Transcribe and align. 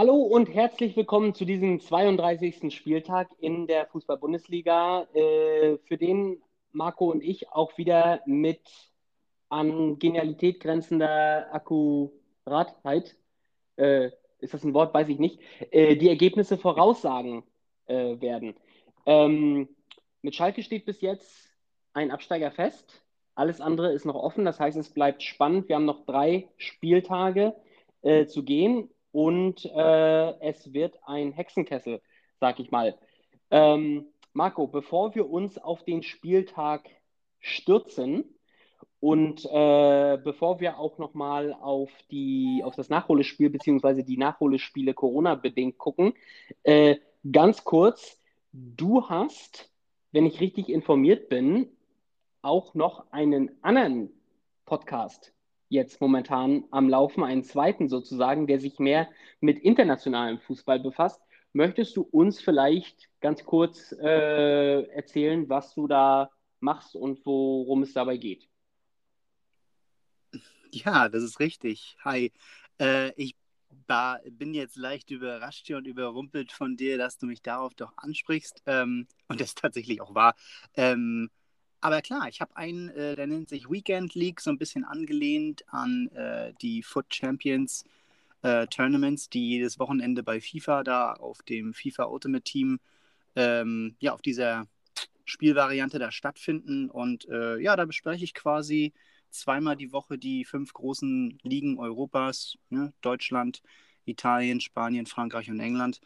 Hallo 0.00 0.16
und 0.16 0.48
herzlich 0.48 0.96
willkommen 0.96 1.34
zu 1.34 1.44
diesem 1.44 1.78
32. 1.78 2.74
Spieltag 2.74 3.28
in 3.38 3.66
der 3.66 3.84
Fußball-Bundesliga, 3.84 5.06
äh, 5.12 5.76
für 5.76 5.98
den 5.98 6.40
Marco 6.72 7.10
und 7.10 7.22
ich 7.22 7.50
auch 7.50 7.76
wieder 7.76 8.22
mit 8.24 8.62
an 9.50 9.98
Genialität 9.98 10.58
grenzender 10.60 11.52
Akkuratheit, 11.52 13.14
äh, 13.76 14.10
ist 14.38 14.54
das 14.54 14.64
ein 14.64 14.72
Wort, 14.72 14.94
weiß 14.94 15.10
ich 15.10 15.18
nicht, 15.18 15.38
äh, 15.70 15.96
die 15.96 16.08
Ergebnisse 16.08 16.56
voraussagen 16.56 17.42
äh, 17.84 18.18
werden. 18.22 18.54
Ähm, 19.04 19.68
mit 20.22 20.34
Schalke 20.34 20.62
steht 20.62 20.86
bis 20.86 21.02
jetzt 21.02 21.52
ein 21.92 22.10
Absteiger 22.10 22.52
fest. 22.52 23.04
Alles 23.34 23.60
andere 23.60 23.92
ist 23.92 24.06
noch 24.06 24.14
offen, 24.14 24.46
das 24.46 24.58
heißt, 24.58 24.78
es 24.78 24.94
bleibt 24.94 25.22
spannend. 25.22 25.68
Wir 25.68 25.76
haben 25.76 25.84
noch 25.84 26.06
drei 26.06 26.48
Spieltage 26.56 27.54
äh, 28.00 28.24
zu 28.24 28.42
gehen 28.44 28.88
und 29.12 29.64
äh, 29.64 30.40
es 30.40 30.72
wird 30.72 30.98
ein 31.04 31.32
Hexenkessel, 31.32 32.00
sag 32.38 32.60
ich 32.60 32.70
mal. 32.70 32.98
Ähm, 33.50 34.06
Marco, 34.32 34.66
bevor 34.66 35.14
wir 35.14 35.28
uns 35.28 35.58
auf 35.58 35.84
den 35.84 36.02
Spieltag 36.02 36.88
stürzen 37.40 38.24
und 39.00 39.44
äh, 39.46 40.18
bevor 40.22 40.60
wir 40.60 40.78
auch 40.78 40.98
nochmal 40.98 41.52
auf, 41.54 41.90
auf 42.62 42.76
das 42.76 42.88
Nachholespiel 42.90 43.50
bzw. 43.50 44.02
die 44.02 44.18
Nachholespiele 44.18 44.94
Corona-bedingt 44.94 45.78
gucken, 45.78 46.12
äh, 46.62 46.96
ganz 47.32 47.64
kurz, 47.64 48.20
du 48.52 49.08
hast, 49.08 49.72
wenn 50.12 50.26
ich 50.26 50.40
richtig 50.40 50.68
informiert 50.68 51.28
bin, 51.28 51.68
auch 52.42 52.74
noch 52.74 53.10
einen 53.10 53.50
anderen 53.62 54.10
Podcast 54.64 55.32
jetzt 55.70 56.00
momentan 56.00 56.64
am 56.70 56.88
Laufen, 56.88 57.24
einen 57.24 57.44
zweiten 57.44 57.88
sozusagen, 57.88 58.46
der 58.46 58.60
sich 58.60 58.78
mehr 58.78 59.08
mit 59.40 59.58
internationalem 59.60 60.38
Fußball 60.40 60.80
befasst. 60.80 61.22
Möchtest 61.52 61.96
du 61.96 62.02
uns 62.02 62.40
vielleicht 62.40 63.08
ganz 63.20 63.44
kurz 63.44 63.92
äh, 63.92 64.82
erzählen, 64.90 65.48
was 65.48 65.74
du 65.74 65.86
da 65.86 66.30
machst 66.58 66.94
und 66.94 67.24
worum 67.24 67.82
es 67.82 67.92
dabei 67.92 68.16
geht? 68.18 68.48
Ja, 70.72 71.08
das 71.08 71.22
ist 71.22 71.40
richtig. 71.40 71.96
Hi. 72.04 72.32
Äh, 72.80 73.12
ich 73.16 73.36
bin 74.30 74.54
jetzt 74.54 74.76
leicht 74.76 75.10
überrascht 75.10 75.68
und 75.70 75.86
überrumpelt 75.86 76.52
von 76.52 76.76
dir, 76.76 76.98
dass 76.98 77.18
du 77.18 77.26
mich 77.26 77.42
darauf 77.42 77.74
doch 77.74 77.92
ansprichst. 77.96 78.62
Ähm, 78.66 79.06
und 79.28 79.40
das 79.40 79.54
tatsächlich 79.54 80.00
auch 80.00 80.14
war. 80.14 80.34
Ähm, 80.74 81.30
aber 81.80 82.02
klar, 82.02 82.28
ich 82.28 82.40
habe 82.40 82.56
einen, 82.56 82.90
äh, 82.90 83.16
der 83.16 83.26
nennt 83.26 83.48
sich 83.48 83.70
Weekend 83.70 84.14
League, 84.14 84.40
so 84.40 84.50
ein 84.50 84.58
bisschen 84.58 84.84
angelehnt 84.84 85.64
an 85.68 86.08
äh, 86.08 86.52
die 86.60 86.82
Foot 86.82 87.14
Champions 87.14 87.84
äh, 88.42 88.66
Tournaments, 88.66 89.28
die 89.30 89.48
jedes 89.48 89.78
Wochenende 89.78 90.22
bei 90.22 90.40
FIFA 90.40 90.82
da 90.82 91.12
auf 91.14 91.42
dem 91.42 91.74
FIFA 91.74 92.04
Ultimate 92.04 92.42
Team, 92.44 92.80
ähm, 93.36 93.96
ja, 94.00 94.12
auf 94.12 94.22
dieser 94.22 94.66
Spielvariante 95.24 95.98
da 95.98 96.10
stattfinden. 96.10 96.90
Und 96.90 97.28
äh, 97.28 97.58
ja, 97.58 97.76
da 97.76 97.84
bespreche 97.84 98.24
ich 98.24 98.34
quasi 98.34 98.92
zweimal 99.30 99.76
die 99.76 99.92
Woche 99.92 100.18
die 100.18 100.44
fünf 100.44 100.72
großen 100.72 101.38
Ligen 101.42 101.78
Europas, 101.78 102.56
ne? 102.68 102.92
Deutschland, 103.00 103.62
Italien, 104.04 104.60
Spanien, 104.60 105.06
Frankreich 105.06 105.50
und 105.50 105.60
England. 105.60 106.00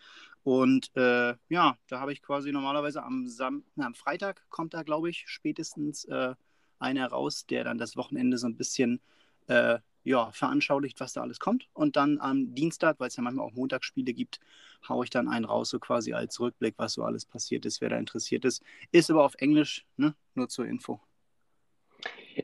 Und 0.45 0.91
äh, 0.95 1.35
ja, 1.49 1.79
da 1.89 2.01
habe 2.01 2.13
ich 2.13 2.23
quasi 2.23 2.53
normalerweise 2.53 3.03
am, 3.03 3.27
Sam 3.27 3.65
na, 3.75 3.87
am 3.87 3.95
Freitag 3.95 4.45
kommt 4.51 4.75
da, 4.75 4.83
glaube 4.83 5.09
ich, 5.09 5.25
spätestens 5.27 6.05
äh, 6.05 6.35
einer 6.79 7.09
raus, 7.09 7.47
der 7.47 7.65
dann 7.65 7.79
das 7.79 7.97
Wochenende 7.97 8.37
so 8.37 8.47
ein 8.47 8.57
bisschen 8.57 9.01
äh, 9.47 9.79
ja, 10.05 10.31
veranschaulicht, 10.33 11.01
was 11.01 11.15
da 11.15 11.23
alles 11.23 11.41
kommt. 11.41 11.67
Und 11.73 11.97
dann 11.97 12.21
am 12.21 12.55
Dienstag, 12.55 13.01
weil 13.01 13.09
es 13.09 13.17
ja 13.17 13.23
manchmal 13.23 13.47
auch 13.47 13.55
Montagsspiele 13.55 14.13
gibt, 14.13 14.39
haue 14.87 15.05
ich 15.05 15.11
dann 15.11 15.29
einen 15.29 15.47
raus, 15.47 15.71
so 15.71 15.79
quasi 15.79 16.13
als 16.13 16.39
Rückblick, 16.39 16.75
was 16.77 16.93
so 16.93 17.05
alles 17.05 17.25
passiert 17.25 17.65
ist, 17.65 17.81
wer 17.81 17.89
da 17.89 17.97
interessiert 17.97 18.45
ist. 18.45 18.63
Ist 18.93 19.11
aber 19.11 19.25
auf 19.25 19.35
Englisch, 19.37 19.87
ne? 19.97 20.15
nur 20.35 20.51
zur 20.51 20.67
Info. 20.67 21.01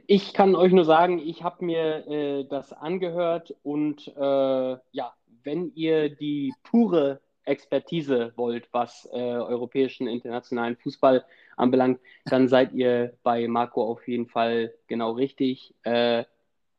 Ich 0.07 0.33
kann 0.33 0.55
euch 0.55 0.73
nur 0.73 0.87
sagen, 0.87 1.19
ich 1.19 1.43
habe 1.43 1.65
mir 1.67 2.07
äh, 2.07 2.45
das 2.49 2.73
angehört 2.73 3.55
und 3.63 4.09
äh, 4.09 4.79
ja, 4.93 5.15
wenn 5.43 5.73
ihr 5.75 6.09
die 6.09 6.55
pure 6.63 7.21
Expertise 7.45 8.33
wollt, 8.37 8.69
was 8.73 9.09
äh, 9.13 9.17
europäischen 9.17 10.07
internationalen 10.07 10.77
Fußball 10.77 11.25
anbelangt, 11.57 12.01
dann 12.25 12.49
seid 12.49 12.73
ihr 12.73 13.15
bei 13.23 13.47
Marco 13.49 13.83
auf 13.83 14.07
jeden 14.07 14.27
Fall 14.27 14.75
genau 14.87 15.13
richtig. 15.13 15.75
Äh, 15.83 16.25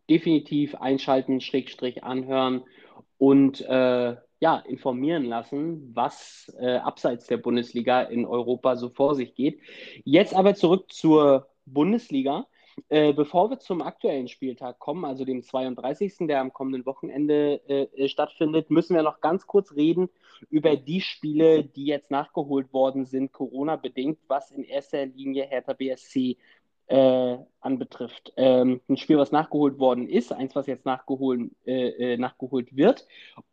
definitiv 0.09 0.75
einschalten, 0.75 1.39
Schrägstrich 1.39 2.03
anhören 2.03 2.63
und 3.17 3.61
äh, 3.61 4.15
ja, 4.41 4.57
informieren 4.57 5.23
lassen, 5.23 5.91
was 5.95 6.53
äh, 6.59 6.77
abseits 6.77 7.27
der 7.27 7.37
Bundesliga 7.37 8.01
in 8.01 8.25
Europa 8.25 8.75
so 8.75 8.89
vor 8.89 9.15
sich 9.15 9.35
geht. 9.35 9.61
Jetzt 10.03 10.35
aber 10.35 10.55
zurück 10.55 10.91
zur 10.91 11.47
Bundesliga. 11.65 12.47
Äh, 12.89 13.13
bevor 13.13 13.49
wir 13.49 13.59
zum 13.59 13.81
aktuellen 13.81 14.27
Spieltag 14.27 14.79
kommen, 14.79 15.05
also 15.05 15.23
dem 15.23 15.43
32., 15.43 16.27
der 16.27 16.41
am 16.41 16.51
kommenden 16.51 16.85
Wochenende 16.85 17.61
äh, 17.69 18.07
stattfindet, 18.07 18.71
müssen 18.71 18.95
wir 18.95 19.03
noch 19.03 19.21
ganz 19.21 19.45
kurz 19.45 19.75
reden 19.75 20.09
über 20.49 20.75
die 20.75 21.01
Spiele, 21.01 21.63
die 21.63 21.85
jetzt 21.85 22.11
nachgeholt 22.11 22.73
worden 22.73 23.05
sind, 23.05 23.31
Corona-bedingt, 23.31 24.19
was 24.27 24.51
in 24.51 24.63
erster 24.63 25.05
Linie 25.05 25.45
Hertha 25.45 25.73
BSC 25.73 26.37
äh, 26.91 27.37
anbetrifft. 27.61 28.33
Ähm, 28.35 28.81
ein 28.89 28.97
Spiel, 28.97 29.17
was 29.17 29.31
nachgeholt 29.31 29.79
worden 29.79 30.09
ist, 30.09 30.33
eins, 30.33 30.55
was 30.55 30.67
jetzt 30.67 30.85
nachgeholt, 30.85 31.51
äh, 31.65 32.13
äh, 32.13 32.17
nachgeholt 32.17 32.75
wird. 32.75 33.07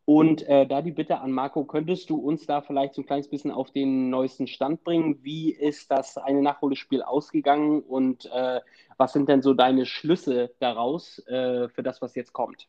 Und 0.05 0.43
äh, 0.49 0.67
da 0.67 0.83
die 0.83 0.91
Bitte 0.91 1.21
an 1.21 1.31
Marco, 1.31 1.65
könntest 1.65 2.11
du 2.11 2.17
uns 2.17 2.47
da 2.47 2.63
vielleicht 2.63 2.95
so 2.95 3.03
ein 3.03 3.07
kleines 3.07 3.29
bisschen 3.29 3.53
auf 3.53 3.71
den 3.71 4.11
neuesten 4.11 4.49
Stand 4.49 4.83
bringen? 4.83 5.23
Wie 5.23 5.53
ist 5.53 5.91
das 5.91 6.17
eine 6.19 6.43
Nachholspiel 6.43 7.03
ausgegangen 7.03 7.83
und 7.83 8.27
äh, 8.27 8.61
was 8.97 9.13
sind 9.13 9.29
denn 9.29 9.43
so 9.43 9.55
deine 9.55 9.87
Schlüsse 9.87 10.53
daraus 10.59 11.21
äh, 11.29 11.69
für 11.69 11.85
das, 11.85 12.03
was 12.03 12.17
jetzt 12.17 12.33
kommt? 12.33 12.67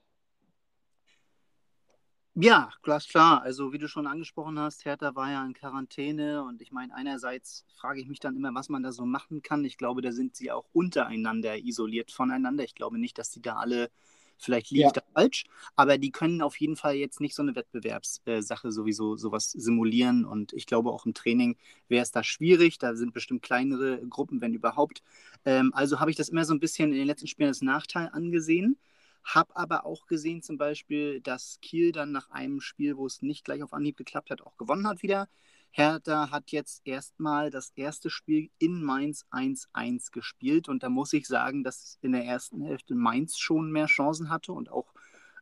Ja, 2.42 2.70
klar. 2.82 3.42
Also 3.42 3.74
wie 3.74 3.78
du 3.80 3.90
schon 3.90 4.08
angesprochen 4.08 4.58
hast, 4.60 4.86
Hertha 4.86 5.14
war 5.14 5.30
ja 5.30 5.46
in 5.46 5.54
Quarantäne 5.54 6.42
und 6.42 6.62
ich 6.62 6.72
meine, 6.72 6.96
einerseits 6.96 7.66
frage 7.76 8.00
ich 8.00 8.08
mich 8.08 8.22
dann 8.22 8.38
immer, 8.38 8.56
was 8.56 8.70
man 8.70 8.82
da 8.82 8.94
so 8.94 9.06
machen 9.06 9.42
kann. 9.42 9.66
Ich 9.66 9.78
glaube, 9.78 10.02
da 10.02 10.14
sind 10.14 10.38
sie 10.38 10.50
auch 10.50 10.66
untereinander 10.72 11.58
isoliert 11.58 12.12
voneinander. 12.12 12.64
Ich 12.64 12.76
glaube 12.76 12.98
nicht, 12.98 13.18
dass 13.18 13.32
die 13.32 13.42
da 13.42 13.58
alle, 13.58 13.92
vielleicht 14.38 14.72
liege 14.72 14.84
ja. 14.84 14.92
da 14.92 15.02
falsch, 15.14 15.44
aber 15.76 15.98
die 15.98 16.12
können 16.12 16.42
auf 16.42 16.56
jeden 16.62 16.78
Fall 16.78 16.96
jetzt 16.96 17.20
nicht 17.20 17.36
so 17.36 17.42
eine 17.42 17.56
Wettbewerbssache 17.56 18.72
sowieso 18.72 19.18
sowas 19.18 19.52
simulieren 19.52 20.24
und 20.24 20.54
ich 20.54 20.66
glaube 20.66 20.92
auch 20.92 21.06
im 21.06 21.14
Training 21.14 21.58
wäre 21.90 22.04
es 22.04 22.12
da 22.12 22.24
schwierig. 22.24 22.78
Da 22.78 22.96
sind 22.96 23.14
bestimmt 23.14 23.42
kleinere 23.42 24.00
Gruppen, 24.08 24.40
wenn 24.40 24.54
überhaupt. 24.54 25.04
Ähm, 25.44 25.74
also 25.74 26.00
habe 26.00 26.10
ich 26.10 26.16
das 26.16 26.30
immer 26.30 26.46
so 26.46 26.54
ein 26.54 26.62
bisschen 26.62 26.94
in 26.94 27.00
den 27.00 27.08
letzten 27.08 27.28
Spielen 27.28 27.50
als 27.50 27.62
Nachteil 27.62 28.10
angesehen. 28.14 28.78
Hab 29.24 29.52
aber 29.54 29.86
auch 29.86 30.08
gesehen 30.08 30.42
zum 30.42 30.58
Beispiel, 30.58 31.22
dass 31.22 31.60
Kiel 31.62 31.92
dann 31.92 32.12
nach 32.12 32.30
einem 32.32 32.62
Spiel, 32.62 32.98
wo 32.98 33.06
es 33.06 33.22
nicht 33.22 33.46
gleich 33.46 33.64
auf 33.64 33.74
Anhieb 33.74 33.98
geklappt 33.98 34.32
hat, 34.32 34.42
auch 34.42 34.58
gewonnen 34.58 34.88
hat 34.88 35.04
wieder. 35.04 35.28
Hertha 35.72 36.32
hat 36.32 36.52
jetzt 36.52 36.82
erstmal 36.86 37.52
das 37.52 37.72
erste 37.76 38.10
Spiel 38.10 38.50
in 38.58 38.82
Mainz 38.84 39.26
1-1 39.32 40.12
gespielt 40.12 40.68
und 40.68 40.82
da 40.82 40.90
muss 40.90 41.14
ich 41.14 41.28
sagen, 41.28 41.64
dass 41.64 42.00
in 42.02 42.12
der 42.12 42.26
ersten 42.26 42.62
Hälfte 42.62 42.96
Mainz 42.96 43.38
schon 43.38 43.72
mehr 43.72 43.86
Chancen 43.86 44.30
hatte 44.30 44.52
und 44.52 44.72
auch 44.72 44.94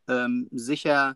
ähm, 0.08 0.50
sicher 0.52 1.16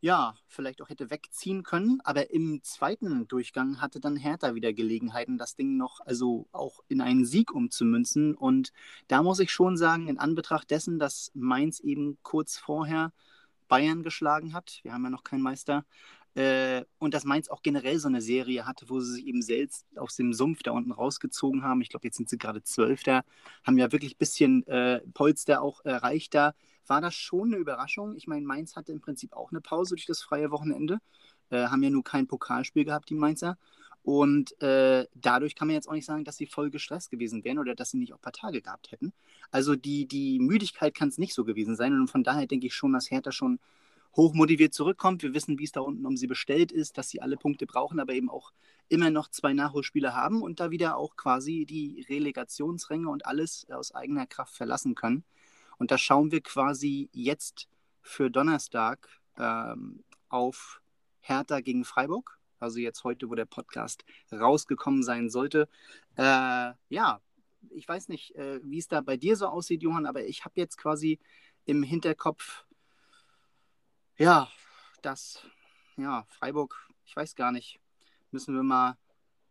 ja, 0.00 0.34
vielleicht 0.46 0.82
auch 0.82 0.88
hätte 0.88 1.10
wegziehen 1.10 1.62
können. 1.62 2.00
Aber 2.04 2.30
im 2.30 2.62
zweiten 2.62 3.26
Durchgang 3.28 3.80
hatte 3.80 4.00
dann 4.00 4.16
Hertha 4.16 4.54
wieder 4.54 4.72
Gelegenheiten, 4.72 5.38
das 5.38 5.56
Ding 5.56 5.76
noch, 5.76 6.00
also 6.00 6.46
auch 6.52 6.80
in 6.88 7.00
einen 7.00 7.24
Sieg 7.24 7.52
umzumünzen. 7.52 8.34
Und 8.34 8.72
da 9.08 9.22
muss 9.22 9.40
ich 9.40 9.50
schon 9.50 9.76
sagen, 9.76 10.08
in 10.08 10.18
Anbetracht 10.18 10.70
dessen, 10.70 10.98
dass 10.98 11.30
Mainz 11.34 11.80
eben 11.80 12.18
kurz 12.22 12.58
vorher 12.58 13.12
Bayern 13.68 14.02
geschlagen 14.02 14.54
hat, 14.54 14.80
wir 14.82 14.92
haben 14.92 15.04
ja 15.04 15.10
noch 15.10 15.24
keinen 15.24 15.42
Meister, 15.42 15.84
äh, 16.36 16.84
und 16.98 17.14
dass 17.14 17.24
Mainz 17.24 17.48
auch 17.48 17.62
generell 17.62 17.98
so 17.98 18.08
eine 18.08 18.20
Serie 18.20 18.66
hatte, 18.66 18.90
wo 18.90 19.00
sie 19.00 19.14
sich 19.14 19.26
eben 19.26 19.40
selbst 19.40 19.86
aus 19.96 20.16
dem 20.16 20.34
Sumpf 20.34 20.62
da 20.62 20.72
unten 20.72 20.92
rausgezogen 20.92 21.62
haben. 21.62 21.80
Ich 21.80 21.88
glaube, 21.88 22.06
jetzt 22.06 22.18
sind 22.18 22.28
sie 22.28 22.36
gerade 22.36 22.62
Zwölfter, 22.62 23.24
haben 23.64 23.78
ja 23.78 23.90
wirklich 23.90 24.14
ein 24.14 24.18
bisschen 24.18 24.66
äh, 24.66 25.00
Polster 25.14 25.62
auch 25.62 25.82
erreicht 25.84 26.34
da. 26.34 26.54
War 26.86 27.00
das 27.00 27.14
schon 27.14 27.48
eine 27.48 27.56
Überraschung? 27.56 28.16
Ich 28.16 28.26
meine, 28.26 28.46
Mainz 28.46 28.76
hatte 28.76 28.92
im 28.92 29.00
Prinzip 29.00 29.32
auch 29.32 29.50
eine 29.50 29.60
Pause 29.60 29.94
durch 29.94 30.06
das 30.06 30.22
freie 30.22 30.50
Wochenende, 30.50 30.98
äh, 31.50 31.66
haben 31.66 31.82
ja 31.82 31.90
nur 31.90 32.04
kein 32.04 32.26
Pokalspiel 32.26 32.84
gehabt, 32.84 33.10
die 33.10 33.14
Mainzer. 33.14 33.58
Und 34.02 34.60
äh, 34.62 35.08
dadurch 35.14 35.56
kann 35.56 35.66
man 35.66 35.74
jetzt 35.74 35.88
auch 35.88 35.94
nicht 35.94 36.06
sagen, 36.06 36.22
dass 36.22 36.36
sie 36.36 36.46
voll 36.46 36.70
gestresst 36.70 37.10
gewesen 37.10 37.42
wären 37.42 37.58
oder 37.58 37.74
dass 37.74 37.90
sie 37.90 37.98
nicht 37.98 38.12
auch 38.12 38.18
ein 38.18 38.22
paar 38.22 38.32
Tage 38.32 38.62
gehabt 38.62 38.92
hätten. 38.92 39.12
Also 39.50 39.74
die, 39.74 40.06
die 40.06 40.38
Müdigkeit 40.38 40.94
kann 40.94 41.08
es 41.08 41.18
nicht 41.18 41.34
so 41.34 41.44
gewesen 41.44 41.74
sein. 41.74 41.92
Und 41.92 42.08
von 42.08 42.22
daher 42.22 42.46
denke 42.46 42.68
ich 42.68 42.74
schon, 42.74 42.92
dass 42.92 43.10
Hertha 43.10 43.32
schon 43.32 43.58
hochmotiviert 44.14 44.72
zurückkommt. 44.72 45.22
Wir 45.22 45.34
wissen, 45.34 45.58
wie 45.58 45.64
es 45.64 45.72
da 45.72 45.80
unten 45.80 46.06
um 46.06 46.16
sie 46.16 46.26
bestellt 46.26 46.72
ist, 46.72 46.98
dass 46.98 47.08
sie 47.08 47.20
alle 47.20 47.36
Punkte 47.36 47.66
brauchen, 47.66 48.00
aber 48.00 48.14
eben 48.14 48.30
auch 48.30 48.52
immer 48.88 49.10
noch 49.10 49.28
zwei 49.28 49.52
Nachholspiele 49.52 50.14
haben 50.14 50.42
und 50.42 50.60
da 50.60 50.70
wieder 50.70 50.96
auch 50.96 51.16
quasi 51.16 51.66
die 51.66 52.06
Relegationsränge 52.08 53.08
und 53.08 53.26
alles 53.26 53.66
aus 53.70 53.94
eigener 53.94 54.26
Kraft 54.26 54.54
verlassen 54.54 54.94
können. 54.94 55.24
Und 55.78 55.90
da 55.90 55.98
schauen 55.98 56.32
wir 56.32 56.40
quasi 56.40 57.08
jetzt 57.12 57.68
für 58.02 58.30
Donnerstag 58.30 59.08
ähm, 59.36 60.04
auf 60.28 60.80
Hertha 61.20 61.60
gegen 61.60 61.84
Freiburg. 61.84 62.38
Also 62.58 62.78
jetzt 62.78 63.04
heute, 63.04 63.28
wo 63.28 63.34
der 63.34 63.44
Podcast 63.44 64.04
rausgekommen 64.32 65.02
sein 65.02 65.28
sollte. 65.28 65.68
Äh, 66.16 66.72
ja, 66.88 67.20
ich 67.70 67.86
weiß 67.86 68.08
nicht, 68.08 68.34
äh, 68.36 68.60
wie 68.62 68.78
es 68.78 68.88
da 68.88 69.00
bei 69.00 69.16
dir 69.16 69.36
so 69.36 69.46
aussieht, 69.46 69.82
Johann, 69.82 70.06
aber 70.06 70.24
ich 70.24 70.44
habe 70.44 70.54
jetzt 70.56 70.78
quasi 70.78 71.18
im 71.64 71.82
Hinterkopf, 71.82 72.64
ja, 74.16 74.48
dass, 75.02 75.46
ja, 75.96 76.24
Freiburg, 76.28 76.88
ich 77.04 77.14
weiß 77.14 77.34
gar 77.34 77.52
nicht, 77.52 77.78
müssen 78.30 78.54
wir 78.54 78.62
mal 78.62 78.96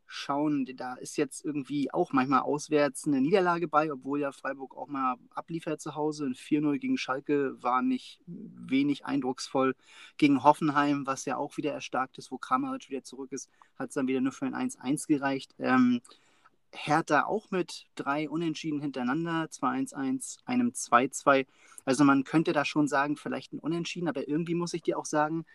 schauen. 0.07 0.65
Da 0.75 0.95
ist 0.95 1.17
jetzt 1.17 1.43
irgendwie 1.43 1.91
auch 1.93 2.13
manchmal 2.13 2.41
auswärts 2.41 3.05
eine 3.05 3.21
Niederlage 3.21 3.67
bei, 3.67 3.91
obwohl 3.91 4.19
ja 4.19 4.31
Freiburg 4.31 4.75
auch 4.75 4.87
mal 4.87 5.15
abliefert 5.33 5.81
zu 5.81 5.95
Hause. 5.95 6.25
Ein 6.25 6.35
4-0 6.35 6.77
gegen 6.77 6.97
Schalke 6.97 7.61
war 7.61 7.81
nicht 7.81 8.21
wenig 8.25 9.05
eindrucksvoll. 9.05 9.75
Gegen 10.17 10.43
Hoffenheim, 10.43 11.05
was 11.05 11.25
ja 11.25 11.37
auch 11.37 11.57
wieder 11.57 11.73
erstarkt 11.73 12.17
ist, 12.17 12.31
wo 12.31 12.37
Kramaric 12.37 12.89
wieder 12.89 13.03
zurück 13.03 13.31
ist, 13.31 13.49
hat 13.77 13.89
es 13.89 13.95
dann 13.95 14.07
wieder 14.07 14.21
nur 14.21 14.31
für 14.31 14.45
ein 14.45 14.55
1-1 14.55 15.07
gereicht. 15.07 15.55
Ähm, 15.59 16.01
Hertha 16.71 17.25
auch 17.25 17.51
mit 17.51 17.87
drei 17.95 18.29
Unentschieden 18.29 18.81
hintereinander, 18.81 19.45
2-1-1, 19.45 20.39
einem 20.45 20.69
2-2. 20.69 21.45
Also 21.85 22.03
man 22.03 22.23
könnte 22.23 22.53
da 22.53 22.65
schon 22.65 22.87
sagen, 22.87 23.15
vielleicht 23.15 23.53
ein 23.53 23.59
Unentschieden, 23.59 24.07
aber 24.07 24.27
irgendwie 24.27 24.55
muss 24.55 24.73
ich 24.73 24.81
dir 24.81 24.97
auch 24.97 25.05
sagen, 25.05 25.45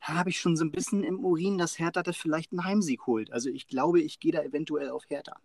habe 0.00 0.30
ich 0.30 0.40
schon 0.40 0.56
so 0.56 0.64
ein 0.64 0.70
bisschen 0.70 1.04
im 1.04 1.24
Urin, 1.24 1.58
dass 1.58 1.78
Hertha 1.78 2.02
das 2.02 2.16
vielleicht 2.16 2.52
einen 2.52 2.64
Heimsieg 2.64 3.06
holt. 3.06 3.32
Also 3.32 3.50
ich 3.50 3.66
glaube, 3.66 4.00
ich 4.00 4.20
gehe 4.20 4.32
da 4.32 4.42
eventuell 4.42 4.90
auf 4.90 5.04
Hertha. 5.08 5.36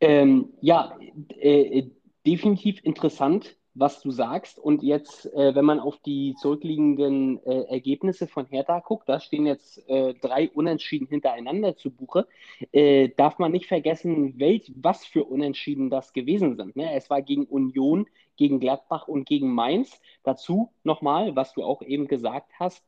Ähm, 0.00 0.52
ja, 0.60 0.96
äh, 1.40 1.84
definitiv 2.26 2.80
interessant, 2.84 3.56
was 3.74 4.00
du 4.00 4.10
sagst. 4.10 4.58
Und 4.58 4.82
jetzt, 4.82 5.26
äh, 5.34 5.54
wenn 5.54 5.64
man 5.64 5.80
auf 5.80 5.98
die 5.98 6.34
zurückliegenden 6.40 7.44
äh, 7.44 7.62
Ergebnisse 7.64 8.26
von 8.26 8.46
Hertha 8.46 8.80
guckt, 8.80 9.08
da 9.08 9.20
stehen 9.20 9.46
jetzt 9.46 9.88
äh, 9.88 10.14
drei 10.14 10.48
Unentschieden 10.50 11.08
hintereinander 11.08 11.76
zu 11.76 11.90
Buche, 11.90 12.26
äh, 12.72 13.08
darf 13.16 13.38
man 13.38 13.52
nicht 13.52 13.66
vergessen, 13.66 14.38
welch, 14.38 14.72
was 14.76 15.04
für 15.04 15.24
Unentschieden 15.24 15.90
das 15.90 16.12
gewesen 16.12 16.56
sind. 16.56 16.76
Ne? 16.76 16.94
Es 16.94 17.10
war 17.10 17.20
gegen 17.22 17.46
Union, 17.46 18.06
gegen 18.36 18.60
Gladbach 18.60 19.08
und 19.08 19.26
gegen 19.26 19.52
Mainz. 19.52 20.00
Dazu 20.22 20.72
nochmal, 20.82 21.36
was 21.36 21.54
du 21.54 21.62
auch 21.62 21.82
eben 21.82 22.08
gesagt 22.08 22.52
hast, 22.58 22.84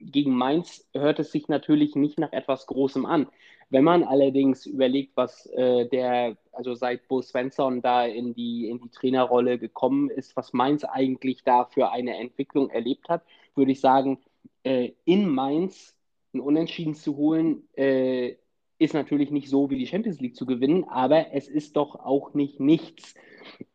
gegen 0.00 0.34
Mainz 0.34 0.88
hört 0.94 1.18
es 1.18 1.32
sich 1.32 1.48
natürlich 1.48 1.94
nicht 1.94 2.18
nach 2.18 2.32
etwas 2.32 2.66
Großem 2.66 3.06
an. 3.06 3.28
Wenn 3.68 3.84
man 3.84 4.04
allerdings 4.04 4.64
überlegt, 4.64 5.16
was 5.16 5.46
äh, 5.46 5.88
der, 5.88 6.36
also 6.52 6.74
seit 6.74 7.08
Bo 7.08 7.20
Svensson 7.20 7.82
da 7.82 8.04
in 8.04 8.32
die, 8.32 8.68
in 8.68 8.78
die 8.78 8.90
Trainerrolle 8.90 9.58
gekommen 9.58 10.08
ist, 10.08 10.36
was 10.36 10.52
Mainz 10.52 10.84
eigentlich 10.84 11.42
da 11.42 11.64
für 11.64 11.90
eine 11.90 12.16
Entwicklung 12.16 12.70
erlebt 12.70 13.08
hat, 13.08 13.22
würde 13.56 13.72
ich 13.72 13.80
sagen, 13.80 14.18
äh, 14.62 14.92
in 15.04 15.28
Mainz 15.28 15.96
ein 16.32 16.40
Unentschieden 16.40 16.94
zu 16.94 17.16
holen, 17.16 17.64
äh, 17.76 18.36
ist 18.78 18.94
natürlich 18.94 19.30
nicht 19.30 19.48
so 19.48 19.70
wie 19.70 19.78
die 19.78 19.86
Champions 19.86 20.20
League 20.20 20.36
zu 20.36 20.46
gewinnen, 20.46 20.84
aber 20.84 21.32
es 21.32 21.48
ist 21.48 21.76
doch 21.76 21.96
auch 21.96 22.34
nicht 22.34 22.60
nichts. 22.60 23.14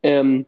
Ähm, 0.04 0.46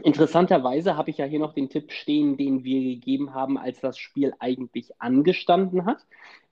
Interessanterweise 0.00 0.96
habe 0.96 1.10
ich 1.10 1.18
ja 1.18 1.26
hier 1.26 1.38
noch 1.38 1.52
den 1.52 1.68
Tipp 1.68 1.92
stehen, 1.92 2.38
den 2.38 2.64
wir 2.64 2.80
gegeben 2.80 3.34
haben, 3.34 3.58
als 3.58 3.80
das 3.80 3.98
Spiel 3.98 4.32
eigentlich 4.38 4.90
angestanden 4.98 5.84
hat. 5.84 6.06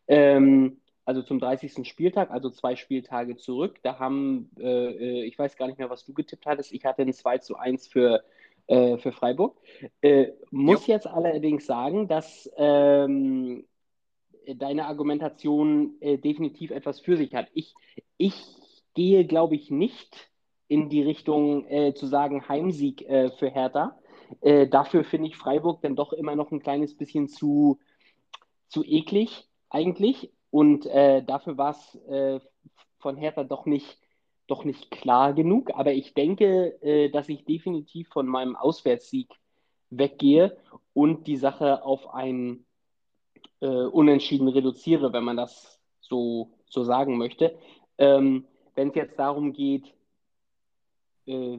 Ähm, 0.09 0.77
also 1.07 1.23
zum 1.23 1.41
30. 1.41 1.89
Spieltag, 1.89 2.31
also 2.31 2.51
zwei 2.51 2.77
Spieltage 2.77 3.37
zurück. 3.37 3.79
Da 3.83 3.99
haben, 3.99 4.51
äh, 4.59 5.23
äh, 5.23 5.25
ich 5.25 5.39
weiß 5.39 5.57
gar 5.57 5.67
nicht 5.67 5.79
mehr, 5.79 5.91
was 5.91 6.05
du 6.05 6.13
getippt 6.13 6.47
hattest. 6.47 6.73
Ich 6.73 6.85
hatte 6.85 7.03
ein 7.03 7.13
2 7.13 7.39
zu 7.39 7.57
1 7.57 7.89
für, 7.89 8.23
äh, 8.67 8.99
für 8.99 9.11
Freiburg. 9.11 9.57
Äh, 10.03 10.29
muss 10.51 10.87
jo. 10.87 10.93
jetzt 10.93 11.07
allerdings 11.07 11.65
sagen, 11.65 12.09
dass 12.09 12.49
ähm, 12.57 13.65
deine 14.47 14.87
Argumentation 14.87 15.95
äh, 16.01 16.19
definitiv 16.19 16.71
etwas 16.71 17.01
für 17.01 17.17
sich 17.17 17.35
hat. 17.35 17.49
Ich, 17.55 17.75
ich 18.19 18.35
gehe, 18.95 19.25
glaube 19.25 19.57
ich, 19.57 19.71
nicht 19.71 20.30
in 20.71 20.89
die 20.89 21.03
Richtung 21.03 21.67
äh, 21.67 21.95
zu 21.95 22.07
sagen 22.07 22.49
Heimsieg 22.49 23.03
äh, 23.03 23.31
für 23.31 23.51
Hertha. 23.51 23.99
Äh, 24.41 24.69
dafür 24.69 25.03
finde 25.03 25.27
ich 25.27 25.37
Freiburg 25.37 25.83
dann 25.83 25.97
doch 25.97 26.13
immer 26.13 26.37
noch 26.37 26.53
ein 26.53 26.63
kleines 26.63 26.97
bisschen 26.97 27.27
zu, 27.27 27.81
zu 28.69 28.85
eklig 28.85 29.49
eigentlich. 29.69 30.31
Und 30.51 30.87
äh, 30.87 31.25
dafür 31.25 31.59
war 31.59 31.71
es 31.73 31.97
äh, 32.09 32.39
von 33.01 33.17
Hertha 33.17 33.43
doch 33.43 33.67
nicht, 33.67 33.99
doch 34.47 34.65
nicht 34.65 34.93
klar 34.93 35.33
genug. 35.33 35.73
Aber 35.75 35.93
ich 35.93 36.15
denke, 36.15 36.81
äh, 36.83 37.11
dass 37.11 37.29
ich 37.29 37.45
definitiv 37.45 38.09
von 38.09 38.29
meinem 38.29 38.55
Auswärtssieg 38.55 39.29
weggehe 39.91 40.57
und 40.95 41.27
die 41.27 41.37
Sache 41.37 41.85
auf 41.85 42.15
ein 42.15 42.65
Unentschieden 43.63 44.49
reduziere, 44.49 45.13
wenn 45.13 45.23
man 45.23 45.37
das 45.37 45.83
so, 46.01 46.49
so 46.65 46.83
sagen 46.83 47.19
möchte. 47.19 47.59
Ähm, 47.99 48.47
wenn 48.75 48.89
es 48.89 48.95
jetzt 48.95 49.19
darum 49.19 49.53
geht, 49.53 49.93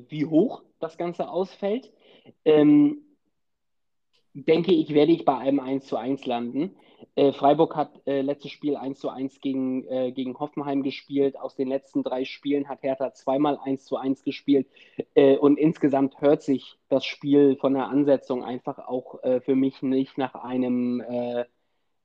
wie 0.09 0.25
hoch 0.25 0.63
das 0.79 0.97
Ganze 0.97 1.29
ausfällt, 1.29 1.91
ähm, 2.45 3.03
denke 4.33 4.73
ich, 4.73 4.93
werde 4.93 5.11
ich 5.11 5.25
bei 5.25 5.37
einem 5.37 5.59
1 5.59 5.85
zu 5.85 5.97
1 5.97 6.25
landen. 6.25 6.75
Äh, 7.15 7.33
Freiburg 7.33 7.75
hat 7.75 7.91
äh, 8.05 8.21
letztes 8.21 8.51
Spiel 8.51 8.75
1 8.75 8.99
zu 8.99 9.09
1 9.09 9.41
gegen, 9.41 9.85
äh, 9.87 10.11
gegen 10.11 10.39
Hoffenheim 10.39 10.83
gespielt. 10.83 11.37
Aus 11.37 11.55
den 11.55 11.67
letzten 11.67 12.03
drei 12.03 12.25
Spielen 12.25 12.69
hat 12.69 12.83
Hertha 12.83 13.13
zweimal 13.13 13.57
1 13.61 13.85
zu 13.85 13.97
1 13.97 14.23
gespielt. 14.23 14.67
Äh, 15.15 15.37
und 15.37 15.57
insgesamt 15.57 16.21
hört 16.21 16.43
sich 16.43 16.77
das 16.89 17.05
Spiel 17.05 17.57
von 17.57 17.73
der 17.73 17.87
Ansetzung 17.87 18.43
einfach 18.43 18.79
auch 18.79 19.21
äh, 19.23 19.41
für 19.41 19.55
mich 19.55 19.81
nicht 19.81 20.17
nach 20.17 20.35
einem, 20.35 21.01
äh, 21.01 21.45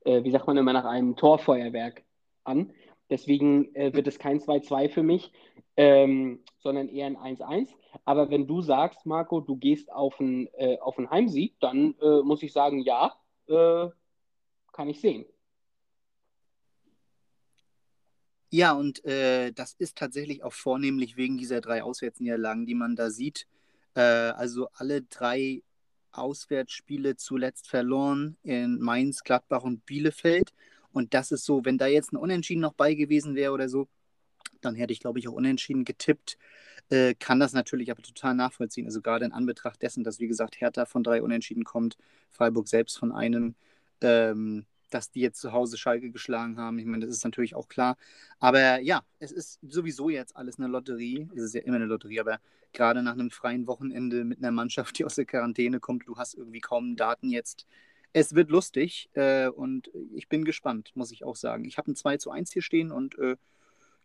wie 0.04 0.30
sagt 0.30 0.46
man 0.46 0.56
immer, 0.56 0.72
nach 0.72 0.84
einem 0.84 1.16
Torfeuerwerk 1.16 2.04
an. 2.44 2.72
Deswegen 3.11 3.75
äh, 3.75 3.93
wird 3.94 4.06
es 4.08 4.19
kein 4.19 4.41
2-2 4.41 4.88
für 4.88 5.03
mich, 5.03 5.32
ähm, 5.76 6.43
sondern 6.58 6.88
eher 6.88 7.06
ein 7.06 7.17
1-1. 7.17 7.70
Aber 8.05 8.31
wenn 8.31 8.47
du 8.47 8.61
sagst, 8.62 9.06
Marco, 9.06 9.41
du 9.41 9.56
gehst 9.56 9.93
auf 9.93 10.20
einen, 10.20 10.49
äh, 10.55 10.79
auf 10.79 10.99
einen 10.99 11.11
Heimsieg, 11.11 11.55
dann 11.61 11.94
äh, 12.00 12.23
muss 12.23 12.43
ich 12.43 12.53
sagen, 12.53 12.81
ja, 12.81 13.14
äh, 13.49 13.88
kann 14.73 14.88
ich 14.88 15.00
sehen. 15.00 15.25
Ja, 18.50 18.73
und 18.73 19.05
äh, 19.05 19.53
das 19.53 19.75
ist 19.75 19.99
tatsächlich 19.99 20.43
auch 20.44 20.53
vornehmlich 20.53 21.17
wegen 21.17 21.37
dieser 21.37 21.61
drei 21.61 21.82
Auswärtsniederlagen, 21.82 22.67
die 22.67 22.75
man 22.75 22.97
da 22.97 23.11
sieht. 23.11 23.47
Äh, 23.94 24.00
also 24.00 24.69
alle 24.73 25.03
drei 25.03 25.63
Auswärtsspiele 26.13 27.17
zuletzt 27.17 27.69
verloren 27.69 28.36
in 28.43 28.79
Mainz, 28.79 29.22
Gladbach 29.25 29.63
und 29.63 29.84
Bielefeld. 29.84 30.53
Und 30.96 31.12
das 31.12 31.31
ist 31.31 31.44
so, 31.44 31.67
wenn 31.67 31.76
da 31.76 31.86
jetzt 31.86 32.15
ein 32.15 32.17
Unentschieden 32.17 32.62
noch 32.62 32.72
bei 32.72 32.94
gewesen 32.94 33.34
wäre 33.34 33.53
oder 33.53 33.69
so, 33.69 33.86
dann 34.62 34.74
hätte 34.74 34.94
ich, 34.94 35.00
glaube 35.00 35.19
ich, 35.19 35.29
auch 35.29 35.34
unentschieden 35.34 35.84
getippt. 35.84 36.38
Äh, 36.88 37.15
kann 37.15 37.38
das 37.38 37.53
natürlich 37.53 37.91
aber 37.91 38.00
total 38.00 38.34
nachvollziehen. 38.34 38.86
Also 38.86 39.03
gerade 39.03 39.26
in 39.26 39.32
Anbetracht 39.32 39.82
dessen, 39.82 40.05
dass, 40.05 40.20
wie 40.20 40.26
gesagt, 40.26 40.58
Hertha 40.58 40.86
von 40.86 41.03
drei 41.03 41.22
Unentschieden 41.22 41.65
kommt, 41.65 41.98
Freiburg 42.31 42.67
selbst 42.67 42.98
von 42.98 43.12
einem, 43.12 43.56
ähm, 44.00 44.65
dass 44.88 45.10
die 45.10 45.20
jetzt 45.20 45.38
zu 45.38 45.53
Hause 45.53 45.76
Schalke 45.76 46.10
geschlagen 46.10 46.56
haben. 46.56 46.79
Ich 46.79 46.86
meine, 46.86 47.05
das 47.05 47.15
ist 47.15 47.24
natürlich 47.24 47.55
auch 47.55 47.69
klar. 47.69 47.98
Aber 48.38 48.81
ja, 48.81 49.05
es 49.19 49.32
ist 49.32 49.58
sowieso 49.69 50.08
jetzt 50.08 50.34
alles 50.34 50.58
eine 50.58 50.69
Lotterie. 50.69 51.29
Es 51.36 51.43
ist 51.43 51.55
ja 51.55 51.60
immer 51.60 51.76
eine 51.76 51.84
Lotterie, 51.84 52.20
aber 52.20 52.41
gerade 52.72 53.03
nach 53.03 53.12
einem 53.12 53.31
freien 53.31 53.67
Wochenende 53.67 54.24
mit 54.24 54.38
einer 54.38 54.50
Mannschaft, 54.50 54.98
die 54.98 55.05
aus 55.05 55.17
der 55.17 55.26
Quarantäne 55.26 55.79
kommt, 55.79 56.08
du 56.08 56.17
hast 56.17 56.32
irgendwie 56.34 56.60
kaum 56.60 56.96
Daten 56.96 57.29
jetzt 57.29 57.67
es 58.17 58.35
wird 58.35 58.51
lustig 58.51 59.11
äh, 59.13 59.49
und 59.49 59.91
ich 60.15 60.31
bin 60.31 60.46
gespannt, 60.46 60.91
muss 60.94 61.13
ich 61.13 61.23
auch 61.23 61.37
sagen. 61.37 61.67
Ich 61.67 61.77
habe 61.77 61.91
ein 61.91 61.96
2 61.96 62.17
zu 62.17 62.31
1 62.31 62.51
hier 62.51 62.63
stehen 62.63 62.91
und 62.91 63.19
äh, 63.19 63.37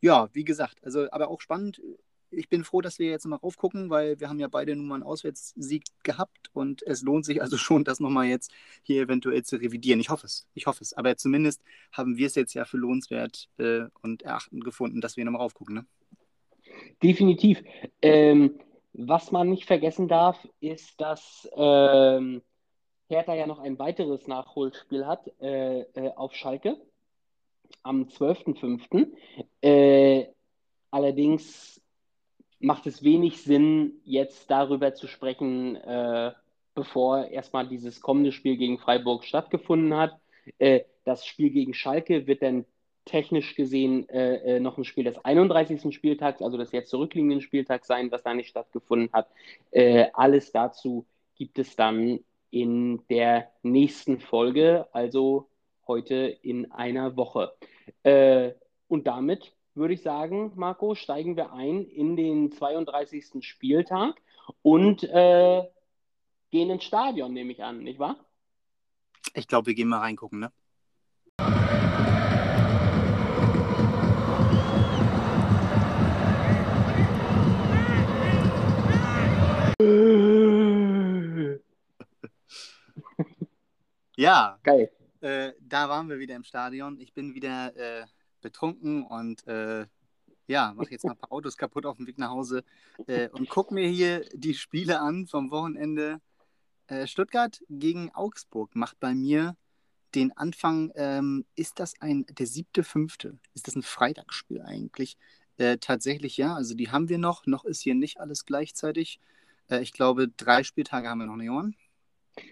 ja, 0.02 0.28
wie 0.34 0.44
gesagt, 0.44 0.84
also 0.84 1.10
aber 1.12 1.30
auch 1.30 1.40
spannend. 1.40 1.82
Ich 2.30 2.50
bin 2.50 2.66
froh, 2.66 2.82
dass 2.82 3.00
wir 3.00 3.10
jetzt 3.10 3.26
mal 3.26 3.38
raufgucken, 3.38 3.90
weil 3.90 4.20
wir 4.20 4.28
haben 4.28 4.40
ja 4.40 4.50
beide 4.50 4.76
nun 4.76 4.88
mal 4.88 4.96
einen 4.96 5.04
Auswärtssieg 5.04 5.86
gehabt 6.04 6.50
und 6.52 6.84
es 6.86 7.04
lohnt 7.04 7.24
sich 7.24 7.42
also 7.42 7.56
schon, 7.66 7.86
das 7.86 8.02
nochmal 8.02 8.26
jetzt 8.26 8.52
hier 8.84 9.02
eventuell 9.02 9.44
zu 9.44 9.56
revidieren. 9.56 10.02
Ich 10.02 10.10
hoffe 10.10 10.26
es, 10.26 10.46
ich 10.56 10.66
hoffe 10.66 10.84
es. 10.84 10.92
Aber 10.92 11.16
zumindest 11.16 11.62
haben 11.94 12.18
wir 12.18 12.28
es 12.28 12.36
jetzt 12.36 12.54
ja 12.54 12.66
für 12.66 12.78
lohnenswert 12.78 13.48
äh, 13.60 13.84
und 14.02 14.24
erachtend 14.24 14.66
gefunden, 14.66 15.00
dass 15.00 15.16
wir 15.16 15.24
nochmal 15.24 15.42
raufgucken. 15.42 15.76
Ne? 15.76 15.86
Definitiv. 17.02 17.64
Ähm, 18.02 18.60
was 18.92 19.32
man 19.32 19.50
nicht 19.50 19.68
vergessen 19.68 20.10
darf, 20.10 20.46
ist, 20.60 21.00
dass 21.00 21.50
ähm, 21.56 22.42
Hertha 23.12 23.36
ja 23.36 23.46
noch 23.46 23.60
ein 23.60 23.78
weiteres 23.78 24.28
Nachholspiel 24.28 25.06
hat 25.06 25.30
äh, 25.42 25.82
äh, 25.82 26.12
auf 26.16 26.34
Schalke 26.34 26.78
am 27.84 28.04
12.05. 28.04 29.08
Äh, 29.62 30.28
allerdings 30.90 31.82
macht 32.60 32.88
es 32.88 33.04
wenig 33.04 33.42
Sinn, 33.44 34.00
jetzt 34.06 34.50
darüber 34.50 34.94
zu 34.94 35.08
sprechen, 35.08 35.76
äh, 35.76 36.32
bevor 36.74 37.26
erstmal 37.28 37.68
dieses 37.68 38.02
kommende 38.02 38.32
Spiel 38.32 38.56
gegen 38.58 38.80
Freiburg 38.80 39.26
stattgefunden 39.26 39.96
hat. 39.96 40.20
Äh, 40.58 40.82
das 41.04 41.26
Spiel 41.26 41.50
gegen 41.50 41.74
Schalke 41.74 42.28
wird 42.28 42.42
dann 42.42 42.66
technisch 43.04 43.56
gesehen 43.56 44.08
äh, 44.10 44.60
noch 44.60 44.78
ein 44.78 44.86
Spiel 44.86 45.04
des 45.04 45.18
31. 45.26 45.94
Spieltags, 45.94 46.42
also 46.42 46.58
des 46.58 46.72
jetzt 46.72 46.92
zurückliegenden 46.92 47.42
Spieltags 47.42 47.88
sein, 47.88 48.12
was 48.12 48.24
da 48.24 48.34
nicht 48.34 48.50
stattgefunden 48.50 49.10
hat. 49.12 49.28
alles 50.14 50.52
dazu 50.52 51.06
gibt 51.36 51.58
es 51.58 51.76
dann 51.76 52.20
in 52.52 53.02
der 53.10 53.52
nächsten 53.64 54.20
Folge, 54.20 54.88
also 54.94 55.50
heute 55.88 56.16
in 56.16 56.72
einer 56.72 57.18
Woche. 57.18 57.54
Äh, 58.04 58.52
und 58.88 59.08
damit 59.08 59.56
würde 59.74 59.94
ich 59.94 60.02
sagen, 60.02 60.52
Marco, 60.56 60.96
steigen 60.96 61.38
wir 61.38 61.54
ein 61.54 61.86
in 61.86 62.16
den 62.16 62.52
32. 62.52 63.44
Spieltag 63.46 64.22
und 64.62 65.04
äh, 65.04 65.64
gehen 66.52 66.70
ins 66.70 66.84
Stadion, 66.84 67.34
nehme 67.34 67.54
ich 67.54 67.64
an, 67.64 67.84
nicht 67.84 68.00
wahr? 68.00 68.18
Ich 69.34 69.48
glaube, 69.48 69.68
wir 69.68 69.74
gehen 69.74 69.88
mal 69.88 70.00
reingucken, 70.00 70.40
ne? 70.40 70.52
Ja, 84.22 84.60
Geil. 84.62 84.92
Äh, 85.22 85.54
da 85.60 85.90
waren 85.90 86.08
wir 86.08 86.20
wieder 86.20 86.36
im 86.36 86.44
Stadion. 86.44 87.00
Ich 87.00 87.12
bin 87.12 87.34
wieder 87.34 87.76
äh, 87.76 88.06
betrunken 88.42 89.04
und 89.04 89.48
äh, 89.48 89.88
ja, 90.46 90.74
mache 90.76 90.92
jetzt 90.92 91.06
mal 91.06 91.14
ein 91.14 91.18
paar 91.18 91.32
Autos 91.32 91.58
kaputt 91.58 91.88
auf 91.88 91.98
dem 91.98 92.06
Weg 92.06 92.20
nach 92.20 92.30
Hause 92.30 92.64
äh, 93.08 93.30
und 93.30 93.50
gucke 93.50 93.74
mir 93.74 93.88
hier 93.88 94.24
die 94.34 94.54
Spiele 94.54 95.00
an 95.00 95.26
vom 95.26 95.50
Wochenende. 95.50 96.22
Äh, 96.86 97.08
Stuttgart 97.08 97.64
gegen 97.68 98.12
Augsburg 98.14 98.76
macht 98.76 99.00
bei 99.00 99.16
mir 99.16 99.58
den 100.14 100.38
Anfang. 100.38 100.92
Ähm, 100.94 101.46
ist 101.56 101.80
das 101.80 102.00
ein 102.00 102.24
der 102.30 102.46
siebte, 102.46 102.84
fünfte? 102.84 103.40
Ist 103.56 103.68
das 103.68 103.76
ein 103.76 103.82
Freitagsspiel 103.82 104.62
eigentlich? 104.62 105.18
Äh, 105.58 105.80
tatsächlich 105.80 106.38
ja. 106.38 106.54
Also 106.54 106.76
die 106.76 106.92
haben 106.92 107.10
wir 107.10 107.18
noch. 107.18 107.48
Noch 107.48 107.66
ist 107.66 107.82
hier 107.82 107.96
nicht 107.96 108.20
alles 108.20 108.46
gleichzeitig. 108.46 109.20
ich 109.70 109.94
glaube, 109.94 110.28
drei 110.28 110.64
Spieltage 110.64 111.10
haben 111.10 111.20
wir 111.20 111.26
noch, 111.26 111.42
Johann. 111.42 111.76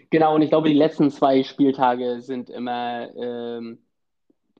Genau, 0.10 0.36
und 0.36 0.42
ich 0.42 0.50
glaube, 0.50 0.70
die 0.70 0.76
letzten 0.76 1.12
zwei 1.12 1.44
Spieltage 1.44 2.22
sind 2.22 2.50
immer 2.50 3.10
ähm, 3.16 3.80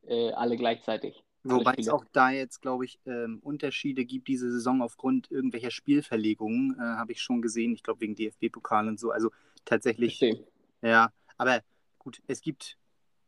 äh, 0.08 0.32
alle 0.32 0.58
gleichzeitig. 0.58 1.24
Wobei 1.44 1.76
es 1.78 1.88
auch 1.88 2.04
da 2.12 2.32
jetzt, 2.32 2.62
glaube 2.62 2.86
ich, 2.86 3.00
ähm, 3.06 3.40
Unterschiede 3.42 4.06
gibt 4.06 4.28
diese 4.28 4.52
Saison 4.52 4.82
aufgrund 4.82 5.32
irgendwelcher 5.32 5.72
Spielverlegungen, 5.72 6.76
äh, 6.78 6.82
habe 6.82 7.14
ich 7.14 7.22
schon 7.22 7.42
gesehen. 7.42 7.74
Ich 7.74 7.82
glaube, 7.82 8.02
wegen 8.02 8.16
DFB-Pokal 8.16 8.88
und 8.88 9.00
so. 9.00 9.12
Also 9.12 9.32
tatsächlich. 9.66 10.20
Verstehe. 10.20 10.46
Ja, 10.82 11.12
aber 11.38 11.62
gut, 11.98 12.22
es 12.28 12.42
gibt, 12.42 12.78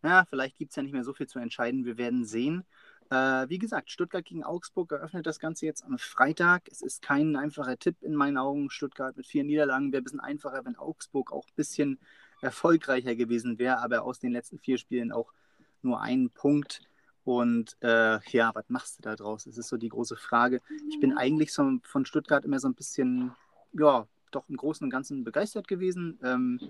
ja, 0.04 0.26
vielleicht 0.30 0.58
gibt 0.58 0.72
es 0.72 0.76
ja 0.76 0.84
nicht 0.84 0.92
mehr 0.92 1.04
so 1.04 1.14
viel 1.14 1.28
zu 1.28 1.40
entscheiden. 1.40 1.86
Wir 1.86 1.98
werden 1.98 2.26
sehen. 2.26 2.66
Äh, 3.12 3.50
wie 3.50 3.60
gesagt, 3.60 3.92
Stuttgart 3.92 4.24
gegen 4.24 4.46
Augsburg 4.46 4.94
eröffnet 4.94 5.26
das 5.26 5.38
Ganze 5.38 5.66
jetzt 5.66 5.84
am 5.84 5.98
Freitag. 5.98 6.64
Es 6.72 6.82
ist 6.82 7.02
kein 7.02 7.36
einfacher 7.36 7.78
Tipp 7.78 7.98
in 8.02 8.16
meinen 8.16 8.38
Augen. 8.38 8.70
Stuttgart 8.70 9.18
mit 9.18 9.28
vier 9.28 9.44
Niederlagen 9.44 9.92
wäre 9.92 10.02
ein 10.02 10.06
bisschen 10.06 10.22
einfacher, 10.22 10.64
wenn 10.64 10.78
Augsburg 10.78 11.34
auch 11.34 11.46
ein 11.46 11.56
bisschen 11.58 12.00
erfolgreicher 12.40 13.16
gewesen 13.16 13.60
wäre, 13.60 13.80
aber 13.80 14.04
aus 14.04 14.20
den 14.20 14.32
letzten 14.32 14.60
vier 14.60 14.78
Spielen 14.78 15.12
auch 15.12 15.34
nur 15.82 16.00
einen 16.00 16.30
Punkt. 16.30 16.84
Und 17.26 17.76
äh, 17.82 18.20
ja, 18.32 18.52
was 18.56 18.70
machst 18.70 18.98
du 18.98 19.02
da 19.02 19.18
draus? 19.18 19.44
Das 19.44 19.58
ist 19.58 19.68
so 19.68 19.76
die 19.76 19.90
große 19.90 20.16
Frage. 20.16 20.62
Ich 20.90 21.02
bin 21.02 21.18
eigentlich 21.18 21.52
so 21.52 21.70
von 21.84 22.06
Stuttgart 22.06 22.46
immer 22.46 22.60
so 22.60 22.70
ein 22.70 22.76
bisschen, 22.76 23.34
ja, 23.74 24.08
doch 24.32 24.48
im 24.48 24.56
Großen 24.56 24.86
und 24.86 24.90
Ganzen 24.90 25.26
begeistert 25.26 25.68
gewesen. 25.68 26.18
Ähm, 26.24 26.62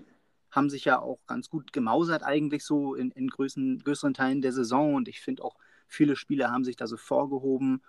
haben 0.50 0.70
sich 0.70 0.84
ja 0.84 0.98
auch 0.98 1.20
ganz 1.28 1.48
gut 1.48 1.72
gemausert, 1.72 2.24
eigentlich 2.24 2.64
so 2.64 2.96
in, 2.96 3.12
in 3.12 3.28
größeren, 3.28 3.78
größeren 3.78 4.12
Teilen 4.12 4.42
der 4.42 4.52
Saison. 4.52 4.94
Und 4.94 5.06
ich 5.06 5.20
finde 5.20 5.44
auch, 5.44 5.54
Viele 5.92 6.16
Spieler 6.16 6.50
haben 6.50 6.64
sich 6.64 6.76
da 6.76 6.86
so 6.86 6.96
vorgehoben, 6.96 7.82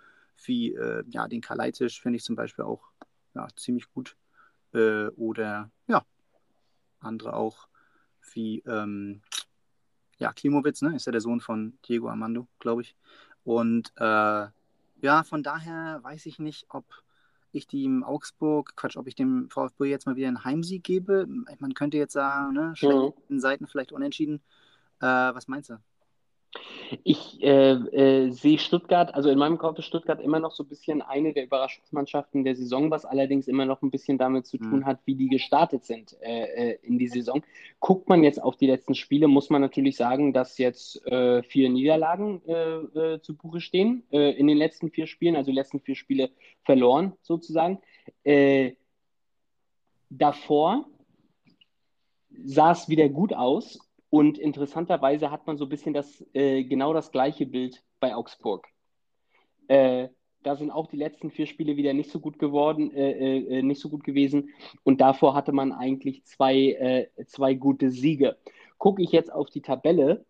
wie 0.44 0.74
äh, 0.74 1.04
ja, 1.08 1.26
den 1.26 1.40
Kaleitisch 1.40 2.02
finde 2.02 2.18
ich 2.18 2.22
zum 2.22 2.36
Beispiel 2.36 2.66
auch 2.66 2.82
ja, 3.34 3.48
ziemlich 3.56 3.90
gut. 3.94 4.16
Äh, 4.74 5.06
oder 5.16 5.70
ja, 5.86 6.04
andere 7.00 7.32
auch 7.32 7.66
wie 8.34 8.58
ähm, 8.66 9.22
ja, 10.18 10.34
Klimowitz, 10.34 10.82
ne? 10.82 10.94
Ist 10.94 11.06
ja 11.06 11.12
der 11.12 11.22
Sohn 11.22 11.40
von 11.40 11.78
Diego 11.88 12.10
Armando, 12.10 12.46
glaube 12.58 12.82
ich. 12.82 12.94
Und 13.42 13.90
äh, 13.96 14.48
ja, 15.00 15.22
von 15.24 15.42
daher 15.42 16.00
weiß 16.02 16.26
ich 16.26 16.38
nicht, 16.38 16.66
ob 16.68 16.84
ich 17.52 17.66
dem 17.66 18.04
Augsburg, 18.04 18.76
Quatsch, 18.76 18.98
ob 18.98 19.06
ich 19.06 19.14
dem 19.14 19.48
VfB 19.48 19.84
jetzt 19.86 20.04
mal 20.04 20.16
wieder 20.16 20.28
einen 20.28 20.44
Heimsieg 20.44 20.84
gebe. 20.84 21.26
Man 21.58 21.72
könnte 21.72 21.96
jetzt 21.96 22.12
sagen, 22.12 22.52
ne, 22.52 22.76
schlechten 22.76 23.14
mhm. 23.28 23.40
Seiten 23.40 23.66
vielleicht 23.66 23.92
unentschieden. 23.92 24.42
Äh, 25.00 25.06
was 25.06 25.48
meinst 25.48 25.70
du? 25.70 25.78
Ich 27.02 27.42
äh, 27.42 27.72
äh, 27.72 28.30
sehe 28.30 28.58
Stuttgart, 28.58 29.14
also 29.14 29.30
in 29.30 29.38
meinem 29.38 29.58
Kopf 29.58 29.78
ist 29.78 29.86
Stuttgart 29.86 30.20
immer 30.20 30.38
noch 30.38 30.52
so 30.52 30.62
ein 30.62 30.68
bisschen 30.68 31.02
eine 31.02 31.32
der 31.32 31.44
Überraschungsmannschaften 31.44 32.44
der 32.44 32.54
Saison, 32.54 32.90
was 32.90 33.04
allerdings 33.04 33.48
immer 33.48 33.64
noch 33.64 33.82
ein 33.82 33.90
bisschen 33.90 34.18
damit 34.18 34.46
zu 34.46 34.58
tun 34.58 34.80
mhm. 34.80 34.86
hat, 34.86 35.00
wie 35.04 35.14
die 35.14 35.28
gestartet 35.28 35.84
sind 35.84 36.16
äh, 36.20 36.72
äh, 36.72 36.78
in 36.82 36.98
die 36.98 37.08
Saison. 37.08 37.42
Guckt 37.80 38.08
man 38.08 38.22
jetzt 38.22 38.40
auf 38.40 38.56
die 38.56 38.66
letzten 38.66 38.94
Spiele, 38.94 39.28
muss 39.28 39.50
man 39.50 39.60
natürlich 39.60 39.96
sagen, 39.96 40.32
dass 40.32 40.58
jetzt 40.58 41.04
äh, 41.06 41.42
vier 41.42 41.70
Niederlagen 41.70 42.42
äh, 42.46 43.20
zu 43.20 43.36
Buche 43.36 43.60
stehen 43.60 44.04
in 44.10 44.46
den 44.46 44.56
letzten 44.56 44.90
vier 44.90 45.06
Spielen, 45.06 45.36
also 45.36 45.50
die 45.50 45.56
letzten 45.56 45.80
vier 45.80 45.96
Spiele 45.96 46.30
verloren 46.64 47.14
sozusagen. 47.22 47.78
davor 50.10 50.86
sah 52.44 52.72
es 52.72 52.88
wieder 52.88 53.08
gut 53.08 53.32
aus 53.32 53.78
und 54.14 54.38
interessanterweise 54.38 55.32
hat 55.32 55.44
man 55.48 55.56
so 55.56 55.64
ein 55.64 55.68
bisschen 55.68 55.92
das, 55.92 56.24
äh, 56.34 56.62
genau 56.62 56.92
das 56.92 57.10
gleiche 57.10 57.46
Bild 57.46 57.82
bei 57.98 58.14
Augsburg. 58.14 58.64
Äh, 59.66 60.08
da 60.44 60.54
sind 60.54 60.70
auch 60.70 60.86
die 60.86 60.98
letzten 60.98 61.32
vier 61.32 61.48
Spiele 61.48 61.76
wieder 61.76 61.92
nicht 61.94 62.12
so 62.12 62.20
gut 62.20 62.38
geworden, 62.38 62.92
äh, 62.92 63.38
äh 63.38 63.62
nicht 63.62 63.80
so 63.80 63.88
gut 63.88 64.04
gewesen. 64.04 64.50
Und 64.84 65.00
davor 65.00 65.34
hatte 65.34 65.50
man 65.50 65.72
eigentlich 65.72 66.24
zwei, 66.26 66.54
äh, 66.54 67.24
zwei 67.26 67.54
gute 67.54 67.90
Siege. 67.90 68.38
Gucke 68.78 69.02
ich 69.02 69.10
jetzt 69.10 69.32
auf 69.32 69.50
die 69.50 69.62
Tabelle, 69.62 70.24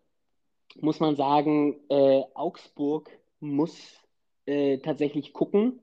muss 0.80 0.98
man 0.98 1.14
sagen, 1.14 1.78
äh, 1.90 2.22
Augsburg 2.32 3.10
muss 3.38 4.00
tatsächlich 4.46 5.32
gucken 5.32 5.80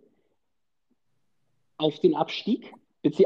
auf 1.77 2.00
den 2.00 2.15
Abstieg 2.15 2.74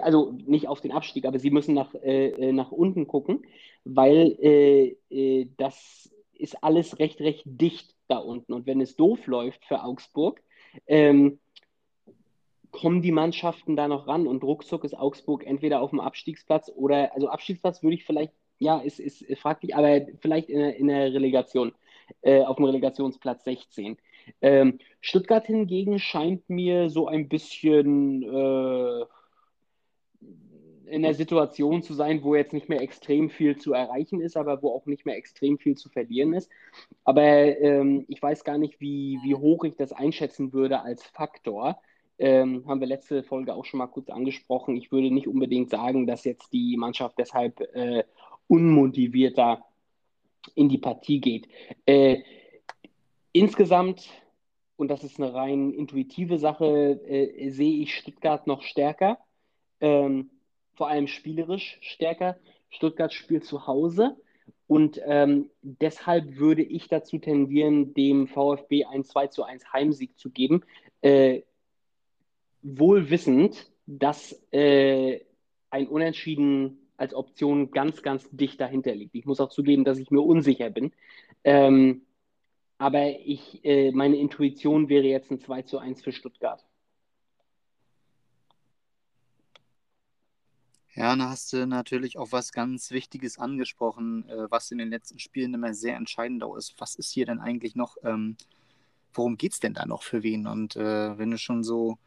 also 0.01 0.31
nicht 0.45 0.67
auf 0.67 0.81
den 0.81 0.91
Abstieg, 0.91 1.25
aber 1.25 1.39
sie 1.39 1.51
müssen 1.51 1.75
nach, 1.75 1.93
äh, 1.95 2.29
äh, 2.29 2.51
nach 2.51 2.71
unten 2.71 3.07
gucken, 3.07 3.45
weil 3.83 4.37
äh, 4.41 4.95
äh, 5.09 5.47
das 5.57 6.13
ist 6.33 6.63
alles 6.63 6.99
recht, 6.99 7.21
recht 7.21 7.43
dicht 7.45 7.95
da 8.07 8.17
unten. 8.17 8.53
Und 8.53 8.65
wenn 8.65 8.81
es 8.81 8.95
doof 8.95 9.27
läuft 9.27 9.65
für 9.65 9.83
Augsburg, 9.83 10.41
ähm, 10.87 11.39
kommen 12.71 13.01
die 13.01 13.11
Mannschaften 13.11 13.75
da 13.75 13.87
noch 13.87 14.07
ran 14.07 14.27
und 14.27 14.43
ruckzuck 14.43 14.83
ist 14.83 14.97
Augsburg 14.97 15.45
entweder 15.45 15.81
auf 15.81 15.91
dem 15.91 16.01
Abstiegsplatz 16.01 16.69
oder, 16.75 17.13
also 17.13 17.29
Abstiegsplatz 17.29 17.81
würde 17.81 17.95
ich 17.95 18.03
vielleicht, 18.03 18.33
ja, 18.59 18.79
ist, 18.79 18.99
ist 18.99 19.25
fraglich, 19.39 19.75
aber 19.75 20.05
vielleicht 20.19 20.49
in, 20.49 20.59
in 20.59 20.87
der 20.87 21.13
Relegation, 21.13 21.73
äh, 22.21 22.43
auf 22.43 22.57
dem 22.57 22.65
Relegationsplatz 22.65 23.43
16. 23.45 23.97
Ähm, 24.41 24.79
Stuttgart 24.99 25.45
hingegen 25.45 25.99
scheint 25.99 26.49
mir 26.49 26.89
so 26.89 27.07
ein 27.07 27.29
bisschen, 27.29 28.23
äh, 28.23 29.05
in 30.87 31.01
der 31.01 31.13
Situation 31.13 31.83
zu 31.83 31.93
sein, 31.93 32.23
wo 32.23 32.35
jetzt 32.35 32.53
nicht 32.53 32.69
mehr 32.69 32.81
extrem 32.81 33.29
viel 33.29 33.57
zu 33.57 33.73
erreichen 33.73 34.21
ist, 34.21 34.37
aber 34.37 34.61
wo 34.61 34.71
auch 34.71 34.85
nicht 34.85 35.05
mehr 35.05 35.17
extrem 35.17 35.57
viel 35.57 35.75
zu 35.75 35.89
verlieren 35.89 36.33
ist. 36.33 36.49
Aber 37.03 37.23
ähm, 37.23 38.05
ich 38.07 38.21
weiß 38.21 38.43
gar 38.43 38.57
nicht, 38.57 38.79
wie, 38.79 39.19
wie 39.23 39.35
hoch 39.35 39.63
ich 39.63 39.75
das 39.75 39.93
einschätzen 39.93 40.53
würde 40.53 40.81
als 40.81 41.03
Faktor. 41.03 41.79
Ähm, 42.17 42.63
haben 42.67 42.79
wir 42.79 42.87
letzte 42.87 43.23
Folge 43.23 43.53
auch 43.53 43.65
schon 43.65 43.79
mal 43.79 43.87
kurz 43.87 44.09
angesprochen. 44.09 44.77
Ich 44.77 44.91
würde 44.91 45.11
nicht 45.11 45.27
unbedingt 45.27 45.69
sagen, 45.69 46.07
dass 46.07 46.23
jetzt 46.23 46.53
die 46.53 46.77
Mannschaft 46.77 47.17
deshalb 47.17 47.59
äh, 47.75 48.03
unmotivierter 48.47 49.65
in 50.53 50.69
die 50.69 50.77
Partie 50.77 51.19
geht. 51.19 51.47
Äh, 51.85 52.21
insgesamt, 53.31 54.09
und 54.77 54.89
das 54.89 55.03
ist 55.03 55.19
eine 55.19 55.33
rein 55.33 55.73
intuitive 55.73 56.37
Sache, 56.37 57.01
äh, 57.07 57.49
sehe 57.49 57.81
ich 57.81 57.95
Stuttgart 57.95 58.47
noch 58.47 58.61
stärker. 58.61 59.17
Ähm, 59.81 60.29
vor 60.75 60.89
allem 60.89 61.07
spielerisch 61.07 61.77
stärker. 61.81 62.37
Stuttgart 62.69 63.13
spielt 63.13 63.45
zu 63.45 63.67
Hause 63.67 64.15
und 64.67 64.99
ähm, 65.05 65.49
deshalb 65.61 66.37
würde 66.37 66.63
ich 66.63 66.87
dazu 66.87 67.19
tendieren, 67.19 67.93
dem 67.93 68.27
VfB 68.27 68.85
ein 68.85 69.03
2 69.03 69.27
zu 69.27 69.43
1 69.43 69.71
Heimsieg 69.71 70.17
zu 70.17 70.31
geben. 70.31 70.63
Äh, 71.01 71.43
wohl 72.61 73.09
wissend, 73.09 73.71
dass 73.85 74.43
äh, 74.51 75.21
ein 75.69 75.87
Unentschieden 75.87 76.89
als 76.97 77.13
Option 77.13 77.71
ganz, 77.71 78.01
ganz 78.01 78.27
dicht 78.31 78.59
dahinter 78.59 78.95
liegt. 78.95 79.13
Ich 79.13 79.25
muss 79.25 79.39
auch 79.39 79.49
zugeben, 79.49 79.83
dass 79.83 79.99
ich 79.99 80.09
mir 80.09 80.21
unsicher 80.21 80.69
bin. 80.69 80.91
Ähm, 81.43 82.01
aber 82.77 83.19
ich, 83.19 83.63
äh, 83.63 83.91
meine 83.91 84.17
Intuition 84.17 84.89
wäre 84.89 85.05
jetzt 85.05 85.31
ein 85.31 85.39
2 85.39 85.61
zu 85.63 85.77
1 85.77 86.01
für 86.01 86.11
Stuttgart. 86.11 86.65
Ja, 90.95 91.13
da 91.15 91.29
hast 91.29 91.51
du 91.51 91.67
natürlich 91.67 92.17
auch 92.17 92.31
was 92.31 92.53
ganz 92.53 92.91
Wichtiges 92.91 93.37
angesprochen, 93.37 94.27
äh, 94.29 94.49
was 94.49 94.71
in 94.71 94.77
den 94.77 94.89
letzten 94.89 95.19
Spielen 95.19 95.53
immer 95.53 95.73
sehr 95.73 95.97
entscheidend 95.97 96.41
auch 96.43 96.55
ist. 96.55 96.73
Was 96.77 96.95
ist 96.95 97.11
hier 97.11 97.25
denn 97.25 97.39
eigentlich 97.39 97.75
noch, 97.75 97.97
ähm, 98.03 98.37
worum 99.13 99.37
geht 99.37 99.53
es 99.53 99.59
denn 99.59 99.73
da 99.73 99.85
noch 99.85 100.03
für 100.03 100.23
wen? 100.23 100.47
Und 100.47 100.77
äh, 100.77 101.17
wenn 101.17 101.31
du 101.31 101.37
schon 101.37 101.63
so 101.65 101.97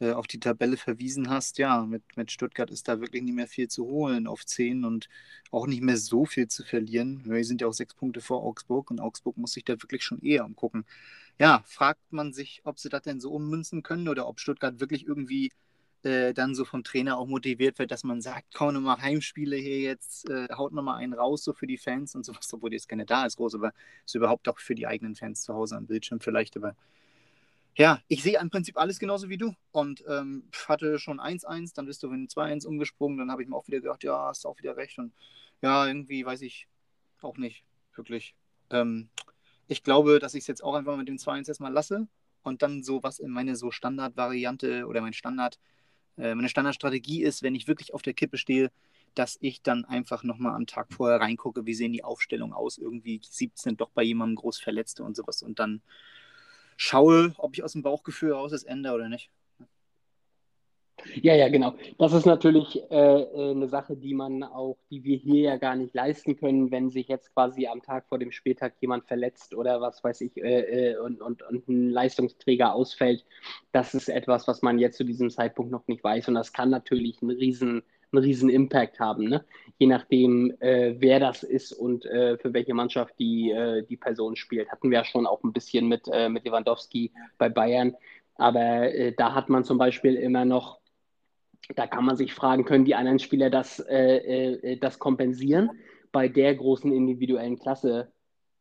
äh, 0.00 0.12
auf 0.12 0.26
die 0.26 0.40
Tabelle 0.40 0.78
verwiesen 0.78 1.28
hast, 1.28 1.58
ja, 1.58 1.84
mit, 1.84 2.02
mit 2.16 2.30
Stuttgart 2.32 2.70
ist 2.70 2.88
da 2.88 3.00
wirklich 3.00 3.22
nicht 3.22 3.34
mehr 3.34 3.46
viel 3.48 3.68
zu 3.68 3.84
holen 3.86 4.26
auf 4.26 4.46
10 4.46 4.86
und 4.86 5.08
auch 5.50 5.66
nicht 5.66 5.82
mehr 5.82 5.98
so 5.98 6.24
viel 6.24 6.48
zu 6.48 6.64
verlieren. 6.64 7.22
Wir 7.26 7.44
sind 7.44 7.60
ja 7.60 7.68
auch 7.68 7.74
sechs 7.74 7.94
Punkte 7.94 8.22
vor 8.22 8.42
Augsburg 8.42 8.90
und 8.90 9.00
Augsburg 9.00 9.36
muss 9.36 9.52
sich 9.52 9.64
da 9.66 9.74
wirklich 9.82 10.02
schon 10.02 10.20
eher 10.22 10.46
umgucken. 10.46 10.86
Ja, 11.38 11.62
fragt 11.66 12.12
man 12.12 12.32
sich, 12.32 12.62
ob 12.64 12.78
sie 12.78 12.88
das 12.88 13.02
denn 13.02 13.20
so 13.20 13.32
ummünzen 13.32 13.82
können 13.82 14.08
oder 14.08 14.26
ob 14.28 14.40
Stuttgart 14.40 14.80
wirklich 14.80 15.06
irgendwie 15.06 15.50
äh, 16.04 16.32
dann 16.32 16.54
so 16.54 16.64
vom 16.64 16.84
Trainer 16.84 17.18
auch 17.18 17.26
motiviert 17.26 17.78
wird, 17.78 17.90
dass 17.90 18.04
man 18.04 18.20
sagt, 18.20 18.54
komm 18.54 18.74
nochmal 18.74 19.00
Heimspiele 19.00 19.56
hier 19.56 19.80
jetzt, 19.80 20.28
äh, 20.30 20.48
haut 20.52 20.72
nochmal 20.72 20.98
einen 20.98 21.12
raus 21.12 21.44
so 21.44 21.52
für 21.52 21.66
die 21.66 21.78
Fans 21.78 22.14
und 22.14 22.24
sowas, 22.24 22.52
obwohl 22.52 22.72
jetzt 22.72 22.88
keine 22.88 23.06
da 23.06 23.26
ist, 23.26 23.36
groß, 23.36 23.54
aber 23.54 23.72
ist 24.04 24.14
überhaupt 24.14 24.48
auch 24.48 24.58
für 24.58 24.74
die 24.74 24.86
eigenen 24.86 25.14
Fans 25.14 25.42
zu 25.42 25.54
Hause 25.54 25.76
am 25.76 25.86
Bildschirm 25.86 26.20
vielleicht, 26.20 26.56
aber 26.56 26.74
ja, 27.76 28.00
ich 28.08 28.22
sehe 28.22 28.38
im 28.40 28.50
Prinzip 28.50 28.76
alles 28.76 28.98
genauso 28.98 29.28
wie 29.28 29.38
du 29.38 29.54
und 29.72 30.04
ähm, 30.08 30.44
hatte 30.68 30.98
schon 30.98 31.20
1-1, 31.20 31.74
dann 31.74 31.86
bist 31.86 32.02
du 32.02 32.10
in 32.12 32.28
2-1 32.28 32.66
umgesprungen, 32.66 33.18
dann 33.18 33.30
habe 33.30 33.42
ich 33.42 33.48
mir 33.48 33.56
auch 33.56 33.66
wieder 33.68 33.80
gedacht, 33.80 34.02
ja, 34.04 34.26
hast 34.26 34.44
auch 34.46 34.58
wieder 34.58 34.76
recht 34.76 34.98
und 34.98 35.12
ja, 35.62 35.86
irgendwie 35.86 36.24
weiß 36.24 36.42
ich 36.42 36.66
auch 37.22 37.36
nicht 37.36 37.64
wirklich. 37.94 38.34
Ähm, 38.70 39.08
ich 39.68 39.82
glaube, 39.82 40.18
dass 40.18 40.34
ich 40.34 40.40
es 40.40 40.46
jetzt 40.46 40.64
auch 40.64 40.74
einfach 40.74 40.96
mit 40.96 41.08
dem 41.08 41.16
2-1 41.16 41.48
erstmal 41.48 41.72
lasse 41.72 42.08
und 42.42 42.62
dann 42.62 42.82
so 42.82 43.02
was 43.02 43.18
in 43.18 43.30
meine 43.30 43.56
so 43.56 43.70
Standardvariante 43.70 44.86
oder 44.86 45.00
mein 45.00 45.12
Standard, 45.12 45.58
äh, 46.18 46.34
meine 46.34 46.48
Standardstrategie 46.48 47.22
ist, 47.22 47.42
wenn 47.42 47.54
ich 47.54 47.68
wirklich 47.68 47.94
auf 47.94 48.02
der 48.02 48.14
Kippe 48.14 48.38
stehe, 48.38 48.70
dass 49.14 49.38
ich 49.40 49.62
dann 49.62 49.84
einfach 49.84 50.22
nochmal 50.22 50.54
am 50.54 50.66
Tag 50.66 50.92
vorher 50.92 51.20
reingucke, 51.20 51.66
wie 51.66 51.74
sehen 51.74 51.92
die 51.92 52.04
Aufstellungen 52.04 52.54
aus, 52.54 52.78
irgendwie 52.78 53.20
17 53.22 53.76
doch 53.76 53.90
bei 53.90 54.02
jemandem 54.02 54.36
groß 54.36 54.60
Verletzte 54.60 55.02
und 55.02 55.16
sowas 55.16 55.42
und 55.42 55.58
dann 55.58 55.82
schaue, 56.76 57.34
ob 57.38 57.54
ich 57.54 57.62
aus 57.62 57.72
dem 57.72 57.82
Bauchgefühl 57.82 58.32
raus 58.32 58.52
es 58.52 58.62
ändere 58.62 58.94
oder 58.94 59.08
nicht. 59.08 59.30
Ja, 61.22 61.34
ja, 61.34 61.48
genau. 61.48 61.74
Das 61.98 62.12
ist 62.12 62.26
natürlich 62.26 62.80
äh, 62.90 63.22
äh, 63.22 63.50
eine 63.50 63.68
Sache, 63.68 63.96
die 63.96 64.14
man 64.14 64.42
auch, 64.42 64.76
die 64.90 65.04
wir 65.04 65.16
hier 65.16 65.42
ja 65.42 65.56
gar 65.56 65.76
nicht 65.76 65.94
leisten 65.94 66.36
können, 66.36 66.70
wenn 66.70 66.90
sich 66.90 67.08
jetzt 67.08 67.34
quasi 67.34 67.66
am 67.66 67.82
Tag 67.82 68.08
vor 68.08 68.18
dem 68.18 68.32
Spieltag 68.32 68.74
jemand 68.80 69.06
verletzt 69.06 69.54
oder 69.54 69.80
was 69.80 70.02
weiß 70.02 70.20
ich 70.22 70.36
äh, 70.36 70.92
äh, 70.92 70.96
und, 70.98 71.20
und, 71.20 71.42
und 71.42 71.68
ein 71.68 71.90
Leistungsträger 71.90 72.74
ausfällt. 72.74 73.24
Das 73.72 73.94
ist 73.94 74.08
etwas, 74.08 74.46
was 74.48 74.62
man 74.62 74.78
jetzt 74.78 74.96
zu 74.96 75.04
diesem 75.04 75.30
Zeitpunkt 75.30 75.70
noch 75.70 75.86
nicht 75.88 76.04
weiß 76.04 76.28
und 76.28 76.34
das 76.34 76.52
kann 76.52 76.70
natürlich 76.70 77.20
einen 77.22 77.30
riesen 77.36 77.82
einen 78.12 78.24
riesen 78.24 78.50
Impact 78.50 78.98
haben, 78.98 79.28
ne? 79.28 79.44
je 79.78 79.86
nachdem, 79.86 80.52
äh, 80.60 80.94
wer 80.98 81.20
das 81.20 81.42
ist 81.42 81.72
und 81.72 82.04
äh, 82.06 82.36
für 82.38 82.52
welche 82.52 82.74
Mannschaft 82.74 83.14
die, 83.18 83.50
äh, 83.50 83.82
die 83.84 83.96
Person 83.96 84.36
spielt. 84.36 84.70
Hatten 84.70 84.90
wir 84.90 84.98
ja 84.98 85.04
schon 85.04 85.26
auch 85.26 85.42
ein 85.44 85.52
bisschen 85.52 85.86
mit, 85.86 86.08
äh, 86.12 86.28
mit 86.28 86.44
Lewandowski 86.44 87.12
bei 87.38 87.48
Bayern, 87.48 87.94
aber 88.36 88.90
da 89.18 89.34
hat 89.34 89.50
man 89.50 89.64
zum 89.64 89.76
Beispiel 89.76 90.14
immer 90.14 90.46
noch, 90.46 90.79
da 91.76 91.86
kann 91.86 92.04
man 92.04 92.16
sich 92.16 92.34
fragen, 92.34 92.64
können 92.64 92.84
die 92.84 92.94
anderen 92.94 93.18
Spieler 93.18 93.50
das, 93.50 93.80
äh, 93.80 94.76
das 94.78 94.98
kompensieren 94.98 95.70
bei 96.12 96.28
der 96.28 96.54
großen 96.54 96.92
individuellen 96.92 97.58
Klasse, 97.58 98.12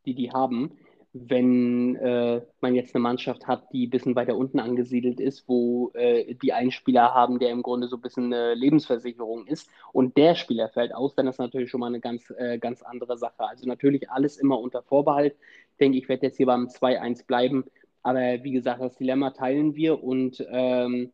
die 0.05 0.15
die 0.15 0.31
haben 0.31 0.77
wenn 1.13 1.95
äh, 1.95 2.41
man 2.61 2.75
jetzt 2.75 2.93
eine 2.93 3.01
Mannschaft 3.01 3.47
hat, 3.47 3.73
die 3.73 3.87
ein 3.87 3.89
bisschen 3.89 4.15
weiter 4.15 4.37
unten 4.37 4.59
angesiedelt 4.59 5.19
ist, 5.19 5.47
wo 5.47 5.91
äh, 5.95 6.35
die 6.35 6.53
einen 6.53 6.71
Spieler 6.71 7.13
haben, 7.15 7.39
der 7.39 7.49
im 7.49 7.63
Grunde 7.63 7.87
so 7.87 7.95
ein 7.97 8.01
bisschen 8.01 8.31
eine 8.31 8.53
Lebensversicherung 8.53 9.47
ist 9.47 9.69
und 9.91 10.17
der 10.17 10.35
Spieler 10.35 10.69
fällt 10.69 10.93
aus, 10.93 11.15
dann 11.15 11.27
ist 11.27 11.39
natürlich 11.39 11.71
schon 11.71 11.79
mal 11.79 11.87
eine 11.87 11.99
ganz, 11.99 12.31
äh, 12.37 12.59
ganz 12.59 12.83
andere 12.83 13.17
Sache. 13.17 13.39
Also 13.39 13.67
natürlich 13.67 14.09
alles 14.11 14.37
immer 14.37 14.59
unter 14.59 14.83
Vorbehalt. 14.83 15.35
Ich 15.71 15.77
denke, 15.77 15.97
ich 15.97 16.07
werde 16.09 16.27
jetzt 16.27 16.37
hier 16.37 16.45
beim 16.45 16.67
2-1 16.67 17.25
bleiben, 17.25 17.65
aber 18.03 18.43
wie 18.43 18.51
gesagt, 18.51 18.81
das 18.81 18.95
Dilemma 18.97 19.31
teilen 19.31 19.75
wir 19.75 20.03
und 20.03 20.45
ähm, 20.51 21.11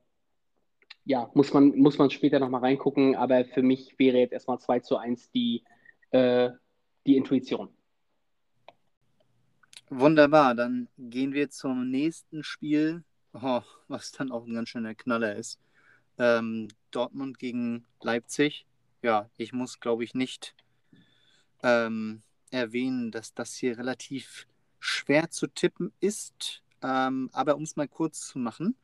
ja, 1.05 1.29
muss 1.35 1.53
man, 1.53 1.77
muss 1.77 1.97
man 1.97 2.09
später 2.09 2.39
nochmal 2.39 2.62
reingucken, 2.62 3.15
aber 3.15 3.45
für 3.45 3.62
mich 3.62 3.97
wäre 3.97 4.17
jetzt 4.17 4.33
erstmal 4.33 4.59
2 4.59 4.79
zu 4.79 4.97
1 4.97 5.31
die, 5.31 5.63
äh, 6.09 6.50
die 7.05 7.15
Intuition. 7.15 7.70
Wunderbar, 9.89 10.55
dann 10.55 10.89
gehen 10.98 11.33
wir 11.33 11.51
zum 11.51 11.91
nächsten 11.91 12.44
Spiel, 12.44 13.03
oh, 13.33 13.61
was 13.87 14.11
dann 14.11 14.31
auch 14.31 14.46
ein 14.46 14.55
ganz 14.55 14.70
schöner 14.70 14.96
Knaller 14.96 15.35
ist. 15.35 15.59
Ähm, 16.18 16.70
Dortmund 16.89 17.37
gegen 17.37 17.85
Leipzig. 18.01 18.65
Ja, 19.03 19.29
ich 19.37 19.53
muss, 19.53 19.79
glaube 19.79 20.03
ich, 20.03 20.15
nicht 20.15 20.55
ähm, 21.61 22.24
erwähnen, 22.50 23.11
dass 23.11 23.35
das 23.35 23.53
hier 23.53 23.77
relativ 23.77 24.48
schwer 24.79 25.29
zu 25.29 25.46
tippen 25.46 25.94
ist. 26.00 26.63
Ähm, 26.81 27.29
aber 27.31 27.55
um 27.55 27.63
es 27.63 27.75
mal 27.75 27.87
kurz 27.87 28.22
zu 28.27 28.39
machen, 28.39 28.75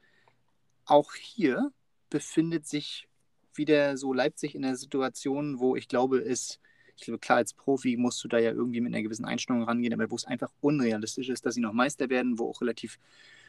auch 0.85 1.13
hier 1.15 1.71
befindet 2.11 2.67
sich 2.67 3.07
wieder 3.55 3.97
so 3.97 4.13
Leipzig 4.13 4.53
in 4.53 4.61
der 4.61 4.75
Situation, 4.75 5.59
wo 5.59 5.75
ich 5.75 5.87
glaube, 5.87 6.19
es 6.19 6.59
ich 7.01 7.05
glaube, 7.05 7.19
klar, 7.19 7.39
als 7.39 7.53
Profi 7.53 7.97
musst 7.97 8.23
du 8.23 8.27
da 8.27 8.37
ja 8.37 8.51
irgendwie 8.51 8.79
mit 8.79 8.93
einer 8.93 9.01
gewissen 9.01 9.25
Einstellung 9.25 9.63
rangehen, 9.63 9.93
aber 9.93 10.11
wo 10.11 10.15
es 10.15 10.25
einfach 10.25 10.51
unrealistisch 10.61 11.29
ist, 11.29 11.45
dass 11.45 11.55
sie 11.55 11.61
noch 11.61 11.73
Meister 11.73 12.09
werden, 12.09 12.37
wo 12.37 12.49
auch 12.49 12.61
relativ, 12.61 12.99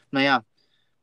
naja, 0.09 0.43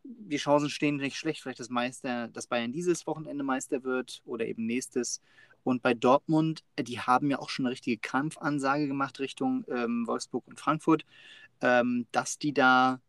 die 0.02 0.36
Chancen 0.38 0.70
stehen 0.70 0.96
nicht 0.96 1.16
schlecht, 1.16 1.42
vielleicht 1.42 1.60
das 1.60 1.68
Meister, 1.68 2.28
dass 2.28 2.48
Bayern 2.48 2.72
dieses 2.72 3.06
Wochenende 3.06 3.44
Meister 3.44 3.84
wird 3.84 4.22
oder 4.24 4.46
eben 4.46 4.66
nächstes. 4.66 5.20
Und 5.62 5.82
bei 5.82 5.94
Dortmund, 5.94 6.64
äh, 6.76 6.82
die 6.82 6.98
haben 7.00 7.30
ja 7.30 7.38
auch 7.38 7.50
schon 7.50 7.66
eine 7.66 7.72
richtige 7.72 7.98
Kampfansage 7.98 8.88
gemacht 8.88 9.20
Richtung 9.20 9.64
ähm, 9.68 10.06
Wolfsburg 10.06 10.46
und 10.48 10.58
Frankfurt, 10.58 11.04
ähm, 11.60 12.06
dass 12.12 12.38
die 12.38 12.54
da 12.54 13.00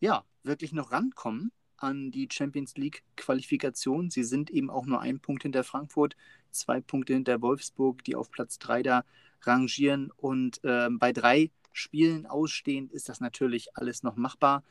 ja 0.00 0.24
wirklich 0.42 0.72
noch 0.72 0.92
rankommen 0.92 1.52
an 1.80 2.10
die 2.10 2.28
Champions 2.30 2.76
League 2.76 3.02
Qualifikation. 3.16 4.10
Sie 4.10 4.24
sind 4.24 4.50
eben 4.50 4.70
auch 4.70 4.86
nur 4.86 5.00
ein 5.00 5.20
Punkt 5.20 5.42
hinter 5.42 5.64
Frankfurt 5.64 6.16
zwei 6.50 6.80
Punkte 6.80 7.14
hinter 7.14 7.40
Wolfsburg, 7.42 8.04
die 8.04 8.16
auf 8.16 8.30
Platz 8.30 8.58
drei 8.58 8.82
da 8.82 9.04
rangieren. 9.42 10.10
Und 10.16 10.62
äh, 10.64 10.88
bei 10.90 11.12
drei 11.12 11.50
Spielen 11.72 12.26
ausstehend 12.26 12.92
ist 12.92 13.08
das 13.08 13.20
natürlich 13.20 13.76
alles 13.76 14.02
noch 14.02 14.16
machbar. 14.16 14.64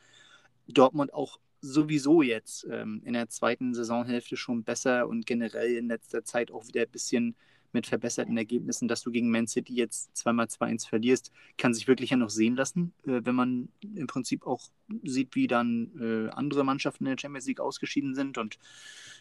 Dortmund 0.68 1.12
auch 1.12 1.38
sowieso 1.60 2.22
jetzt 2.22 2.66
ähm, 2.70 3.02
in 3.04 3.12
der 3.12 3.28
zweiten 3.28 3.74
Saisonhälfte 3.74 4.36
schon 4.36 4.64
besser 4.64 5.08
und 5.08 5.26
generell 5.26 5.76
in 5.76 5.88
letzter 5.88 6.24
Zeit 6.24 6.50
auch 6.50 6.66
wieder 6.66 6.82
ein 6.82 6.90
bisschen 6.90 7.36
mit 7.72 7.86
verbesserten 7.86 8.36
Ergebnissen, 8.36 8.88
dass 8.88 9.02
du 9.02 9.10
gegen 9.10 9.30
Man 9.30 9.46
City 9.46 9.74
jetzt 9.74 10.16
zweimal 10.16 10.46
2-1 10.46 10.88
verlierst, 10.88 11.32
kann 11.56 11.74
sich 11.74 11.86
wirklich 11.88 12.10
ja 12.10 12.16
noch 12.16 12.30
sehen 12.30 12.56
lassen, 12.56 12.92
äh, 13.04 13.20
wenn 13.24 13.34
man 13.34 13.68
im 13.82 14.06
Prinzip 14.06 14.46
auch 14.46 14.62
sieht, 15.04 15.34
wie 15.34 15.46
dann 15.46 15.90
äh, 16.00 16.30
andere 16.30 16.64
Mannschaften 16.64 17.06
in 17.06 17.12
der 17.12 17.20
Champions 17.20 17.46
League 17.46 17.60
ausgeschieden 17.60 18.14
sind. 18.14 18.38
Und 18.38 18.58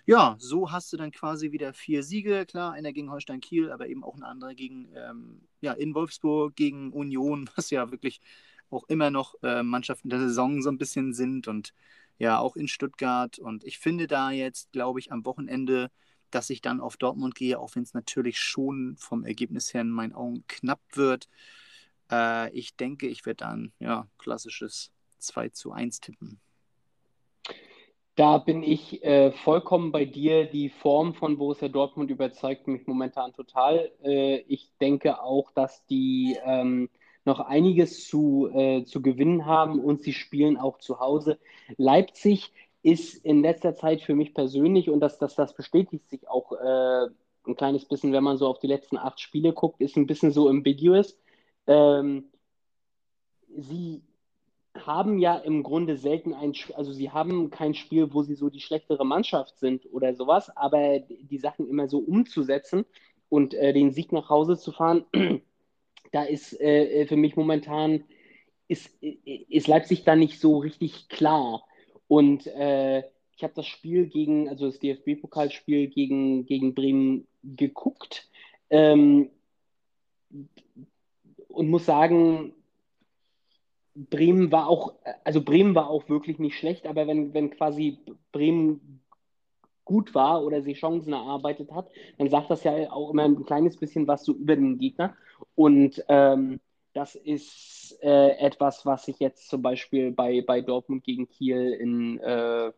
ja, 0.06 0.36
so 0.40 0.72
hast 0.72 0.92
du 0.92 0.98
dann 0.98 1.12
quasi 1.12 1.52
wieder 1.52 1.74
vier 1.74 2.04
Siege, 2.04 2.46
klar, 2.46 2.74
einer 2.74 2.94
gegen 2.94 3.12
Holstein 3.12 3.42
Kiel, 3.42 3.72
aber 3.72 3.88
eben 3.88 4.04
auch 4.04 4.16
ein 4.16 4.24
anderer 4.24 4.54
gegen, 4.56 4.90
ähm, 4.96 5.42
ja, 5.62 5.74
in 5.74 5.94
Wolfsburg, 5.94 6.56
gegen 6.56 6.92
Union, 6.92 7.50
was 7.56 7.70
ja 7.70 7.92
wirklich 7.92 8.22
auch 8.72 8.84
immer 8.88 9.10
noch 9.10 9.36
äh, 9.44 9.64
Mannschaften 9.64 10.10
der 10.10 10.20
Saison 10.20 10.62
so 10.62 10.70
ein 10.70 10.78
bisschen 10.78 11.14
sind 11.14 11.48
und 11.48 11.74
ja, 12.20 12.38
auch 12.38 12.56
in 12.56 12.68
Stuttgart. 12.68 13.40
Und 13.40 13.64
ich 13.64 13.80
finde 13.80 14.06
da 14.08 14.32
jetzt, 14.32 14.72
glaube 14.72 15.00
ich, 15.00 15.12
am 15.12 15.26
Wochenende 15.26 15.90
dass 16.32 16.50
ich 16.50 16.62
dann 16.62 16.80
auf 16.80 16.98
Dortmund 16.98 17.36
gehe, 17.36 17.60
auch 17.60 17.76
wenn 17.76 17.84
es 17.84 17.94
natürlich 17.94 18.40
schon 18.40 18.96
vom 18.98 19.24
Ergebnis 19.24 19.74
her 19.74 19.82
in 19.82 19.92
meinen 19.92 20.14
Augen 20.14 20.44
knapp 20.48 20.82
wird. 20.94 21.28
Äh, 22.12 22.52
ich 22.52 22.76
denke, 22.76 23.08
ich 23.08 23.26
werde 23.26 23.46
dann 23.46 23.72
ja 23.80 24.08
klassisches 24.18 24.92
2 25.20 25.50
zu 25.50 25.72
1 25.72 26.00
tippen. 26.02 26.40
Da 28.16 28.38
bin 28.38 28.64
ich 28.64 29.02
äh, 29.04 29.32
vollkommen 29.32 29.94
bei 29.94 30.04
dir. 30.04 30.46
Die 30.46 30.68
Form 30.68 31.14
von 31.14 31.38
Borussia 31.38 31.70
Dortmund 31.70 32.12
überzeugt 32.12 32.68
mich 32.68 32.86
momentan 32.86 33.32
total. 33.32 33.92
Äh, 34.04 34.40
ich 34.40 34.74
denke 34.82 35.22
auch, 35.22 35.52
dass 35.52 35.86
die 35.86 36.38
ähm, 36.44 36.90
noch 37.24 37.40
einiges 37.40 38.06
zu, 38.08 38.50
äh, 38.54 38.84
zu 38.84 39.02
gewinnen 39.02 39.46
haben 39.46 39.80
und 39.80 40.02
sie 40.02 40.12
spielen 40.12 40.58
auch 40.58 40.80
zu 40.80 41.00
Hause. 41.00 41.40
Leipzig 41.78 42.52
ist 42.82 43.26
in 43.26 43.42
letzter 43.42 43.76
Zeit 43.76 44.02
für 44.02 44.16
mich 44.16 44.34
persönlich, 44.34 44.90
und 44.90 45.00
das, 45.00 45.18
das, 45.18 45.36
das 45.36 45.54
bestätigt 45.54 46.10
sich 46.10 46.28
auch 46.28 46.54
äh, 46.54 47.08
ein 47.46 47.56
kleines 47.56 47.86
bisschen, 47.86 48.14
wenn 48.14 48.24
man 48.24 48.38
so 48.38 48.48
auf 48.48 48.60
die 48.60 48.68
letzten 48.68 48.98
acht 48.98 49.20
Spiele 49.20 49.54
guckt, 49.54 49.82
ist 49.82 49.98
ein 49.98 50.08
bisschen 50.08 50.32
so 50.32 50.50
ambiguous. 50.50 51.18
Ähm, 51.68 52.26
sie 53.58 54.04
haben 54.76 55.18
ja 55.20 55.36
im 55.36 55.64
Grunde 55.64 55.98
selten 55.98 56.34
ein, 56.34 56.54
also 56.76 56.94
sie 56.94 57.12
haben 57.12 57.50
kein 57.50 57.74
Spiel, 57.74 58.14
wo 58.14 58.24
sie 58.24 58.36
so 58.36 58.50
die 58.50 58.62
schlechtere 58.62 59.06
Mannschaft 59.06 59.60
sind 59.60 59.86
oder 59.92 60.14
sowas, 60.14 60.56
aber 60.56 61.00
die 61.00 61.38
Sachen 61.38 61.68
immer 61.68 61.88
so 61.88 62.00
umzusetzen 62.00 62.86
und 63.30 63.54
äh, 63.54 63.74
den 63.74 63.92
Sieg 63.92 64.12
nach 64.12 64.30
Hause 64.30 64.58
zu 64.58 64.72
fahren, 64.72 65.06
da 66.12 66.24
ist 66.24 66.60
äh, 66.60 67.06
für 67.08 67.18
mich 67.18 67.36
momentan, 67.36 68.04
ist, 68.68 69.02
ist 69.02 69.68
Leipzig 69.68 70.04
da 70.04 70.16
nicht 70.16 70.40
so 70.40 70.60
richtig 70.60 71.10
klar. 71.10 71.64
Und 72.10 72.48
äh, 72.48 73.04
ich 73.38 73.44
habe 73.44 73.54
das 73.56 73.68
Spiel 73.68 74.08
gegen, 74.08 74.50
also 74.50 74.66
das 74.66 74.80
DFB-Pokalspiel 74.80 75.88
gegen, 75.88 76.46
gegen 76.46 76.74
Bremen 76.74 77.28
geguckt 77.44 78.28
ähm, 78.70 79.30
und 81.48 81.70
muss 81.70 81.86
sagen, 81.86 82.54
Bremen 83.94 84.52
war 84.52 84.68
auch, 84.68 84.96
also 85.24 85.42
Bremen 85.42 85.76
war 85.76 85.90
auch 85.90 86.10
wirklich 86.10 86.40
nicht 86.40 86.58
schlecht, 86.58 86.88
aber 86.88 87.08
wenn, 87.08 87.34
wenn 87.34 87.52
quasi 87.52 88.00
Bremen 88.32 89.02
gut 89.86 90.16
war 90.16 90.44
oder 90.44 90.62
sich 90.62 90.80
Chancen 90.80 91.14
erarbeitet 91.14 91.72
hat, 91.72 91.90
dann 92.18 92.30
sagt 92.30 92.50
das 92.50 92.64
ja 92.64 92.92
auch 92.92 93.12
immer 93.12 93.24
ein 93.24 93.46
kleines 93.46 93.78
bisschen 93.78 94.08
was 94.08 94.26
so 94.26 94.34
über 94.34 94.56
den 94.56 94.80
Gegner. 94.80 95.16
Und 95.56 96.04
ähm, 96.08 96.60
das 97.00 97.16
ist 97.16 97.98
äh, 98.04 98.32
etwas, 98.40 98.86
was 98.86 99.06
sich 99.06 99.20
jetzt 99.20 99.48
zum 99.48 99.62
Beispiel 99.62 100.12
bei, 100.12 100.42
bei 100.42 100.60
Dortmund 100.60 101.06
gegen 101.06 101.30
Kiel 101.30 101.72
in, 101.72 102.20
äh, 102.20 102.74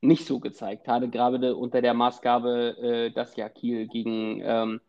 nicht 0.00 0.26
so 0.26 0.38
gezeigt 0.38 0.86
hatte, 0.86 1.08
gerade 1.08 1.56
unter 1.56 1.82
der 1.82 1.92
Maßgabe, 1.92 2.76
äh, 2.80 3.10
dass 3.10 3.34
ja 3.34 3.48
Kiel 3.48 3.88
gegen, 3.88 4.40
ähm, 4.44 4.80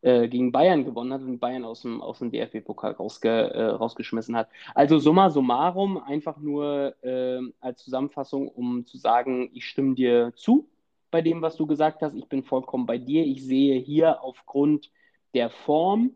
äh, 0.00 0.26
gegen 0.26 0.52
Bayern 0.52 0.86
gewonnen 0.86 1.12
hat 1.12 1.20
und 1.20 1.38
Bayern 1.38 1.66
aus 1.66 1.82
dem, 1.82 2.00
aus 2.00 2.20
dem 2.20 2.30
DFB-Pokal 2.30 2.92
rausge, 2.92 3.28
äh, 3.28 3.64
rausgeschmissen 3.64 4.34
hat. 4.36 4.48
Also 4.74 4.98
summa 4.98 5.28
summarum, 5.28 5.98
einfach 5.98 6.38
nur 6.38 6.94
äh, 7.04 7.40
als 7.60 7.84
Zusammenfassung, 7.84 8.48
um 8.48 8.86
zu 8.86 8.96
sagen, 8.96 9.50
ich 9.52 9.66
stimme 9.66 9.94
dir 9.94 10.32
zu 10.34 10.66
bei 11.10 11.20
dem, 11.20 11.42
was 11.42 11.56
du 11.56 11.66
gesagt 11.66 12.00
hast. 12.00 12.14
Ich 12.14 12.26
bin 12.26 12.42
vollkommen 12.42 12.86
bei 12.86 12.96
dir. 12.96 13.26
Ich 13.26 13.44
sehe 13.44 13.78
hier 13.78 14.22
aufgrund 14.22 14.90
der 15.34 15.50
Form 15.50 16.14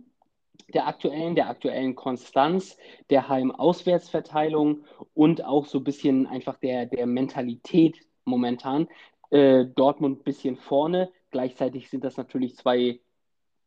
der 0.68 0.86
aktuellen, 0.86 1.34
der 1.34 1.48
aktuellen 1.48 1.94
Konstanz, 1.94 2.76
der 3.10 3.28
Heim-Auswärtsverteilung 3.28 4.84
und 5.14 5.44
auch 5.44 5.66
so 5.66 5.78
ein 5.78 5.84
bisschen 5.84 6.26
einfach 6.26 6.56
der, 6.58 6.86
der 6.86 7.06
Mentalität 7.06 7.98
momentan. 8.24 8.88
Äh, 9.30 9.66
Dortmund 9.66 10.20
ein 10.20 10.24
bisschen 10.24 10.56
vorne. 10.56 11.10
Gleichzeitig 11.30 11.90
sind 11.90 12.04
das 12.04 12.16
natürlich 12.16 12.56
zwei 12.56 13.00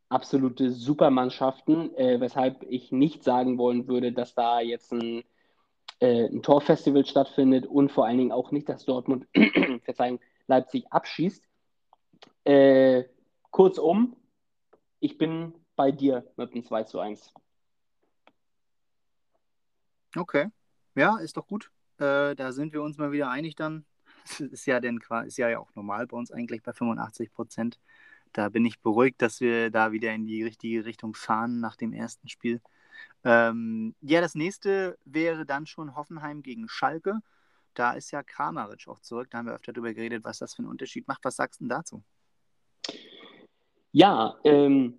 absolute 0.09 0.71
Supermannschaften, 0.71 1.95
äh, 1.97 2.19
weshalb 2.19 2.63
ich 2.69 2.91
nicht 2.91 3.23
sagen 3.23 3.57
wollen 3.57 3.87
würde, 3.87 4.11
dass 4.11 4.35
da 4.35 4.59
jetzt 4.59 4.93
ein, 4.93 5.23
äh, 5.99 6.25
ein 6.27 6.43
Torfestival 6.43 7.05
stattfindet 7.05 7.65
und 7.65 7.91
vor 7.91 8.05
allen 8.05 8.17
Dingen 8.17 8.31
auch 8.31 8.51
nicht, 8.51 8.69
dass 8.69 8.85
Dortmund, 8.85 9.27
Verzeihung, 9.83 10.19
Leipzig 10.47 10.85
abschießt. 10.91 11.43
Äh, 12.43 13.05
kurzum, 13.49 14.15
ich 14.99 15.17
bin 15.17 15.53
bei 15.75 15.91
dir 15.91 16.25
mit 16.37 16.53
dem 16.53 16.63
2 16.63 16.83
zu 16.83 16.99
1. 16.99 17.33
Okay. 20.15 20.49
Ja, 20.95 21.17
ist 21.17 21.37
doch 21.37 21.47
gut. 21.47 21.71
Äh, 21.97 22.35
da 22.35 22.51
sind 22.51 22.73
wir 22.73 22.83
uns 22.83 22.97
mal 22.97 23.11
wieder 23.11 23.29
einig 23.29 23.55
dann. 23.55 23.85
Das 24.39 24.39
ist 24.39 24.65
ja, 24.65 24.79
denn, 24.79 25.01
ist 25.25 25.37
ja 25.37 25.59
auch 25.59 25.75
normal 25.75 26.07
bei 26.07 26.15
uns 26.15 26.31
eigentlich 26.31 26.63
bei 26.63 26.71
85 26.71 27.33
Prozent 27.33 27.77
da 28.33 28.49
bin 28.49 28.65
ich 28.65 28.81
beruhigt, 28.81 29.21
dass 29.21 29.39
wir 29.39 29.69
da 29.69 29.91
wieder 29.91 30.13
in 30.13 30.25
die 30.25 30.43
richtige 30.43 30.85
Richtung 30.85 31.13
fahren 31.13 31.59
nach 31.59 31.75
dem 31.75 31.93
ersten 31.93 32.27
Spiel. 32.27 32.61
Ähm, 33.23 33.95
ja, 34.01 34.19
das 34.21 34.35
nächste 34.35 34.97
wäre 35.05 35.45
dann 35.45 35.65
schon 35.65 35.95
Hoffenheim 35.95 36.41
gegen 36.41 36.67
Schalke. 36.67 37.19
Da 37.75 37.93
ist 37.93 38.11
ja 38.11 38.21
Kramaric 38.21 38.87
auch 38.87 38.99
zurück. 38.99 39.29
Da 39.29 39.37
haben 39.37 39.47
wir 39.47 39.53
öfter 39.53 39.71
darüber 39.71 39.93
geredet, 39.93 40.23
was 40.23 40.39
das 40.39 40.55
für 40.55 40.59
einen 40.59 40.69
Unterschied 40.69 41.07
macht. 41.07 41.23
Was 41.23 41.37
sagst 41.37 41.59
du 41.59 41.65
denn 41.65 41.69
dazu? 41.69 42.03
Ja, 43.91 44.35
ähm, 44.43 44.97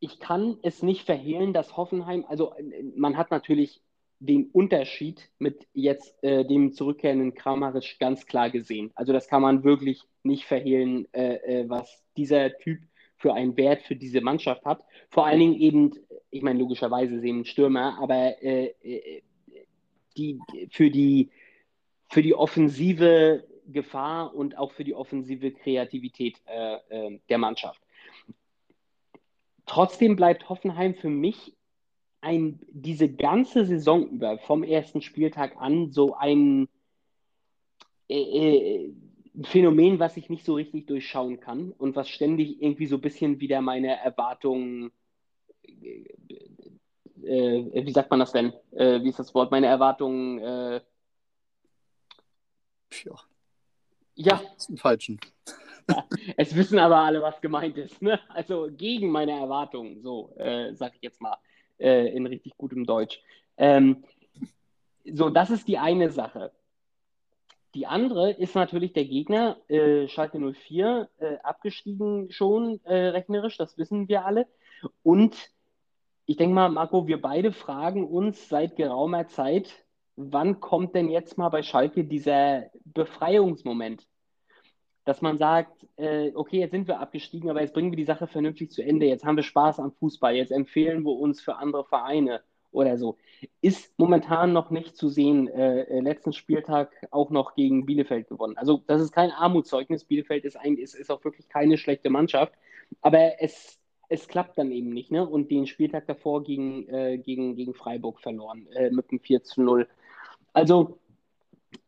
ich 0.00 0.18
kann 0.18 0.58
es 0.62 0.82
nicht 0.82 1.04
verhehlen, 1.04 1.52
dass 1.52 1.76
Hoffenheim, 1.76 2.24
also 2.26 2.54
man 2.96 3.16
hat 3.16 3.30
natürlich 3.30 3.82
den 4.18 4.50
Unterschied 4.50 5.30
mit 5.38 5.66
jetzt 5.72 6.22
äh, 6.22 6.44
dem 6.44 6.72
zurückkehrenden 6.72 7.34
Kramaric 7.34 7.98
ganz 7.98 8.26
klar 8.26 8.50
gesehen. 8.50 8.90
Also 8.94 9.12
das 9.12 9.28
kann 9.28 9.42
man 9.42 9.64
wirklich 9.64 10.02
nicht 10.22 10.44
verhehlen, 10.44 11.06
äh, 11.12 11.36
äh, 11.36 11.68
was 11.68 12.02
dieser 12.16 12.56
Typ 12.58 12.80
für 13.16 13.34
einen 13.34 13.56
Wert 13.56 13.82
für 13.82 13.96
diese 13.96 14.20
Mannschaft 14.20 14.64
hat. 14.64 14.82
Vor 15.10 15.26
allen 15.26 15.40
Dingen 15.40 15.60
eben, 15.60 15.92
ich 16.30 16.42
meine, 16.42 16.58
logischerweise 16.58 17.16
ein 17.16 17.44
Stürmer, 17.44 17.98
aber 18.00 18.42
äh, 18.42 18.74
äh, 18.82 19.22
die, 20.16 20.38
für, 20.70 20.90
die, 20.90 21.30
für 22.10 22.22
die 22.22 22.34
offensive 22.34 23.44
Gefahr 23.66 24.34
und 24.34 24.58
auch 24.58 24.72
für 24.72 24.84
die 24.84 24.94
offensive 24.94 25.50
Kreativität 25.52 26.40
äh, 26.46 27.18
der 27.28 27.38
Mannschaft. 27.38 27.80
Trotzdem 29.70 30.16
bleibt 30.16 30.48
Hoffenheim 30.48 30.96
für 30.96 31.08
mich 31.08 31.56
ein, 32.20 32.58
diese 32.72 33.08
ganze 33.08 33.64
Saison 33.64 34.08
über, 34.08 34.36
vom 34.38 34.64
ersten 34.64 35.00
Spieltag 35.00 35.56
an, 35.58 35.92
so 35.92 36.16
ein 36.16 36.68
äh, 38.08 38.16
äh, 38.16 38.92
Phänomen, 39.44 40.00
was 40.00 40.16
ich 40.16 40.28
nicht 40.28 40.44
so 40.44 40.54
richtig 40.54 40.88
durchschauen 40.88 41.38
kann 41.38 41.70
und 41.70 41.94
was 41.94 42.08
ständig 42.08 42.60
irgendwie 42.60 42.86
so 42.86 42.96
ein 42.96 43.00
bisschen 43.00 43.38
wieder 43.38 43.60
meine 43.60 43.96
Erwartungen, 43.96 44.90
äh, 45.62 46.02
äh, 47.22 47.86
wie 47.86 47.92
sagt 47.92 48.10
man 48.10 48.18
das 48.18 48.32
denn? 48.32 48.52
Äh, 48.72 49.04
wie 49.04 49.10
ist 49.10 49.20
das 49.20 49.32
Wort? 49.36 49.52
Meine 49.52 49.68
Erwartungen. 49.68 50.40
Ja. 53.04 53.20
Ja. 54.16 54.40
Das 54.42 54.56
ist 54.56 54.70
ein 54.70 54.78
falschen. 54.78 55.20
Es 56.36 56.54
wissen 56.56 56.78
aber 56.78 56.98
alle, 56.98 57.22
was 57.22 57.40
gemeint 57.40 57.76
ist. 57.78 58.00
Ne? 58.02 58.18
Also 58.28 58.68
gegen 58.70 59.10
meine 59.10 59.32
Erwartungen, 59.32 60.02
so 60.02 60.32
äh, 60.36 60.74
sage 60.74 60.94
ich 60.96 61.02
jetzt 61.02 61.20
mal 61.20 61.36
äh, 61.78 62.08
in 62.14 62.26
richtig 62.26 62.56
gutem 62.56 62.84
Deutsch. 62.84 63.22
Ähm, 63.56 64.04
so, 65.04 65.30
das 65.30 65.50
ist 65.50 65.68
die 65.68 65.78
eine 65.78 66.10
Sache. 66.10 66.52
Die 67.74 67.86
andere 67.86 68.32
ist 68.32 68.54
natürlich 68.54 68.92
der 68.92 69.04
Gegner, 69.04 69.56
äh, 69.68 70.08
Schalke 70.08 70.38
04, 70.38 71.08
äh, 71.18 71.36
abgestiegen 71.42 72.30
schon 72.32 72.80
äh, 72.84 73.08
rechnerisch, 73.08 73.56
das 73.56 73.78
wissen 73.78 74.08
wir 74.08 74.24
alle. 74.24 74.46
Und 75.02 75.36
ich 76.26 76.36
denke 76.36 76.54
mal, 76.54 76.68
Marco, 76.68 77.06
wir 77.06 77.20
beide 77.20 77.52
fragen 77.52 78.06
uns 78.06 78.48
seit 78.48 78.76
geraumer 78.76 79.28
Zeit, 79.28 79.72
wann 80.16 80.60
kommt 80.60 80.94
denn 80.94 81.08
jetzt 81.10 81.38
mal 81.38 81.48
bei 81.48 81.62
Schalke 81.62 82.04
dieser 82.04 82.70
Befreiungsmoment? 82.84 84.06
Dass 85.04 85.22
man 85.22 85.38
sagt, 85.38 85.86
äh, 85.96 86.32
okay, 86.34 86.60
jetzt 86.60 86.72
sind 86.72 86.88
wir 86.88 87.00
abgestiegen, 87.00 87.50
aber 87.50 87.60
jetzt 87.62 87.74
bringen 87.74 87.90
wir 87.90 87.96
die 87.96 88.04
Sache 88.04 88.26
vernünftig 88.26 88.70
zu 88.70 88.82
Ende, 88.82 89.06
jetzt 89.06 89.24
haben 89.24 89.36
wir 89.36 89.42
Spaß 89.42 89.80
am 89.80 89.92
Fußball, 89.92 90.34
jetzt 90.34 90.52
empfehlen 90.52 91.04
wir 91.04 91.12
uns 91.12 91.40
für 91.40 91.56
andere 91.56 91.84
Vereine 91.84 92.42
oder 92.72 92.98
so. 92.98 93.16
Ist 93.60 93.92
momentan 93.98 94.52
noch 94.52 94.70
nicht 94.70 94.96
zu 94.96 95.08
sehen. 95.08 95.48
Äh, 95.48 95.82
äh 95.82 96.00
letzten 96.00 96.32
Spieltag 96.32 96.92
auch 97.10 97.30
noch 97.30 97.54
gegen 97.54 97.86
Bielefeld 97.86 98.28
gewonnen. 98.28 98.56
Also 98.56 98.82
das 98.86 99.00
ist 99.02 99.12
kein 99.12 99.30
Armutszeugnis. 99.30 100.04
Bielefeld 100.04 100.44
ist, 100.44 100.56
ein, 100.56 100.76
ist, 100.76 100.94
ist 100.94 101.10
auch 101.10 101.24
wirklich 101.24 101.48
keine 101.48 101.78
schlechte 101.78 102.10
Mannschaft, 102.10 102.52
aber 103.00 103.42
es, 103.42 103.80
es 104.08 104.28
klappt 104.28 104.58
dann 104.58 104.70
eben 104.70 104.90
nicht. 104.90 105.10
Ne? 105.10 105.28
Und 105.28 105.50
den 105.50 105.66
Spieltag 105.66 106.06
davor 106.06 106.44
gegen, 106.44 106.88
äh, 106.88 107.18
gegen, 107.18 107.56
gegen 107.56 107.74
Freiburg 107.74 108.20
verloren 108.20 108.68
äh, 108.72 108.90
mit 108.90 109.10
einem 109.10 109.20
4 109.20 109.42
zu 109.42 109.62
0. 109.62 109.88
Also 110.52 110.99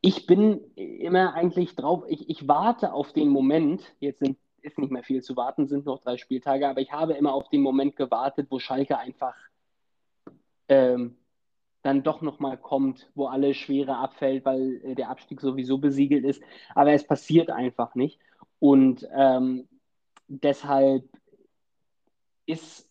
ich 0.00 0.26
bin 0.26 0.60
immer 0.74 1.34
eigentlich 1.34 1.74
drauf, 1.74 2.04
ich, 2.08 2.28
ich 2.28 2.48
warte 2.48 2.92
auf 2.92 3.12
den 3.12 3.28
Moment, 3.28 3.94
jetzt 4.00 4.20
sind, 4.20 4.38
ist 4.60 4.78
nicht 4.78 4.92
mehr 4.92 5.02
viel 5.02 5.22
zu 5.22 5.36
warten, 5.36 5.66
sind 5.66 5.86
noch 5.86 6.00
drei 6.00 6.16
Spieltage, 6.16 6.68
aber 6.68 6.80
ich 6.80 6.92
habe 6.92 7.14
immer 7.14 7.34
auf 7.34 7.48
den 7.48 7.62
Moment 7.62 7.96
gewartet, 7.96 8.46
wo 8.50 8.58
Schalke 8.58 8.98
einfach 8.98 9.34
ähm, 10.68 11.16
dann 11.82 12.02
doch 12.02 12.22
nochmal 12.22 12.56
kommt, 12.56 13.10
wo 13.14 13.26
alle 13.26 13.54
Schwere 13.54 13.96
abfällt, 13.96 14.44
weil 14.44 14.80
äh, 14.84 14.94
der 14.94 15.10
Abstieg 15.10 15.40
sowieso 15.40 15.78
besiegelt 15.78 16.24
ist. 16.24 16.42
Aber 16.74 16.92
es 16.92 17.04
passiert 17.04 17.50
einfach 17.50 17.94
nicht. 17.96 18.20
Und 18.60 19.06
ähm, 19.12 19.68
deshalb 20.28 21.04
ist 22.46 22.88